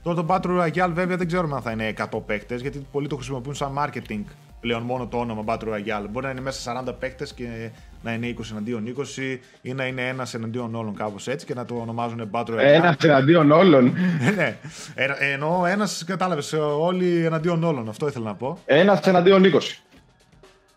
Τώρα 0.04 0.24
το 0.24 0.26
Battle 0.30 0.62
Royale 0.62 0.92
βέβαια 0.94 1.18
δεν 1.18 1.28
ξέρουμε 1.28 1.56
αν 1.56 1.62
θα 1.62 1.72
είναι 1.72 1.94
100 2.12 2.20
παίκτες 2.26 2.62
γιατί 2.62 2.86
πολλοί 2.92 3.08
το 3.08 3.16
χρησιμοποιούν 3.16 3.56
σαν 3.56 3.72
marketing 3.78 4.24
πλέον 4.60 4.82
μόνο 4.82 5.08
το 5.08 5.18
όνομα 5.18 5.44
Battle 5.46 5.68
Royale. 5.68 6.06
Μπορεί 6.10 6.26
να 6.26 6.32
είναι 6.32 6.42
μέσα 6.42 6.84
40 6.88 6.94
παίκτες 7.00 7.34
και 7.34 7.70
να 8.04 8.14
είναι 8.14 8.34
20 8.38 8.42
εναντίον 8.52 8.96
20 8.98 9.38
ή 9.62 9.74
να 9.74 9.86
είναι 9.86 10.08
ένας 10.08 10.34
εναντίον 10.34 10.76
όλων 10.76 10.96
κάπως 10.96 11.28
έτσι 11.28 11.46
και 11.46 11.54
να 11.54 11.66
το 11.66 11.76
ονομάζουν 11.76 12.30
Battle 12.32 12.50
Royale. 12.50 12.58
Ένας 12.58 12.96
εναντίον 12.98 13.52
όλων. 13.52 13.94
ναι. 14.36 14.58
Ε, 14.96 15.08
εννοώ 15.34 15.66
ένας, 15.66 16.04
κατάλαβες, 16.06 16.54
όλοι 16.80 17.26
εναντίον 17.26 17.64
όλων. 17.64 17.90
Αυτό 17.90 18.08
ήθελα 18.08 18.26
να 18.26 18.36
πω. 18.36 18.58
Ένας 18.66 19.00
εναντίον 19.00 19.44
20. 19.44 19.60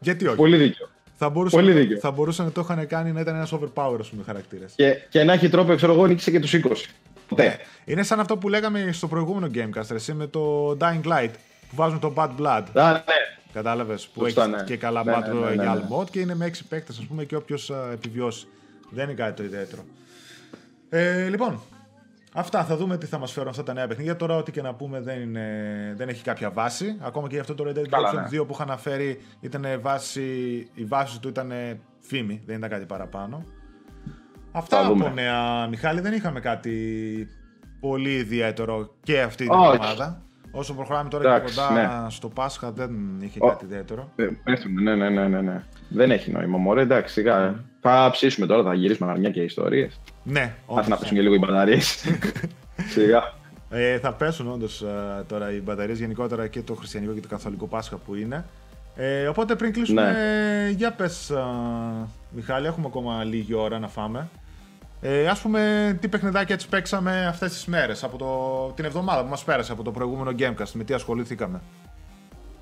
Γιατί 0.01 0.26
όχι; 0.26 0.36
Πολύ 0.36 0.57
δίκιο. 0.57 0.88
Θα 1.22 1.28
μπορούσαν, 1.28 1.61
Πολύ 1.61 1.72
δίκιο. 1.72 1.98
θα 1.98 2.11
μπορούσαν 2.11 2.44
να 2.44 2.53
το 2.53 2.61
είχαν 2.61 2.86
κάνει 2.86 3.12
να 3.12 3.20
ήταν 3.20 3.34
ένας 3.34 3.53
overpower, 3.55 3.96
ας 4.01 4.09
πούμε, 4.09 4.22
χαρακτήρας. 4.26 4.72
Και, 4.76 4.96
και 5.09 5.24
να 5.24 5.32
έχει 5.32 5.48
τρόπο, 5.48 5.74
ξέρω 5.74 5.92
εγώ, 5.92 6.07
νίκησε 6.07 6.30
και 6.30 6.40
τους 6.40 6.53
20. 6.55 6.59
Ποτέ. 7.28 7.59
Είναι 7.84 8.03
σαν 8.03 8.20
αυτό 8.20 8.36
που 8.36 8.48
λέγαμε 8.48 8.88
στο 8.92 9.09
προηγούμενο 9.09 9.51
Gamecast, 9.55 9.90
εσύ 9.90 10.12
με 10.12 10.26
το 10.26 10.70
Dying 10.80 11.03
Light, 11.05 11.30
που 11.70 11.74
βάζουν 11.76 11.98
το 12.01 12.12
Bad 12.16 12.28
Blood. 12.40 12.62
Α, 12.74 12.92
ναι. 12.92 13.01
Κατάλαβες 13.53 14.07
που 14.07 14.20
Σωστά, 14.24 14.44
έχεις 14.44 14.57
ναι. 14.57 14.64
και 14.64 14.76
καλά 14.76 15.05
Ναι, 15.05 15.12
Battle 15.12 15.34
ναι, 15.34 15.48
ναι, 15.48 15.55
ναι, 15.55 15.62
Royale 15.72 15.76
ναι. 15.88 15.96
mode 15.96 16.11
και 16.11 16.20
είναι 16.20 16.34
με 16.34 16.51
6 16.55 16.59
παίκτες, 16.68 16.98
ας 16.98 17.05
πούμε, 17.05 17.24
και 17.24 17.36
όποιος 17.36 17.70
επιβιώσει. 17.92 18.46
Δεν 18.90 19.05
είναι 19.05 19.12
κάτι 19.14 19.36
το 19.36 19.42
ιδιαίτερο. 19.42 19.84
Ε, 20.88 21.28
λοιπόν, 21.28 21.61
αυτά 22.35 22.64
θα 22.64 22.76
δούμε 22.76 22.97
τι 22.99 23.07
θα 23.07 23.18
μας 23.18 23.33
φέρουν 23.33 23.49
αυτά 23.49 23.62
τα 23.62 23.72
νέα 23.72 23.87
παιχνίδια. 23.87 24.16
Τώρα, 24.16 24.37
ό,τι 24.37 24.53
και 24.53 24.62
να 24.62 24.74
πούμε 24.74 25.01
δεν, 25.01 25.20
είναι, 25.20 25.49
δεν 25.97 26.09
έχει 26.09 26.22
κάποια 26.22 26.51
βάση. 26.51 26.97
Ακόμα 27.01 27.28
και 27.28 27.39
αυτό 27.39 27.55
το 27.55 27.64
Red 27.66 27.78
Dead 27.78 27.89
Καλά, 27.89 28.11
Redemption 28.11 28.31
ναι. 28.31 28.41
2 28.41 28.47
που 28.47 28.53
είχα 28.53 28.62
αναφέρει 28.62 29.20
ήταν 29.41 29.66
βάση, 29.81 30.22
η 30.74 30.85
βάση 30.85 31.20
του 31.20 31.28
ήταν 31.28 31.53
φήμη, 32.01 32.43
δεν 32.47 32.57
ήταν 32.57 32.70
κάτι 32.70 32.85
παραπάνω. 32.85 33.45
Αυτά 34.53 34.76
Θα 34.76 34.85
από 34.87 34.93
δούμε. 34.95 35.09
νέα, 35.14 35.66
Μιχάλη, 35.66 36.01
δεν 36.01 36.12
είχαμε 36.12 36.41
κάτι 36.41 37.28
πολύ 37.81 38.12
ιδιαίτερο 38.14 38.95
και 39.03 39.20
αυτή 39.20 39.45
την 39.45 39.55
Όχι. 39.55 39.74
εβδομάδα. 39.74 40.22
Όσο 40.53 40.74
προχωράμε 40.74 41.09
τώρα 41.09 41.24
και 41.24 41.31
Εντάξει, 41.31 41.55
κοντά 41.55 42.03
ναι. 42.03 42.11
στο 42.11 42.28
Πάσχα 42.28 42.72
δεν 42.72 42.91
είχε 43.20 43.39
Ω. 43.43 43.49
κάτι 43.49 43.64
ιδιαίτερο. 43.64 44.12
Ε, 44.16 44.28
πέφτουν, 44.45 44.83
ναι, 44.83 44.95
ναι, 44.95 45.09
ναι, 45.09 45.28
ναι, 45.28 45.41
ναι. 45.41 45.62
Δεν 45.89 46.11
έχει 46.11 46.31
νόημα, 46.31 46.59
μωρέ, 46.59 46.81
εντάξει, 46.81 47.12
σιγά. 47.12 47.64
Θα 47.81 48.09
ψήσουμε 48.12 48.47
τώρα, 48.47 48.62
θα 48.62 48.74
γυρίσουμε 48.74 49.18
μια 49.18 49.31
και 49.31 49.43
ιστορίες. 49.43 50.01
Ναι, 50.23 50.55
Θα 50.66 50.73
όντως. 50.75 50.89
να 50.89 50.97
πέσουν 50.97 51.16
και 51.16 51.23
λίγο 51.23 51.35
οι 51.35 51.39
μπαταρίες. 51.39 52.05
σιγά. 52.95 53.33
Ε, 53.71 53.99
θα 53.99 54.12
πέσουν 54.12 54.51
όντως 54.51 54.85
τώρα 55.27 55.53
οι 55.53 55.61
μπαταρίες 55.61 55.99
γενικότερα 55.99 56.47
και 56.47 56.62
το 56.62 56.75
χριστιανικό 56.75 57.12
και 57.12 57.21
το 57.21 57.29
καθολικό 57.29 57.66
Πάσχα 57.66 57.97
που 57.97 58.14
είναι. 58.14 58.45
Ε, 58.97 59.27
οπότε 59.27 59.55
πριν 59.55 59.73
κλείσουμε, 59.73 60.14
για 60.77 60.93
πες 60.93 61.31
α, 61.31 61.43
Μιχάλη, 62.31 62.66
έχουμε 62.66 62.87
ακόμα 62.87 63.25
λίγη 63.25 63.55
ώρα 63.55 63.79
να 63.79 63.89
φάμε. 63.89 64.29
Ε, 65.01 65.29
ας 65.29 65.41
πούμε 65.41 65.99
τι 66.01 66.09
παιχνιδάκια 66.09 66.55
έτσι 66.55 66.68
παίξαμε 66.68 67.27
αυτές 67.27 67.53
τις 67.53 67.66
μέρες, 67.66 68.05
από 68.05 68.16
το, 68.16 68.73
την 68.75 68.85
εβδομάδα 68.85 69.23
που 69.23 69.29
μας 69.29 69.45
πέρασε 69.45 69.73
από 69.73 69.83
το 69.83 69.91
προηγούμενο 69.91 70.31
Gamecast, 70.39 70.71
με 70.73 70.85
τι 70.85 70.95
ασχοληθήκαμε. 70.95 71.61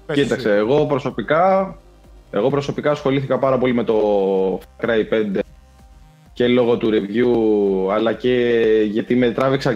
Πες 0.07 0.17
Κοίταξε, 0.17 0.49
εσύ. 0.49 0.59
εγώ 0.59 0.87
προσωπικά, 0.87 1.77
εγώ 2.31 2.51
προσωπικά 2.51 2.91
ασχολήθηκα 2.91 3.39
πάρα 3.39 3.59
πολύ 3.59 3.75
με 3.75 3.85
το 3.85 3.95
Far 4.59 4.85
Cry 4.85 5.03
5 5.35 5.39
και 6.39 6.49
λόγω 6.49 6.77
του 6.77 6.89
review, 6.93 7.93
αλλά 7.93 8.13
και 8.13 8.33
γιατί 8.91 9.17
με 9.17 9.31
τράβηξα 9.31 9.75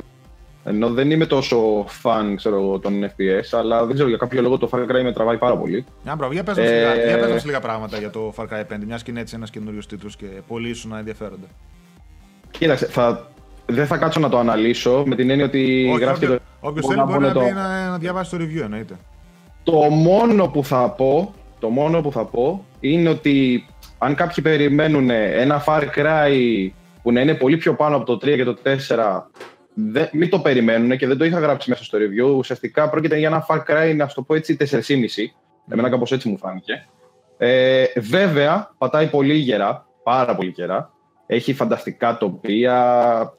ενώ 0.65 0.91
δεν 0.91 1.11
είμαι 1.11 1.27
τόσο 1.27 1.85
fan 2.03 2.33
ξέρω, 2.37 2.57
εγώ, 2.57 2.79
των 2.79 3.05
FPS, 3.05 3.59
αλλά 3.59 3.85
δεν 3.85 3.95
ξέρω 3.95 4.09
για 4.09 4.17
κάποιο 4.19 4.43
λόγο 4.43 4.59
το 4.59 4.69
Far 4.73 4.79
Cry 4.79 5.03
με 5.03 5.13
τραβάει 5.13 5.37
πάρα 5.39 5.57
πολύ. 5.57 5.85
Για 6.03 6.15
μπράβο, 6.17 6.33
για 6.33 6.43
πες 6.43 6.57
μας, 6.59 6.67
Ε, 6.69 6.75
λίγα, 6.75 6.95
για 7.07 7.19
πες 7.19 7.31
μας 7.31 7.45
λίγα 7.45 7.61
πράγματα 7.61 7.99
για 7.99 8.11
το 8.11 8.35
Far 8.37 8.43
Cry 8.45 8.61
5, 8.73 8.85
μιας 8.87 9.03
και 9.03 9.11
είναι 9.11 9.21
έτσι 9.21 9.35
ένας 9.37 9.51
καινούριος 9.51 9.87
τίτλος 9.87 10.17
και 10.17 10.27
πολλοί 10.49 10.69
ίσως 10.69 10.85
να 10.91 10.99
ενδιαφέρονται. 10.99 11.47
Κοίταξε, 12.51 12.87
θα, 12.87 13.31
δεν 13.67 13.87
θα 13.87 13.97
κάτσω 13.97 14.21
να 14.21 14.29
το 14.29 14.39
αναλύσω 14.39 15.03
με 15.07 15.15
την 15.15 15.31
έννοια 15.31 15.47
ότι 15.47 15.89
Όχι, 15.93 16.01
γράφει 16.05 16.25
όποιο- 16.25 16.37
το... 16.39 16.69
όποιος 16.69 16.87
μπορώ 16.87 16.97
θέλει 16.99 17.13
μπορεί 17.13 17.25
να, 17.27 17.33
πω 17.33 17.41
μπει 17.41 17.49
το- 17.49 17.55
να, 17.55 17.89
να 17.89 17.99
διαβάσει 17.99 18.31
το 18.31 18.37
review 18.45 18.63
εννοείται. 18.63 18.95
Το 19.63 19.73
μόνο 19.91 20.47
που 20.49 20.65
θα 20.65 20.89
πω, 20.91 21.35
το 21.61 21.69
μόνο 21.69 22.01
που 22.01 22.13
θα 22.13 22.25
πω 22.25 22.65
είναι 22.81 23.09
ότι 23.09 23.67
αν 24.05 24.15
κάποιοι 24.15 24.45
περιμένουν 24.45 25.11
ένα 25.11 25.65
Far 25.67 25.83
Cry 25.97 26.69
που 27.03 27.13
να 27.13 27.21
είναι 27.21 27.35
πολύ 27.35 27.57
πιο 27.57 27.75
πάνω 27.75 27.97
από 27.97 28.05
το 28.05 28.15
3 28.15 28.37
και 28.37 28.45
το 28.45 28.57
4, 28.65 29.23
δεν, 29.75 30.09
μην 30.13 30.31
το 30.31 30.39
περιμένουν 30.39 30.97
και 30.97 31.07
δεν 31.07 31.19
το 31.19 31.25
είχα 31.25 31.39
γράψει 31.39 31.71
μέσα 31.71 31.85
στο 31.85 31.99
review. 31.99 32.37
Ουσιαστικά 32.37 32.91
πρόκειται 32.91 33.19
για 33.19 33.29
ένα 33.29 33.47
Far 33.49 33.59
Cry, 33.59 33.97
να 33.97 34.09
σου 34.09 34.15
το 34.15 34.23
πω 34.23 34.35
έτσι, 34.35 34.57
4,5. 34.61 34.69
Εμένα 35.69 35.91
κάπως 35.91 36.13
έτσι 36.13 36.29
μου 36.29 36.39
φάνηκε. 36.39 36.87
Ε, 37.39 37.85
βέβαια, 37.97 38.71
πατάει 38.79 39.07
πολύ 39.07 39.35
γερά, 39.35 39.87
πάρα 40.03 40.35
πολύ 40.35 40.53
γερά. 40.57 40.91
Έχει 41.27 41.55
φανταστικά 41.55 42.17
τοπία, 42.17 43.33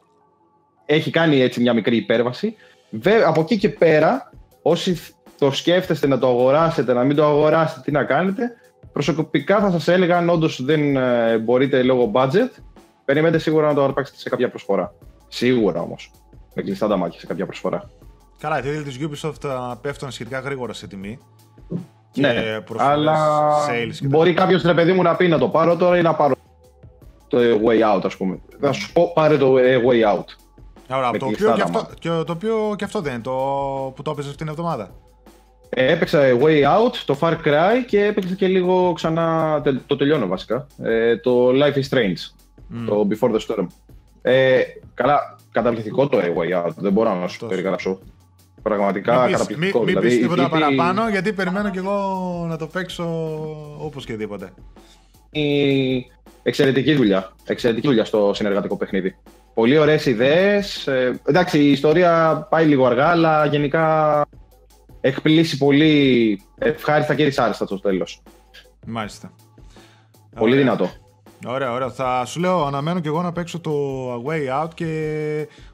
έχει 0.85 1.11
κάνει 1.11 1.39
έτσι 1.39 1.61
μια 1.61 1.73
μικρή 1.73 1.95
υπέρβαση. 1.95 2.55
Βέ, 2.89 3.23
από 3.25 3.41
εκεί 3.41 3.57
και 3.57 3.69
πέρα, 3.69 4.31
όσοι 4.61 5.01
το 5.39 5.51
σκέφτεστε 5.51 6.07
να 6.07 6.19
το 6.19 6.27
αγοράσετε, 6.27 6.93
να 6.93 7.03
μην 7.03 7.15
το 7.15 7.25
αγοράσετε, 7.25 7.81
τι 7.83 7.91
να 7.91 8.03
κάνετε, 8.03 8.55
προσωπικά 8.93 9.59
θα 9.59 9.71
σας 9.71 9.87
έλεγα 9.87 10.17
αν 10.17 10.29
όντως 10.29 10.63
δεν 10.63 10.95
ε, 10.95 11.37
μπορείτε 11.37 11.83
λόγω 11.83 12.11
budget, 12.13 12.49
περιμένετε 13.05 13.37
σίγουρα 13.37 13.67
να 13.67 13.73
το 13.73 13.83
αρπάξετε 13.83 14.19
σε 14.19 14.29
κάποια 14.29 14.49
προσφορά. 14.49 14.93
Σίγουρα 15.27 15.81
όμως. 15.81 16.11
Με 16.53 16.61
κλειστά 16.61 16.87
τα 16.87 16.97
μάτια 16.97 17.19
σε 17.19 17.25
κάποια 17.25 17.45
προσφορά. 17.45 17.89
Καλά, 18.39 18.59
οι 18.59 18.61
τίτλοι 18.61 18.83
της 18.83 18.99
Ubisoft 19.01 19.49
α, 19.49 19.77
πέφτουν 19.77 20.11
σχετικά 20.11 20.39
γρήγορα 20.39 20.73
σε 20.73 20.87
τιμή. 20.87 21.19
Και 22.11 22.21
ναι, 22.21 22.61
προσφορές, 22.61 22.93
αλλά 22.93 23.17
sales 23.69 23.93
και 23.93 24.01
τα 24.01 24.07
μπορεί 24.07 24.33
κάποιος 24.33 24.61
ρε 24.63 24.73
παιδί 24.73 24.93
μου 24.93 25.01
να 25.01 25.15
πει 25.15 25.27
να 25.27 25.37
το 25.37 25.49
πάρω 25.49 25.75
τώρα 25.75 25.97
ή 25.97 26.01
να 26.01 26.15
πάρω 26.15 26.35
το 27.27 27.37
way 27.39 27.95
out, 27.95 28.01
ας 28.03 28.17
πούμε. 28.17 28.39
Θα 28.59 28.71
σου 28.71 28.93
πω 28.93 29.11
πάρε 29.13 29.37
το 29.37 29.57
ε, 29.57 29.81
way 29.87 30.17
out. 30.17 30.25
Ωραία, 30.95 31.11
με 31.11 31.17
το 31.17 31.25
κλειστά 31.25 31.51
οποίο, 31.51 31.53
και 31.53 31.59
τα 31.59 31.63
αυτό, 31.63 31.77
μάτια. 31.77 31.95
και 31.99 32.23
το 32.23 32.31
οποίο 32.31 32.73
και 32.77 32.83
αυτό 32.83 33.01
δεν 33.01 33.13
είναι 33.13 33.21
το 33.21 33.31
που 33.95 34.01
το 34.01 34.11
έπαιζες 34.11 34.31
αυτήν 34.31 34.45
την 34.45 34.55
εβδομάδα. 34.55 34.91
Ε, 35.75 35.91
Έπαιξα 35.91 36.19
Way 36.41 36.63
Out, 36.63 36.93
το 37.05 37.17
Far 37.21 37.31
Cry 37.45 37.83
και 37.87 38.03
έπαιξα 38.05 38.33
και 38.35 38.47
λίγο 38.47 38.93
ξανά, 38.95 39.59
τε- 39.63 39.81
το 39.87 39.95
τελειώνω 39.95 40.27
βασικά, 40.27 40.67
ε, 40.83 41.17
το 41.17 41.49
Life 41.49 41.73
is 41.73 41.89
Strange, 41.97 42.45
το 42.87 43.07
Before 43.09 43.31
the 43.31 43.39
Storm. 43.47 43.67
Ε, 44.21 44.61
καλά, 44.93 45.37
καταπληκτικό 45.51 46.07
το 46.07 46.17
Way 46.37 46.65
Out, 46.65 46.71
δεν 46.75 46.91
μπορώ 46.91 47.09
να 47.09 47.15
σου 47.19 47.23
Αυτός. 47.25 47.49
περιγράψω. 47.49 47.99
Πραγματικά 48.61 49.13
Μην 49.13 49.21
πεις- 49.25 49.31
καταπληκτικό. 49.31 49.77
Μην, 49.79 49.87
μην 49.87 49.95
δηλαδή, 49.99 50.07
πεις 50.07 50.17
τίποτα 50.27 50.41
η 50.41 50.45
τύπη- 50.45 50.59
παραπάνω, 50.77 51.09
γιατί 51.09 51.33
περιμένω 51.33 51.69
κι 51.69 51.77
εγώ 51.77 51.97
να 52.49 52.57
το 52.57 52.67
παίξω 52.67 53.05
όπως 53.79 54.05
και 54.05 54.13
τίποτε. 54.13 54.49
η- 55.31 56.05
Εξαιρετική 56.43 56.93
δουλειά. 56.95 57.31
Εξαιρετική 57.45 57.87
δουλειά 57.87 58.05
στο 58.05 58.31
συνεργατικό 58.33 58.77
παιχνίδι. 58.77 59.15
Πολύ 59.53 59.77
ωραίες 59.77 60.05
ιδέες. 60.05 60.87
εντάξει, 61.25 61.59
η 61.59 61.71
ιστορία 61.71 62.47
πάει 62.49 62.65
λίγο 62.65 62.85
αργά, 62.85 63.07
αλλά 63.07 63.45
γενικά 63.45 64.25
εκπλήσει 65.05 65.57
πολύ 65.57 66.41
ευχάριστα 66.57 67.15
και 67.15 67.23
δυσάρεστα 67.23 67.65
στο 67.65 67.79
τέλος. 67.79 68.21
Μάλιστα. 68.87 69.31
Πολύ 70.35 70.51
Ωραία. 70.51 70.63
δυνατό. 70.63 70.91
Ωραία, 71.45 71.71
ωραία. 71.71 71.89
Θα 71.89 72.25
σου 72.25 72.39
λέω, 72.39 72.65
αναμένω 72.65 72.99
κι 72.99 73.07
εγώ 73.07 73.21
να 73.21 73.31
παίξω 73.31 73.59
το 73.59 73.71
A 74.13 74.17
Way 74.29 74.63
Out 74.63 74.69
και 74.73 74.87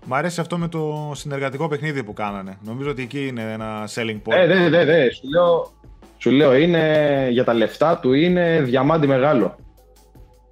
μου 0.06 0.16
αρέσει 0.16 0.42
αυτό 0.42 0.58
με 0.58 0.68
το 0.68 1.12
συνεργατικό 1.16 1.68
παιχνίδι 1.68 2.04
που 2.04 2.14
κάνανε. 2.14 2.58
Νομίζω 2.62 2.90
ότι 2.90 3.02
εκεί 3.02 3.28
είναι 3.28 3.52
ένα 3.52 3.88
selling 3.96 4.22
point. 4.24 4.36
Ε, 4.36 4.48
δε, 4.48 4.70
δε, 4.70 4.86
δε. 4.86 5.10
Σου 5.12 5.28
λέω, 5.30 5.72
σου 6.18 6.32
λέω, 6.32 6.56
είναι 6.56 7.28
για 7.32 7.44
τα 7.44 7.54
λεφτά 7.54 7.98
του 8.00 8.14
είναι 8.14 8.62
διαμάντι 8.62 9.08
μεγάλο. 9.08 9.56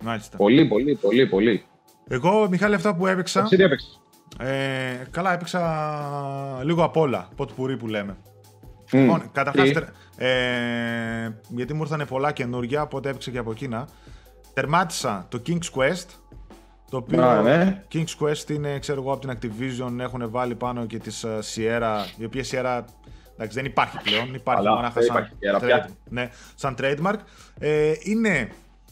Μάλιστα. 0.03 0.37
Πολύ, 0.37 0.65
πολύ, 0.65 0.95
πολύ, 0.95 1.27
πολύ. 1.27 1.63
Εγώ, 2.07 2.47
Μιχάλη, 2.49 2.75
αυτά 2.75 2.95
που 2.95 3.07
έπαιξα. 3.07 3.41
Εσύ 3.41 3.55
τι 3.55 3.63
έπαιξες; 3.63 3.99
Ε, 4.39 4.53
καλά, 5.11 5.33
έπαιξα 5.33 5.61
λίγο 6.63 6.83
απ' 6.83 6.97
όλα. 6.97 7.29
Ποτ 7.35 7.51
πουρί 7.55 7.77
που 7.77 7.87
λέμε. 7.87 8.17
Μμ, 8.91 8.99
Λοιπόν, 8.99 9.29
καταρχάς. 9.31 9.69
τι; 9.69 9.79
Ε, 10.17 11.29
γιατί 11.47 11.73
μου 11.73 11.81
ήρθαν 11.81 12.05
πολλά 12.07 12.31
καινούργια, 12.31 12.81
οπότε 12.81 13.09
έπαιξα 13.09 13.31
και 13.31 13.37
από 13.37 13.51
εκείνα. 13.51 13.87
Τερμάτισα 14.53 15.25
το 15.29 15.41
King's 15.47 15.79
Quest. 15.79 16.05
Το 16.89 16.97
οποίο 16.97 17.23
Α, 17.23 17.41
ναι. 17.41 17.83
King's 17.93 18.15
Quest 18.25 18.49
είναι, 18.49 18.79
ξέρω 18.79 19.01
εγώ, 19.01 19.11
από 19.13 19.27
την 19.27 19.37
Activision 19.37 19.99
έχουν 19.99 20.29
βάλει 20.31 20.55
πάνω 20.55 20.85
και 20.85 20.97
τη 20.97 21.11
Sierra, 21.55 21.95
η 22.17 22.25
οποία 22.25 22.43
Sierra 22.51 22.83
εντάξει, 23.35 23.55
δεν 23.57 23.65
υπάρχει 23.65 23.97
πλέον, 24.03 24.33
υπάρχει 24.33 24.61
Αλλά 24.61 24.75
μονάχα 24.75 24.93
δεν 24.93 25.03
σαν, 25.03 25.15
υπάρχει 25.15 25.33
Sierra 25.41 25.55
trade- 25.61 25.65
πια. 25.65 25.89
ναι, 26.09 26.29
σαν 26.55 26.75
trademark. 26.79 27.15
Ε, 27.59 27.91
είναι 28.03 28.49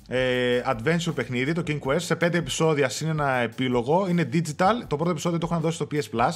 ε, 0.07 0.61
adventure 0.65 1.15
παιχνίδι, 1.15 1.53
το 1.53 1.63
King 1.67 1.79
Quest, 1.79 1.99
σε 2.01 2.15
πέντε 2.15 2.37
επεισόδια 2.37 2.89
συν 2.89 3.07
ένα 3.07 3.31
επίλογο. 3.31 4.07
Είναι 4.09 4.29
digital, 4.33 4.73
το 4.87 4.95
πρώτο 4.95 5.09
επεισόδιο 5.09 5.39
το 5.39 5.47
είχαν 5.49 5.61
δώσει 5.61 5.75
στο 5.75 5.87
PS 5.91 6.19
Plus. 6.19 6.31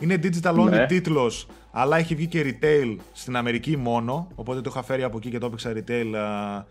Είναι 0.00 0.18
digital 0.22 0.54
only 0.58 0.70
Ναι. 0.70 0.86
τίτλος, 0.86 1.46
αλλά 1.70 1.96
έχει 1.96 2.14
βγει 2.14 2.26
και 2.26 2.42
retail 2.60 2.96
στην 3.12 3.36
Αμερική 3.36 3.76
μόνο, 3.76 4.28
οπότε 4.34 4.60
το 4.60 4.70
είχα 4.72 4.82
φέρει 4.82 5.02
από 5.02 5.16
εκεί 5.16 5.30
και 5.30 5.38
το 5.38 5.46
έπαιξα 5.46 5.72
retail 5.72 6.12
α, 6.16 6.64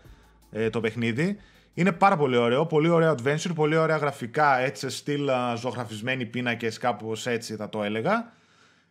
ε, 0.60 0.70
το 0.70 0.80
παιχνίδι. 0.80 1.36
Είναι 1.74 1.92
πάρα 1.92 2.16
πολύ 2.16 2.36
ωραίο, 2.36 2.66
πολύ 2.66 2.88
ωραίο 2.88 3.14
adventure, 3.18 3.54
πολύ 3.54 3.76
ωραία 3.76 3.96
γραφικά, 3.96 4.58
έτσι 4.58 4.90
σε 4.90 4.96
στυλ 4.96 5.28
α, 5.30 5.54
ζωγραφισμένοι 5.54 6.26
πίνακες, 6.26 6.78
κάπως 6.78 7.26
έτσι 7.26 7.54
θα 7.56 7.68
το 7.68 7.82
έλεγα. 7.82 8.32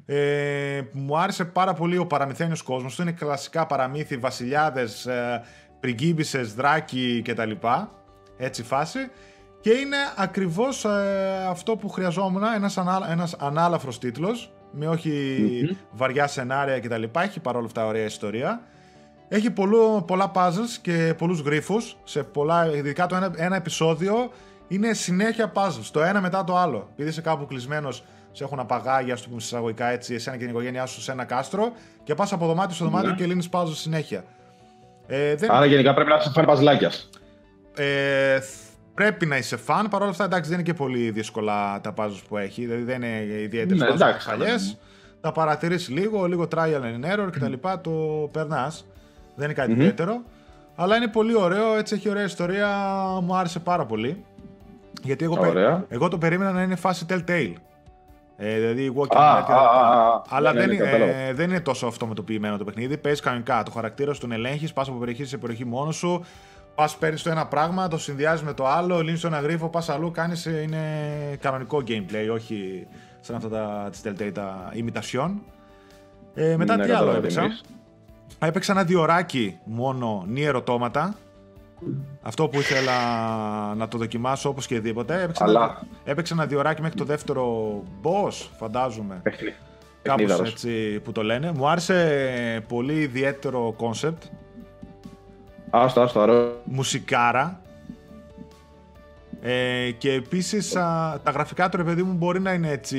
Ε, 0.05 0.81
μου 0.91 1.17
άρεσε 1.17 1.45
πάρα 1.45 1.73
πολύ 1.73 1.97
ο 1.97 2.05
παραμυθένιος 2.05 2.61
κόσμος 2.61 2.95
του, 2.95 3.01
είναι 3.01 3.11
κλασικά 3.11 3.65
παραμύθι, 3.65 4.17
βασιλιάδες, 4.17 5.05
ε, 5.05 5.41
πριγκίπισσες, 5.79 6.53
δράκοι 6.53 7.21
κτλ. 7.25 7.51
Έτσι 8.38 8.63
φάση. 8.63 8.99
Και 9.66 9.72
είναι 9.72 9.97
ακριβώς 10.16 10.86
ε, 10.86 11.45
αυτό 11.49 11.76
που 11.76 11.89
χρειαζόμουν, 11.89 12.43
ένας, 12.55 12.78
ανά, 12.78 13.07
ένας 13.11 13.36
ανάλαφρος 13.39 13.99
τίτλος, 13.99 14.51
με 14.72 14.88
όχι 14.88 15.78
βαριά 15.91 16.28
σενάρια 16.28 16.80
κτλ. 16.80 17.03
Έχει 17.20 17.39
παρόλα 17.39 17.66
αυτά 17.66 17.86
ωραία 17.86 18.05
ιστορία. 18.05 18.61
Έχει 19.28 19.51
πολλού, 19.51 20.03
πολλά 20.07 20.32
puzzles 20.36 20.78
και 20.82 21.13
πολλούς 21.18 21.39
γρίφους. 21.39 21.97
Σε 22.03 22.24
πολλά, 22.24 22.76
ειδικά 22.76 23.05
το 23.05 23.16
ένα, 23.16 23.32
ένα 23.36 23.55
επεισόδιο 23.55 24.32
είναι 24.68 24.93
συνέχεια 24.93 25.51
puzzles. 25.55 25.89
Το 25.91 26.01
ένα 26.01 26.22
μετά 26.22 26.43
το 26.43 26.57
άλλο. 26.57 26.89
Επειδή 26.93 27.09
είσαι 27.09 27.22
κάπου 27.22 27.45
κλεισμένος, 27.45 28.03
σε 28.32 28.43
έχουν 28.43 28.59
απαγάγει, 28.59 29.11
ας 29.11 29.22
το 29.22 29.28
πούμε 29.28 29.39
εισαγωγικά 29.41 29.86
έτσι, 29.88 30.13
εσένα 30.13 30.36
και 30.36 30.41
την 30.41 30.51
οικογένειά 30.51 30.86
σου 30.86 31.01
σε 31.01 31.11
ένα 31.11 31.24
κάστρο 31.24 31.72
και 32.03 32.16
πας 32.16 32.34
από 32.34 32.45
δωμάτιο 32.45 32.76
στο 32.76 32.86
δωμάτιο 32.86 33.09
Ναι. 33.09 33.16
και 33.16 33.26
λύνεις 33.26 33.49
puzzles 33.51 33.74
συνέχεια. 33.74 34.24
Ε, 35.07 35.36
δεν... 35.36 35.51
Άρα 35.51 35.66
γενικά 35.66 35.93
πρέπει 35.93 36.09
να 36.09 36.16
είσαι 36.16 36.30
φαν 36.34 36.45
παζλάκιας. 36.45 37.09
ε, 37.76 38.39
πρέπει 38.96 39.26
να 39.26 39.38
είσαι 39.38 39.58
φαν. 39.58 39.88
Παρ' 39.89 40.02
όλα 40.02 40.10
αυτά, 40.10 40.24
εντάξει, 40.24 40.50
δεν 40.50 40.60
είναι 40.60 40.68
και 40.68 40.74
πολύ 40.74 41.10
δύσκολα 41.12 41.82
τα 41.82 41.93
puzzles 41.98 42.22
που 42.28 42.38
έχει. 42.38 42.62
Δηλαδή 42.66 42.84
δεν 42.84 43.02
είναι 43.02 43.22
ιδιαίτερε 43.41 43.80
Ναι, 43.80 43.86
ναι, 43.86 43.93
εντάξει, 43.93 44.30
παλιές. 44.30 44.78
Τα 45.22 45.32
παρατηρήσει 45.32 45.91
λίγο, 45.91 46.26
λίγο 46.26 46.48
trial 46.56 46.82
and 46.82 47.14
error 47.14 47.30
κτλ. 47.32 47.54
Το 47.82 47.91
περνάς. 48.32 48.88
Δεν 49.36 49.46
είναι 49.46 49.54
κάτι 49.54 49.72
ιδιαίτερο. 49.72 50.22
Αλλά 50.76 50.96
είναι 50.96 51.08
πολύ 51.08 51.36
ωραίο, 51.36 51.78
έτσι 51.78 51.96
έχει 51.96 52.10
ωραία 52.10 52.24
ιστορία. 52.24 52.68
Μου 53.24 53.36
άρεσε 53.36 53.60
πάρα 53.60 53.86
πολύ. 53.86 54.24
Γιατί 55.04 55.24
εγώ, 55.24 55.36
πε- 55.38 55.50
Ωραία. 55.50 55.86
εγώ 55.89 56.08
το 56.08 56.18
περίμενα 56.18 56.52
να 56.52 56.62
είναι 56.62 56.76
φάση 56.76 57.06
Telltale. 57.10 57.54
Ε, 58.38 58.56
δηλαδή 58.60 58.93
walking 58.98 59.16
Α, 59.18 59.39
dead 59.39 59.46
και 59.46 59.52
α, 59.52 59.56
τα 59.56 59.62
λοιπά. 59.62 59.80
α, 59.80 60.14
α. 60.16 60.22
Αλλά 60.30 60.54
Ναι, 60.54 60.60
δεν, 60.60 60.68
ναι, 60.70 60.74
είναι- 60.76 60.84
κατάλαβα. 60.84 61.12
ε, 61.14 61.34
δεν 61.34 61.50
είναι 61.50 61.60
τόσο 61.60 61.88
αυτοματοποιημένο 61.88 62.58
το 62.58 62.64
παιχνίδι. 62.64 62.98
Παίζει 62.98 63.22
κανονικά. 63.22 63.64
Το 63.64 63.72
χαρακτήρα 63.72 64.14
σου 64.14 64.20
τον 64.20 64.32
ελέγχεις, 64.32 64.74
πας 64.74 64.88
από 64.88 64.98
περιοχή 64.98 65.26
σε 65.26 65.38
περιοχή 65.38 65.66
μόνος 65.66 65.96
σου. 65.96 66.26
Πας 66.76 66.97
παίρνεις 66.97 67.23
το 67.23 67.30
ένα 67.30 67.45
πράγμα, 67.47 67.88
το 67.88 67.97
συνδυάζεις 67.97 68.45
με 68.45 68.53
το 68.53 68.67
άλλο, 68.67 69.01
λύνεις 69.01 69.21
το 69.21 69.28
ένα 69.28 69.39
γρίφο, 69.39 69.69
πας 69.69 69.89
αλλού. 69.89 70.11
Κάνεις 70.11 70.45
είναι 70.45 70.80
κανονικό 71.39 71.84
gameplay, 71.88 72.30
όχι 72.34 72.88
σαν 73.19 73.36
αυτά 73.36 73.49
τα 73.49 73.88
της 73.91 74.01
Telltale 74.05 74.32
τα 74.34 74.71
imitation. 74.73 75.32
Ε, 76.34 76.55
μετά 76.57 76.76
Ναι, 76.76 76.84
τι 76.84 76.89
κατάλαβα 76.89 77.01
άλλο 77.01 77.11
τι 77.11 77.17
έπαιξα. 77.17 77.41
εννοείς. 77.41 77.63
Έπαιξα 78.39 78.71
ένα 78.71 78.84
διωράκι 78.84 79.57
μόνο 79.63 80.23
νη 80.28 80.43
ερωτώματα. 80.43 81.15
Αυτό 82.21 82.47
που 82.47 82.59
ήθελα 82.59 82.93
να 83.76 83.88
το 83.88 83.97
δοκιμάσω 83.97 84.49
όπως 84.49 84.67
και 84.67 84.80
δίποτε. 84.80 85.21
Έπαιξα, 85.21 85.43
ένα, 85.49 85.59
Αλλά- 85.59 85.82
έπαιξα 86.03 86.34
ένα 86.34 86.45
διωράκι 86.45 86.82
μέχρι 86.82 86.97
το 86.97 87.03
δεύτερο 87.03 87.73
boss, 88.03 88.47
φαντάζομαι. 88.57 89.19
Παιχνί- 89.23 89.53
Κάπως 90.01 90.21
παιχνίδαρος. 90.26 90.51
έτσι 90.51 90.99
που 91.03 91.11
το 91.11 91.23
λένε. 91.23 91.51
Μου 91.55 91.67
άρεσε 91.69 92.63
πολύ 92.67 92.93
ιδιαίτερο 92.93 93.73
κόνσεπτ. 93.78 94.23
Άστο, 95.84 96.01
άστο, 96.01 96.19
αρώ. 96.19 96.61
Μουσικάρα. 96.63 97.59
Ε, 99.41 99.91
και 99.97 100.11
επίσης 100.13 100.76
α, 100.76 101.19
τα 101.23 101.32
γραφικά 101.32 101.69
του 101.69 101.78
ρε 101.78 101.84
παιδί 101.84 102.03
μου 102.03 102.13
μπορεί 102.13 102.39
να 102.39 102.53
είναι 102.53 102.69
έτσι 102.71 102.95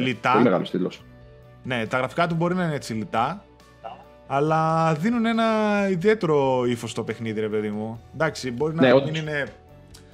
λιτά. 0.00 0.28
Ε, 0.30 0.32
Πολύ 0.32 0.44
μεγάλος 0.44 0.68
στήλος. 0.68 1.02
Ναι, 1.62 1.86
τα 1.86 1.98
γραφικά 1.98 2.26
του 2.26 2.34
μπορεί 2.34 2.54
να 2.54 2.64
είναι 2.64 2.74
έτσι 2.74 2.92
λιτά. 2.92 3.44
Αλλά 4.26 4.92
δίνουν 4.94 5.26
ένα 5.26 5.44
ιδιαίτερο 5.90 6.64
ύφος 6.66 6.90
στο 6.90 7.02
παιχνίδι, 7.02 7.40
ρε 7.40 7.48
παιδί 7.48 7.68
μου. 7.68 8.00
Εντάξει, 8.14 8.50
μπορεί 8.50 8.74
να 8.74 8.80
Ναι, 8.82 8.86
μην 8.92 8.96
όντως. 8.96 9.18
είναι. 9.18 9.46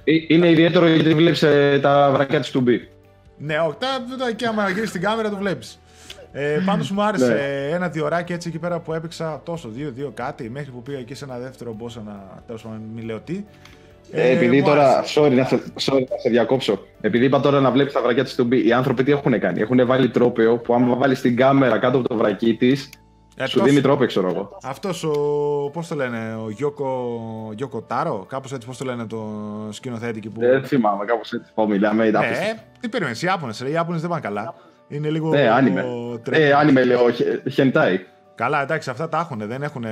Ε, 0.03 0.13
Είναι 0.27 0.49
ιδιαίτερο 0.49 0.87
γιατί 0.87 1.13
βλέπεις 1.13 1.43
τα 1.81 2.09
βρακιά 2.13 2.39
της 2.39 2.51
του 2.51 2.63
B. 2.67 2.69
Ναι, 3.37 3.59
όχι, 3.59 3.77
τα, 3.79 3.87
τα, 4.17 4.27
εκεί 4.27 4.45
άμα 4.45 4.67
γυρίσεις 4.67 4.89
στην 4.89 5.01
κάμερα 5.01 5.29
το 5.29 5.35
βλέπεις. 5.37 5.79
Ε, 6.33 6.61
Πάντως 6.65 6.91
μου 6.91 7.01
άρεσε 7.03 7.33
Ναι. 7.33 7.75
ένα 7.75 7.89
διωράκι 7.89 8.33
έτσι 8.33 8.47
εκεί 8.49 8.59
πέρα 8.59 8.79
που 8.79 8.93
έπαιξα 8.93 9.41
τόσο, 9.45 9.69
δύο-δύο 9.69 10.11
κάτι, 10.13 10.49
μέχρι 10.49 10.71
που 10.71 10.81
πήγα 10.81 10.97
εκεί 10.97 11.13
σε 11.13 11.25
ένα 11.25 11.37
δεύτερο 11.37 11.75
boss, 11.79 11.95
ένα 11.99 12.43
τέλος 12.45 12.61
πάντων, 12.61 12.81
μην 12.95 13.05
λέω 13.05 13.19
τι. 13.19 13.43
Ε, 14.11 14.29
επειδή 14.31 14.57
μου 14.59 14.65
τώρα. 14.65 14.97
άρεσε. 14.97 15.21
Sorry 15.21 15.31
να, 15.31 15.43
σε, 15.45 15.55
sorry 15.81 16.03
να 16.09 16.17
σε 16.17 16.29
διακόψω. 16.29 16.79
Επειδή 17.01 17.25
είπα 17.25 17.39
τώρα 17.39 17.59
να 17.59 17.71
βλέπεις 17.71 17.93
τα 17.93 18.01
βρακιά 18.01 18.23
της 18.23 18.35
του 18.35 18.47
B, 18.51 18.53
οι 18.65 18.73
άνθρωποι 18.73 19.03
τι 19.03 19.11
έχουν 19.11 19.39
κάνει; 19.39 19.61
Έχουν 19.61 19.85
βάλει 19.85 20.09
τρόπαιο 20.09 20.57
που 20.57 20.73
άμα 20.73 20.95
βάλεις 20.95 21.21
την 21.21 21.35
κάμερα 21.35 21.77
κάτω 21.79 21.97
από 21.97 22.07
το 22.07 22.15
βρακί 22.15 22.55
της, 22.55 22.89
Ε, 23.37 23.45
σου 23.45 23.53
τόσο- 23.53 23.65
δίνει 23.69 23.81
τρόπαιο, 23.81 24.07
ξέρω 24.07 24.29
εγώ. 24.29 24.57
Αυτός 24.63 25.03
ο, 25.03 25.11
πώς 25.73 25.87
το 25.87 25.95
λένε, 25.95 26.35
ο 26.45 26.49
Γιώκο, 26.49 27.09
Γιώκο 27.55 27.81
Τάρο, 27.81 28.25
κάπως 28.29 28.53
έτσι 28.53 28.67
πώς 28.67 28.77
το 28.77 28.85
λένε 28.85 29.05
το 29.05 29.27
σκηνοθέτη 29.69 30.17
εκεί 30.17 30.29
που... 30.29 30.39
Δεν 30.39 30.63
θυμάμαι, 30.63 31.05
κάπως 31.05 31.31
έτσι 31.33 31.51
πάω, 31.55 31.67
μιλάμε. 31.67 32.05
ήταν 32.05 32.23
απίστευτο. 32.23 32.53
ναι, 32.53 32.61
τι 32.79 32.89
περίμενες, 32.89 33.21
οι 33.21 33.25
Ιάπωνες, 33.25 33.59
ρε, 33.61 33.69
οι 33.69 33.71
Ιάπωνες 33.71 34.01
δεν 34.01 34.09
πάνε 34.09 34.21
καλά. 34.21 34.55
Είναι 34.91 35.09
λίγο... 35.09 35.29
Ναι, 35.29 35.47
άνιμε. 35.49 35.85
τρελή. 36.23 36.43
Ε, 36.43 36.53
άνιμε 36.53 36.83
λέω, 36.83 37.11
χε- 37.11 37.49
χεντάι. 37.49 38.05
Καλά, 38.35 38.61
εντάξει, 38.61 38.89
αυτά 38.89 39.09
τα 39.09 39.19
έχουν, 39.19 39.47
δεν 39.47 39.63
έχουν 39.63 39.85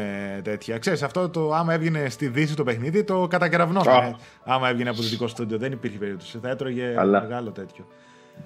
τέτοια. 0.43 0.77
Ξέρεις, 0.77 1.03
αυτό 1.03 1.29
το 1.29 1.53
άμα 1.53 1.73
έβγαινε 1.73 2.09
στη 2.09 2.27
Δύση 2.27 2.55
το 2.55 2.63
παιχνίδι, 2.63 3.03
το 3.03 3.27
κατακεραυνόταν. 3.29 3.93
Α. 4.03 4.15
Άμα 4.43 4.69
έβγαινε 4.69 4.89
από 4.89 5.01
δυτικό 5.01 5.27
στούντιο, 5.27 5.57
δεν 5.57 5.71
υπήρχε 5.71 5.97
περίπτωση. 5.97 6.39
Θα 6.41 6.49
έτρωγε 6.49 6.91
Καλά. 6.95 7.21
μεγάλο 7.21 7.49
τέτοιο. 7.51 7.87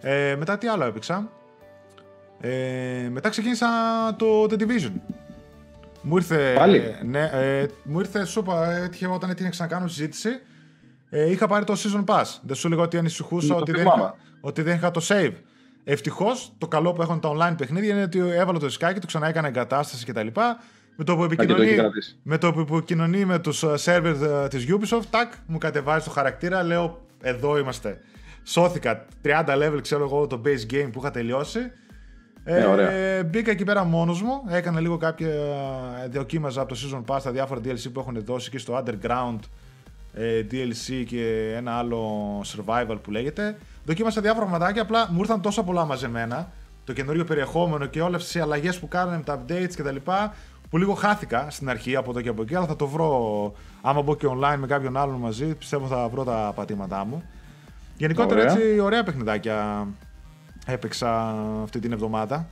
Ε, 0.01 0.35
μετά 0.37 0.57
τι 0.57 0.67
άλλο 0.67 0.83
έπαιξα. 0.83 1.29
Ε, 2.39 3.07
μετά 3.11 3.29
ξεκίνησα 3.29 3.67
το 4.17 4.43
The 4.49 4.53
Division. 4.53 4.91
Μου 6.01 6.15
ήρθε. 6.17 6.53
Πάλι; 6.57 6.77
ε, 6.77 7.03
ναι, 7.05 7.29
ε, 7.33 7.65
μου 7.83 7.99
ήρθε, 7.99 8.25
σου 8.25 8.39
είπα, 8.39 8.71
έτυχε 8.71 9.07
όταν 9.07 9.29
έτυχε 9.29 9.43
να 9.43 9.49
ξανακάνω 9.49 9.87
συζήτηση. 9.87 10.29
Ε, 11.09 11.29
είχα 11.31 11.47
πάρει 11.47 11.65
το 11.65 11.73
Season 11.77 12.03
Pass. 12.13 12.25
Δεν 12.41 12.55
σου 12.55 12.69
λέγα 12.69 12.81
ότι 12.81 12.97
ανησυχούσα 12.97 13.47
Ναι, 13.47 13.53
το 13.53 13.59
ότι 13.59 13.71
δεν, 13.71 13.81
θυμάμαι. 13.81 14.01
είχα, 14.01 14.15
ότι 14.41 14.61
δεν 14.61 14.75
είχα 14.75 14.91
το 14.91 15.01
save. 15.07 15.33
Ευτυχώς, 15.83 16.53
το 16.57 16.67
καλό 16.67 16.93
που 16.93 17.01
έχουν 17.01 17.19
τα 17.19 17.29
online 17.29 17.57
παιχνίδια 17.57 17.93
είναι 17.93 18.03
ότι 18.03 18.19
έβαλα 18.19 18.59
το 18.59 18.65
δισκάκι, 18.65 18.99
το 18.99 19.07
ξανά 19.07 19.27
έκανα 19.27 19.47
εγκατάσταση 19.47 20.05
κτλ. 20.05 20.27
Με 20.95 21.03
το 21.03 21.15
που 21.15 21.27
και 21.27 21.35
το 21.35 21.43
επικοινωνεί, 21.43 21.65
έχει 21.65 21.75
κρατήσει. 21.75 22.17
με 22.23 22.37
το 22.37 22.53
που 22.53 22.75
επικοινωνεί 22.75 23.25
με 23.25 23.39
τους 23.39 23.63
ε, 23.63 23.73
servers 23.85 24.43
ε, 24.43 24.47
της 24.47 24.65
Ubisoft, 24.69 25.05
τάκ, 25.09 25.33
μου 25.47 25.57
κατεβάζει 25.57 26.05
το 26.05 26.11
χαρακτήρα, 26.11 26.63
λέω 26.63 27.01
εδώ 27.21 27.57
είμαστε. 27.57 28.01
Σώθηκα 28.43 29.05
30 29.23 29.45
level, 29.45 29.79
ξέρω 29.81 30.03
εγώ, 30.03 30.27
το 30.27 30.41
base 30.45 30.73
game 30.73 30.89
που 30.91 30.99
είχα 30.99 31.11
τελειώσει. 31.11 31.59
Ε, 32.43 32.63
ωραία. 32.63 33.23
μπήκα 33.23 33.51
εκεί 33.51 33.63
πέρα 33.63 33.83
μόνος 33.83 34.21
μου, 34.21 34.43
έκανα 34.49 34.79
λίγο 34.79 34.97
κάποια, 34.97 35.29
ε, 36.03 36.07
δοκίμαζα 36.07 36.61
από 36.61 36.73
το 36.73 36.79
Season 36.79 37.13
Pass 37.13 37.19
τα 37.23 37.31
διάφορα 37.31 37.59
DLC 37.63 37.91
που 37.93 37.99
έχουν 37.99 38.23
δώσει 38.23 38.49
και 38.49 38.57
στο 38.57 38.83
Underground 38.83 39.39
ε, 39.39 39.47
DLC 40.51 41.03
και 41.07 41.53
ένα 41.55 41.71
άλλο 41.71 42.01
survival 42.41 42.97
που 43.01 43.11
λέγεται. 43.11 43.57
Δοκίμασα 43.85 44.21
διάφορα 44.21 44.45
πραγματάκια, 44.45 44.81
απλά 44.81 45.07
μου 45.11 45.19
ήρθαν 45.19 45.41
τόσα 45.41 45.63
πολλά 45.63 45.85
μαζεμένα, 45.85 46.51
το 46.83 46.93
καινούριο 46.93 47.23
περιεχόμενο 47.23 47.85
και 47.85 48.01
όλες 48.01 48.23
τις 48.23 48.41
αλλαγές 48.41 48.79
που 48.79 48.87
κάνανε 48.87 49.17
με 49.17 49.23
τα 49.23 49.43
updates 49.47 49.73
κτλ. 49.75 49.95
Που 50.69 50.77
λίγο 50.79 50.93
χάθηκα 50.93 51.47
στην 51.49 51.69
αρχή 51.69 51.95
από 51.95 52.09
εδώ 52.09 52.21
και 52.21 52.29
από 52.29 52.41
εκεί, 52.41 52.55
αλλά 52.55 52.65
θα 52.65 52.75
το 52.75 52.87
βρω 52.87 53.53
άμα 53.81 54.01
μπω 54.01 54.15
και 54.15 54.27
online 54.29 54.57
με 54.57 54.67
κάποιον 54.67 54.97
άλλον 54.97 55.15
μαζί. 55.15 55.45
Πιστεύω 55.45 55.87
θα 55.87 56.07
βρω 56.09 56.23
τα 56.23 56.51
πατήματά 56.55 57.05
μου. 57.05 57.23
Γενικότερα 57.97 58.41
Ωραία. 58.41 58.53
έτσι 58.53 58.79
ωραία 58.79 59.03
παιχνιδάκια 59.03 59.87
έπαιξα 60.65 61.35
αυτή 61.63 61.79
την 61.79 61.91
εβδομάδα. 61.91 62.47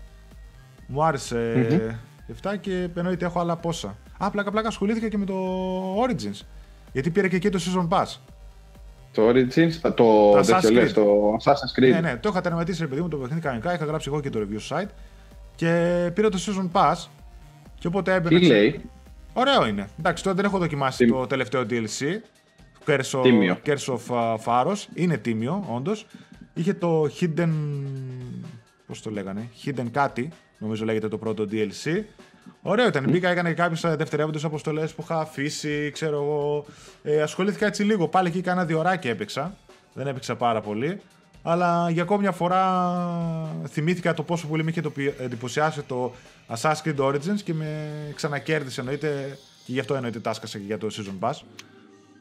Μου 0.88 1.04
άρεσε 1.04 2.00
7 2.44 2.58
και 2.62 2.90
εννοείται 2.96 3.26
έχω 3.26 3.40
άλλα 3.40 3.56
πόσα. 3.56 3.96
Α, 4.18 4.30
πλάκα 4.32 4.52
πλάκα 4.52 4.68
ασχολήθηκα 4.68 5.08
και 5.10 5.18
με 5.18 5.26
το 5.26 5.36
Origins. 6.04 6.46
Γιατί 6.92 7.10
πήρε 7.10 7.28
και 7.28 7.36
εκεί 7.36 7.50
το 7.50 7.60
Season 7.62 7.88
Pass. 7.98 8.06
Το 9.14 9.30
Origins, 9.30 9.72
το, 9.82 9.92
Το 9.92 10.32
τέτοιο 10.42 10.58
Assassin's 10.58 10.72
λες, 10.74 10.92
Creed. 10.92 10.94
το 10.94 11.36
Assassin's 11.44 11.80
Creed. 11.80 11.90
Ναι, 11.92 12.00
ναι, 12.00 12.18
το 12.18 12.30
είχα 12.30 12.42
τερματίσει 12.42 12.82
ρε 12.82 12.88
παιδί 12.88 13.02
μου 13.02 13.08
το 13.08 13.18
παιχνίδι 13.18 13.42
κανονικά. 13.42 13.74
Είχα 13.74 13.86
γράψει 13.86 14.10
εγώ 14.12 14.22
και 14.22 14.30
το 14.30 14.40
review 14.48 14.78
site. 14.78 14.88
Και 15.56 16.12
πήρα 16.14 16.30
το 16.30 16.38
Season 16.46 16.70
Pass. 16.72 16.96
Και 17.80 17.88
οπότε 17.88 18.14
έμπαινα. 18.14 18.40
Τι 18.40 18.46
λέει, 18.46 18.82
Ωραίο 19.34 19.68
είναι. 19.68 19.88
Εντάξει, 20.00 20.24
τώρα 20.24 20.36
δεν 20.36 20.46
έχω 20.46 20.58
δοκιμάσει 20.58 21.06
Τι- 21.06 21.12
το 21.12 21.28
τελευταίο 21.28 21.66
DLC. 21.70 22.22
Curse 22.86 23.20
of, 23.20 23.24
Τίμιο. 23.24 23.58
Curse 23.66 23.94
of 23.96 24.00
uh, 24.10 24.36
Pharos. 24.46 24.76
Είναι 24.94 25.18
τίμιο, 25.18 25.66
όντως. 25.70 26.06
Είχε 26.54 26.74
το 26.74 27.10
Hidden. 27.20 27.50
Πώς 28.88 29.02
το 29.02 29.10
λέγανε, 29.10 29.50
Hidden 29.66 29.86
κάτι, 29.92 30.30
νομίζω 30.58 30.86
λέγεται 30.86 31.08
το 31.08 31.18
πρώτο 31.18 31.46
DLC. 31.52 32.04
Ωραίο 32.62 32.88
ήταν. 32.88 33.06
Μπήκα, 33.10 33.30
έκανα 33.30 33.50
και 33.50 33.56
κάποιε 33.56 33.96
δευτερεύοντες 33.96 34.44
αποστολές 34.44 34.94
που 34.94 35.02
είχα 35.04 35.20
αφήσει, 35.20 35.90
ξέρω 35.94 36.16
εγώ. 36.16 36.66
Ε, 37.04 37.22
ασχολήθηκα 37.22 37.66
έτσι 37.66 37.84
λίγο. 37.84 38.08
Πάλι 38.08 38.28
εκεί 38.28 38.42
κάνα 38.42 38.66
δύο 38.66 38.80
ώρακια 38.80 39.12
έπαιξα. 39.12 39.54
Δεν 39.94 40.08
έπαιξα 40.08 40.36
πάρα 40.36 40.62
πολύ. 40.62 41.00
Αλλά 41.44 41.90
για 41.90 42.02
ακόμη 42.04 42.22
μια 42.22 42.32
φορά 42.32 42.64
θυμήθηκα 43.68 44.14
το 44.14 44.24
πόσο 44.24 44.48
πολύ 44.48 44.64
με 44.64 44.70
είχε 44.70 44.82
το 44.82 44.90
πι- 44.90 45.20
εντυπωσιάσει 45.20 45.82
το 45.82 46.12
Assassin's 46.56 46.82
Creed 46.88 47.06
Origins 47.06 47.42
και 47.44 47.54
με 47.54 47.90
ξανακέρδισε 48.16 48.80
εννοείται. 48.80 49.38
Και 49.66 49.72
γι' 49.72 49.80
αυτό 49.80 49.96
εννοείται 49.96 50.20
τάσκασα 50.20 50.58
και 50.58 50.64
για 50.66 50.78
το 50.78 50.88
Season 50.92 51.28
Pass. 51.28 51.34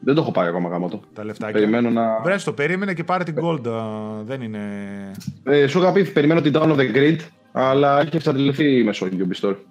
δεν 0.03 0.15
το 0.15 0.21
έχω 0.21 0.31
πάρει 0.31 0.47
ακόμα 0.47 0.69
γάμο 0.69 0.89
το. 0.89 1.01
Τα 1.13 1.23
λεφτάκια. 1.25 1.53
Περιμένω 1.59 1.89
να... 1.89 2.19
Βρες 2.23 2.43
το, 2.43 2.53
περίμενε 2.53 2.93
και 2.93 3.03
πάρε 3.03 3.23
την 3.23 3.35
Gold. 3.43 3.67
α, 3.67 3.81
δεν 4.23 4.41
είναι. 4.41 4.59
Ε, 5.43 5.67
σου 5.67 5.79
είχα 5.79 5.91
πει, 5.91 6.03
περιμένω 6.05 6.41
την 6.41 6.53
Down 6.55 6.61
of 6.71 6.75
the 6.75 6.95
Grid, 6.95 7.17
αλλά 7.51 7.99
έχει 7.99 8.15
εξαντληθεί 8.15 8.83
μέσω 8.83 9.07
Ubisoft. 9.11 9.39
Κα- 9.45 9.57
α, 9.57 9.70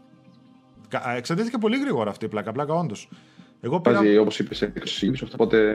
Εξαντλήθηκε 1.16 1.58
πολύ 1.58 1.78
γρήγορα 1.78 2.10
αυτή 2.10 2.24
η 2.24 2.28
πλάκα, 2.28 2.52
πλάκα 2.52 2.74
όντως. 2.74 3.08
Εγώ 3.60 3.80
πήρα. 3.80 3.96
Βάζει, 3.96 4.16
όπως 4.16 4.38
είπες, 4.38 4.56
σε 4.56 4.72
Ubisoft, 5.00 5.30
οπότε... 5.32 5.72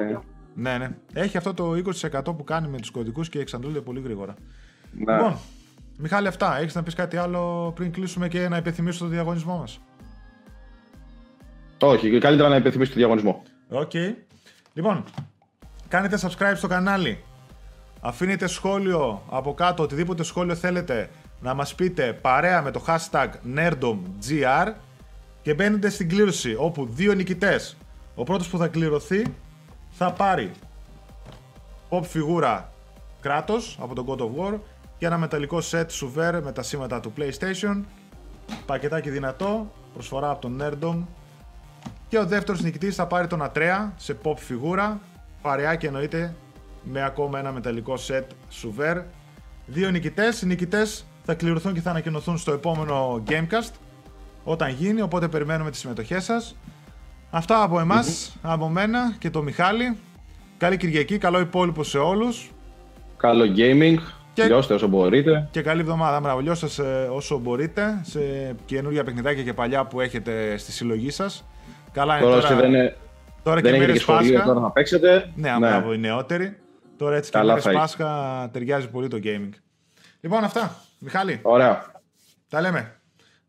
Ναι, 0.54 0.78
ναι. 0.78 0.96
Έχει 1.14 1.38
αυτό 1.38 1.54
το 1.54 1.74
20% 2.02 2.22
που 2.24 2.44
κάνει 2.44 2.68
με 2.68 2.78
τους 2.78 2.92
κωδικούς 2.92 3.30
και 3.30 3.40
εξαντλούνται 3.40 3.82
πολύ 3.82 4.02
γρήγορα. 4.02 4.34
Ναι. 4.92 5.14
Λοιπόν, 5.14 5.38
Μιχάλη, 5.98 6.28
αυτά. 6.28 6.58
Έχεις 6.58 6.76
να 6.76 6.84
πεις 6.84 6.94
κάτι 6.94 7.18
άλλο 7.18 7.72
πριν 7.76 7.92
κλείσουμε 7.92 8.28
και 8.28 8.48
να 8.50 8.58
υπενθυμίσω 8.58 9.00
το 9.00 9.10
διαγωνισμό 9.10 9.58
μας; 9.58 9.80
Όχι, 11.80 12.20
καλύτερα 12.20 12.50
να 12.50 12.56
υπενθυμίσει 12.56 12.92
το 12.92 12.98
διαγωνισμό. 12.98 13.44
Οκ. 13.70 13.94
Λοιπόν, 14.74 15.04
κάνετε 15.88 16.20
subscribe 16.22 16.54
στο 16.56 16.68
κανάλι. 16.68 17.24
Αφήνετε 18.02 18.48
σχόλιο 18.48 19.24
από 19.30 19.54
κάτω, 19.54 19.84
οτιδήποτε 19.84 20.24
σχόλιο 20.24 20.56
θέλετε 20.56 21.10
να 21.42 21.54
μας 21.54 21.76
πείτε 21.76 22.14
παρέα 22.22 22.62
με 22.62 22.72
το 22.72 22.84
hashtag 22.88 23.30
nerdomgr 23.56 24.74
και 25.46 25.54
μπαίνετε 25.54 25.90
στην 25.90 26.10
κλήρωση 26.10 26.56
όπου 26.58 26.88
δύο 26.92 27.14
νικητές. 27.14 27.78
Ο 28.16 28.24
πρώτος 28.24 28.48
που 28.48 28.58
θα 28.58 28.68
κληρωθεί 28.68 29.24
θα 29.92 30.12
πάρει 30.12 30.52
pop 31.90 32.04
φιγούρα 32.04 32.74
κράτος 33.22 33.78
από 33.82 33.96
τον 33.96 34.06
God 34.08 34.20
of 34.20 34.54
War 34.54 34.60
και 34.98 35.06
ένα 35.06 35.18
μεταλλικό 35.18 35.60
set 35.72 35.86
σουβέρ 35.88 36.44
με 36.44 36.52
τα 36.52 36.64
σήματα 36.64 37.00
του 37.00 37.14
PlayStation. 37.18 37.82
Πακετάκι 38.66 39.10
δυνατό, 39.10 39.72
προσφορά 39.94 40.30
από 40.30 40.42
τον 40.42 40.62
Nerdom 40.62 41.04
και 42.08 42.20
ο 42.20 42.26
δεύτερος 42.26 42.62
νικητής 42.62 42.96
θα 42.96 43.08
πάρει 43.08 43.28
τον 43.28 43.44
Ατρέα 43.44 43.94
σε 43.98 44.18
pop 44.24 44.38
φιγούρα 44.38 45.00
παρεάκι 45.42 45.86
εννοείται 45.86 46.36
με 46.84 47.04
ακόμα 47.04 47.40
ένα 47.40 47.52
μεταλλικό 47.52 47.98
σετ 47.98 48.32
σουβέρ. 48.50 49.02
Δύο 49.66 49.90
νικητές. 49.90 50.42
Οι 50.42 50.46
νικητές 50.46 51.06
θα 51.24 51.34
κληρωθούν 51.34 51.74
και 51.74 51.82
θα 51.82 51.90
ανακοινωθούν 51.90 52.38
στο 52.38 52.52
επόμενο 52.52 53.24
Gamecast 53.28 53.72
όταν 54.48 54.70
γίνει, 54.70 55.02
οπότε 55.02 55.28
περιμένουμε 55.28 55.70
τις 55.70 55.80
συμμετοχές 55.80 56.24
σας. 56.24 56.56
Αυτά 57.30 57.64
από 57.64 57.80
εμάς, 57.80 58.38
από 58.42 58.70
μένα 58.70 59.16
και 59.20 59.30
το 59.30 59.42
Μιχάλη. 59.42 59.98
Καλή 60.58 60.78
Κυριακή, 60.78 61.18
καλό 61.18 61.40
υπόλοιπο 61.40 61.84
σε 61.84 61.98
όλους. 61.98 62.52
Καλό 63.18 63.44
gaming. 63.58 63.96
Και... 64.34 64.44
Λιώστε 64.44 64.74
όσο 64.74 64.88
μπορείτε. 64.88 65.48
Και 65.52 65.62
καλή 65.62 65.82
εβδομάδα. 65.82 66.20
Μπράβο, 66.20 66.40
λιώστε 66.40 66.84
όσο 67.12 67.38
μπορείτε 67.38 68.02
σε 68.04 68.20
καινούργια 68.66 69.04
παιχνιδάκια 69.04 69.44
και 69.44 69.54
παλιά 69.54 69.86
που 69.86 70.02
έχετε 70.02 70.58
στη 70.58 70.72
συλλογή 70.72 71.12
σας. 71.12 71.46
Καλά 71.92 72.18
είναι 72.18 72.26
τώρα. 72.26 72.42
Τώρα, 72.42 72.56
δεν, 72.56 72.70
είναι... 72.70 72.98
τώρα 73.44 73.62
δεν 73.62 73.72
και 73.72 73.78
έχετε 73.78 73.92
και 73.92 74.00
σχολείο, 74.00 74.44
τώρα 74.44 74.62
θα 74.62 74.72
παίξετε. 74.72 75.32
Ναι, 75.36 75.52
ναι. 75.52 75.58
μπράβο, 75.58 75.94
οι 75.94 75.98
νεότεροι. 75.98 76.58
Τώρα 76.98 77.16
έτσι 77.16 77.32
Καλά 77.32 77.60
και 77.60 77.62
μέρες 77.66 77.80
Πάσχα 77.80 78.50
ταιριάζει 78.54 78.90
πολύ 78.90 79.08
το 79.08 79.20
gaming. 79.24 79.50
Λοιπόν, 80.22 80.44
αυτά. 80.44 80.76
Μιχάλη. 81.00 81.40
Ωραία. 81.42 81.86
Τα 82.50 82.62
λέμε. 82.62 82.95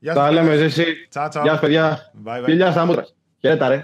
Γεια 0.06 0.14
Τα 0.14 0.30
λέμε 0.32 0.52
εσύ. 0.52 0.84
Τσά, 1.08 1.28
τσά. 1.28 1.40
Γεια 1.42 1.50
σας, 1.50 1.60
παιδιά. 1.60 2.12
Bye, 2.26 2.44
bye. 2.44 2.54
Γεια 2.54 2.72
σας, 2.72 3.12
Χαίρετα, 3.40 3.68
ρε. 3.68 3.74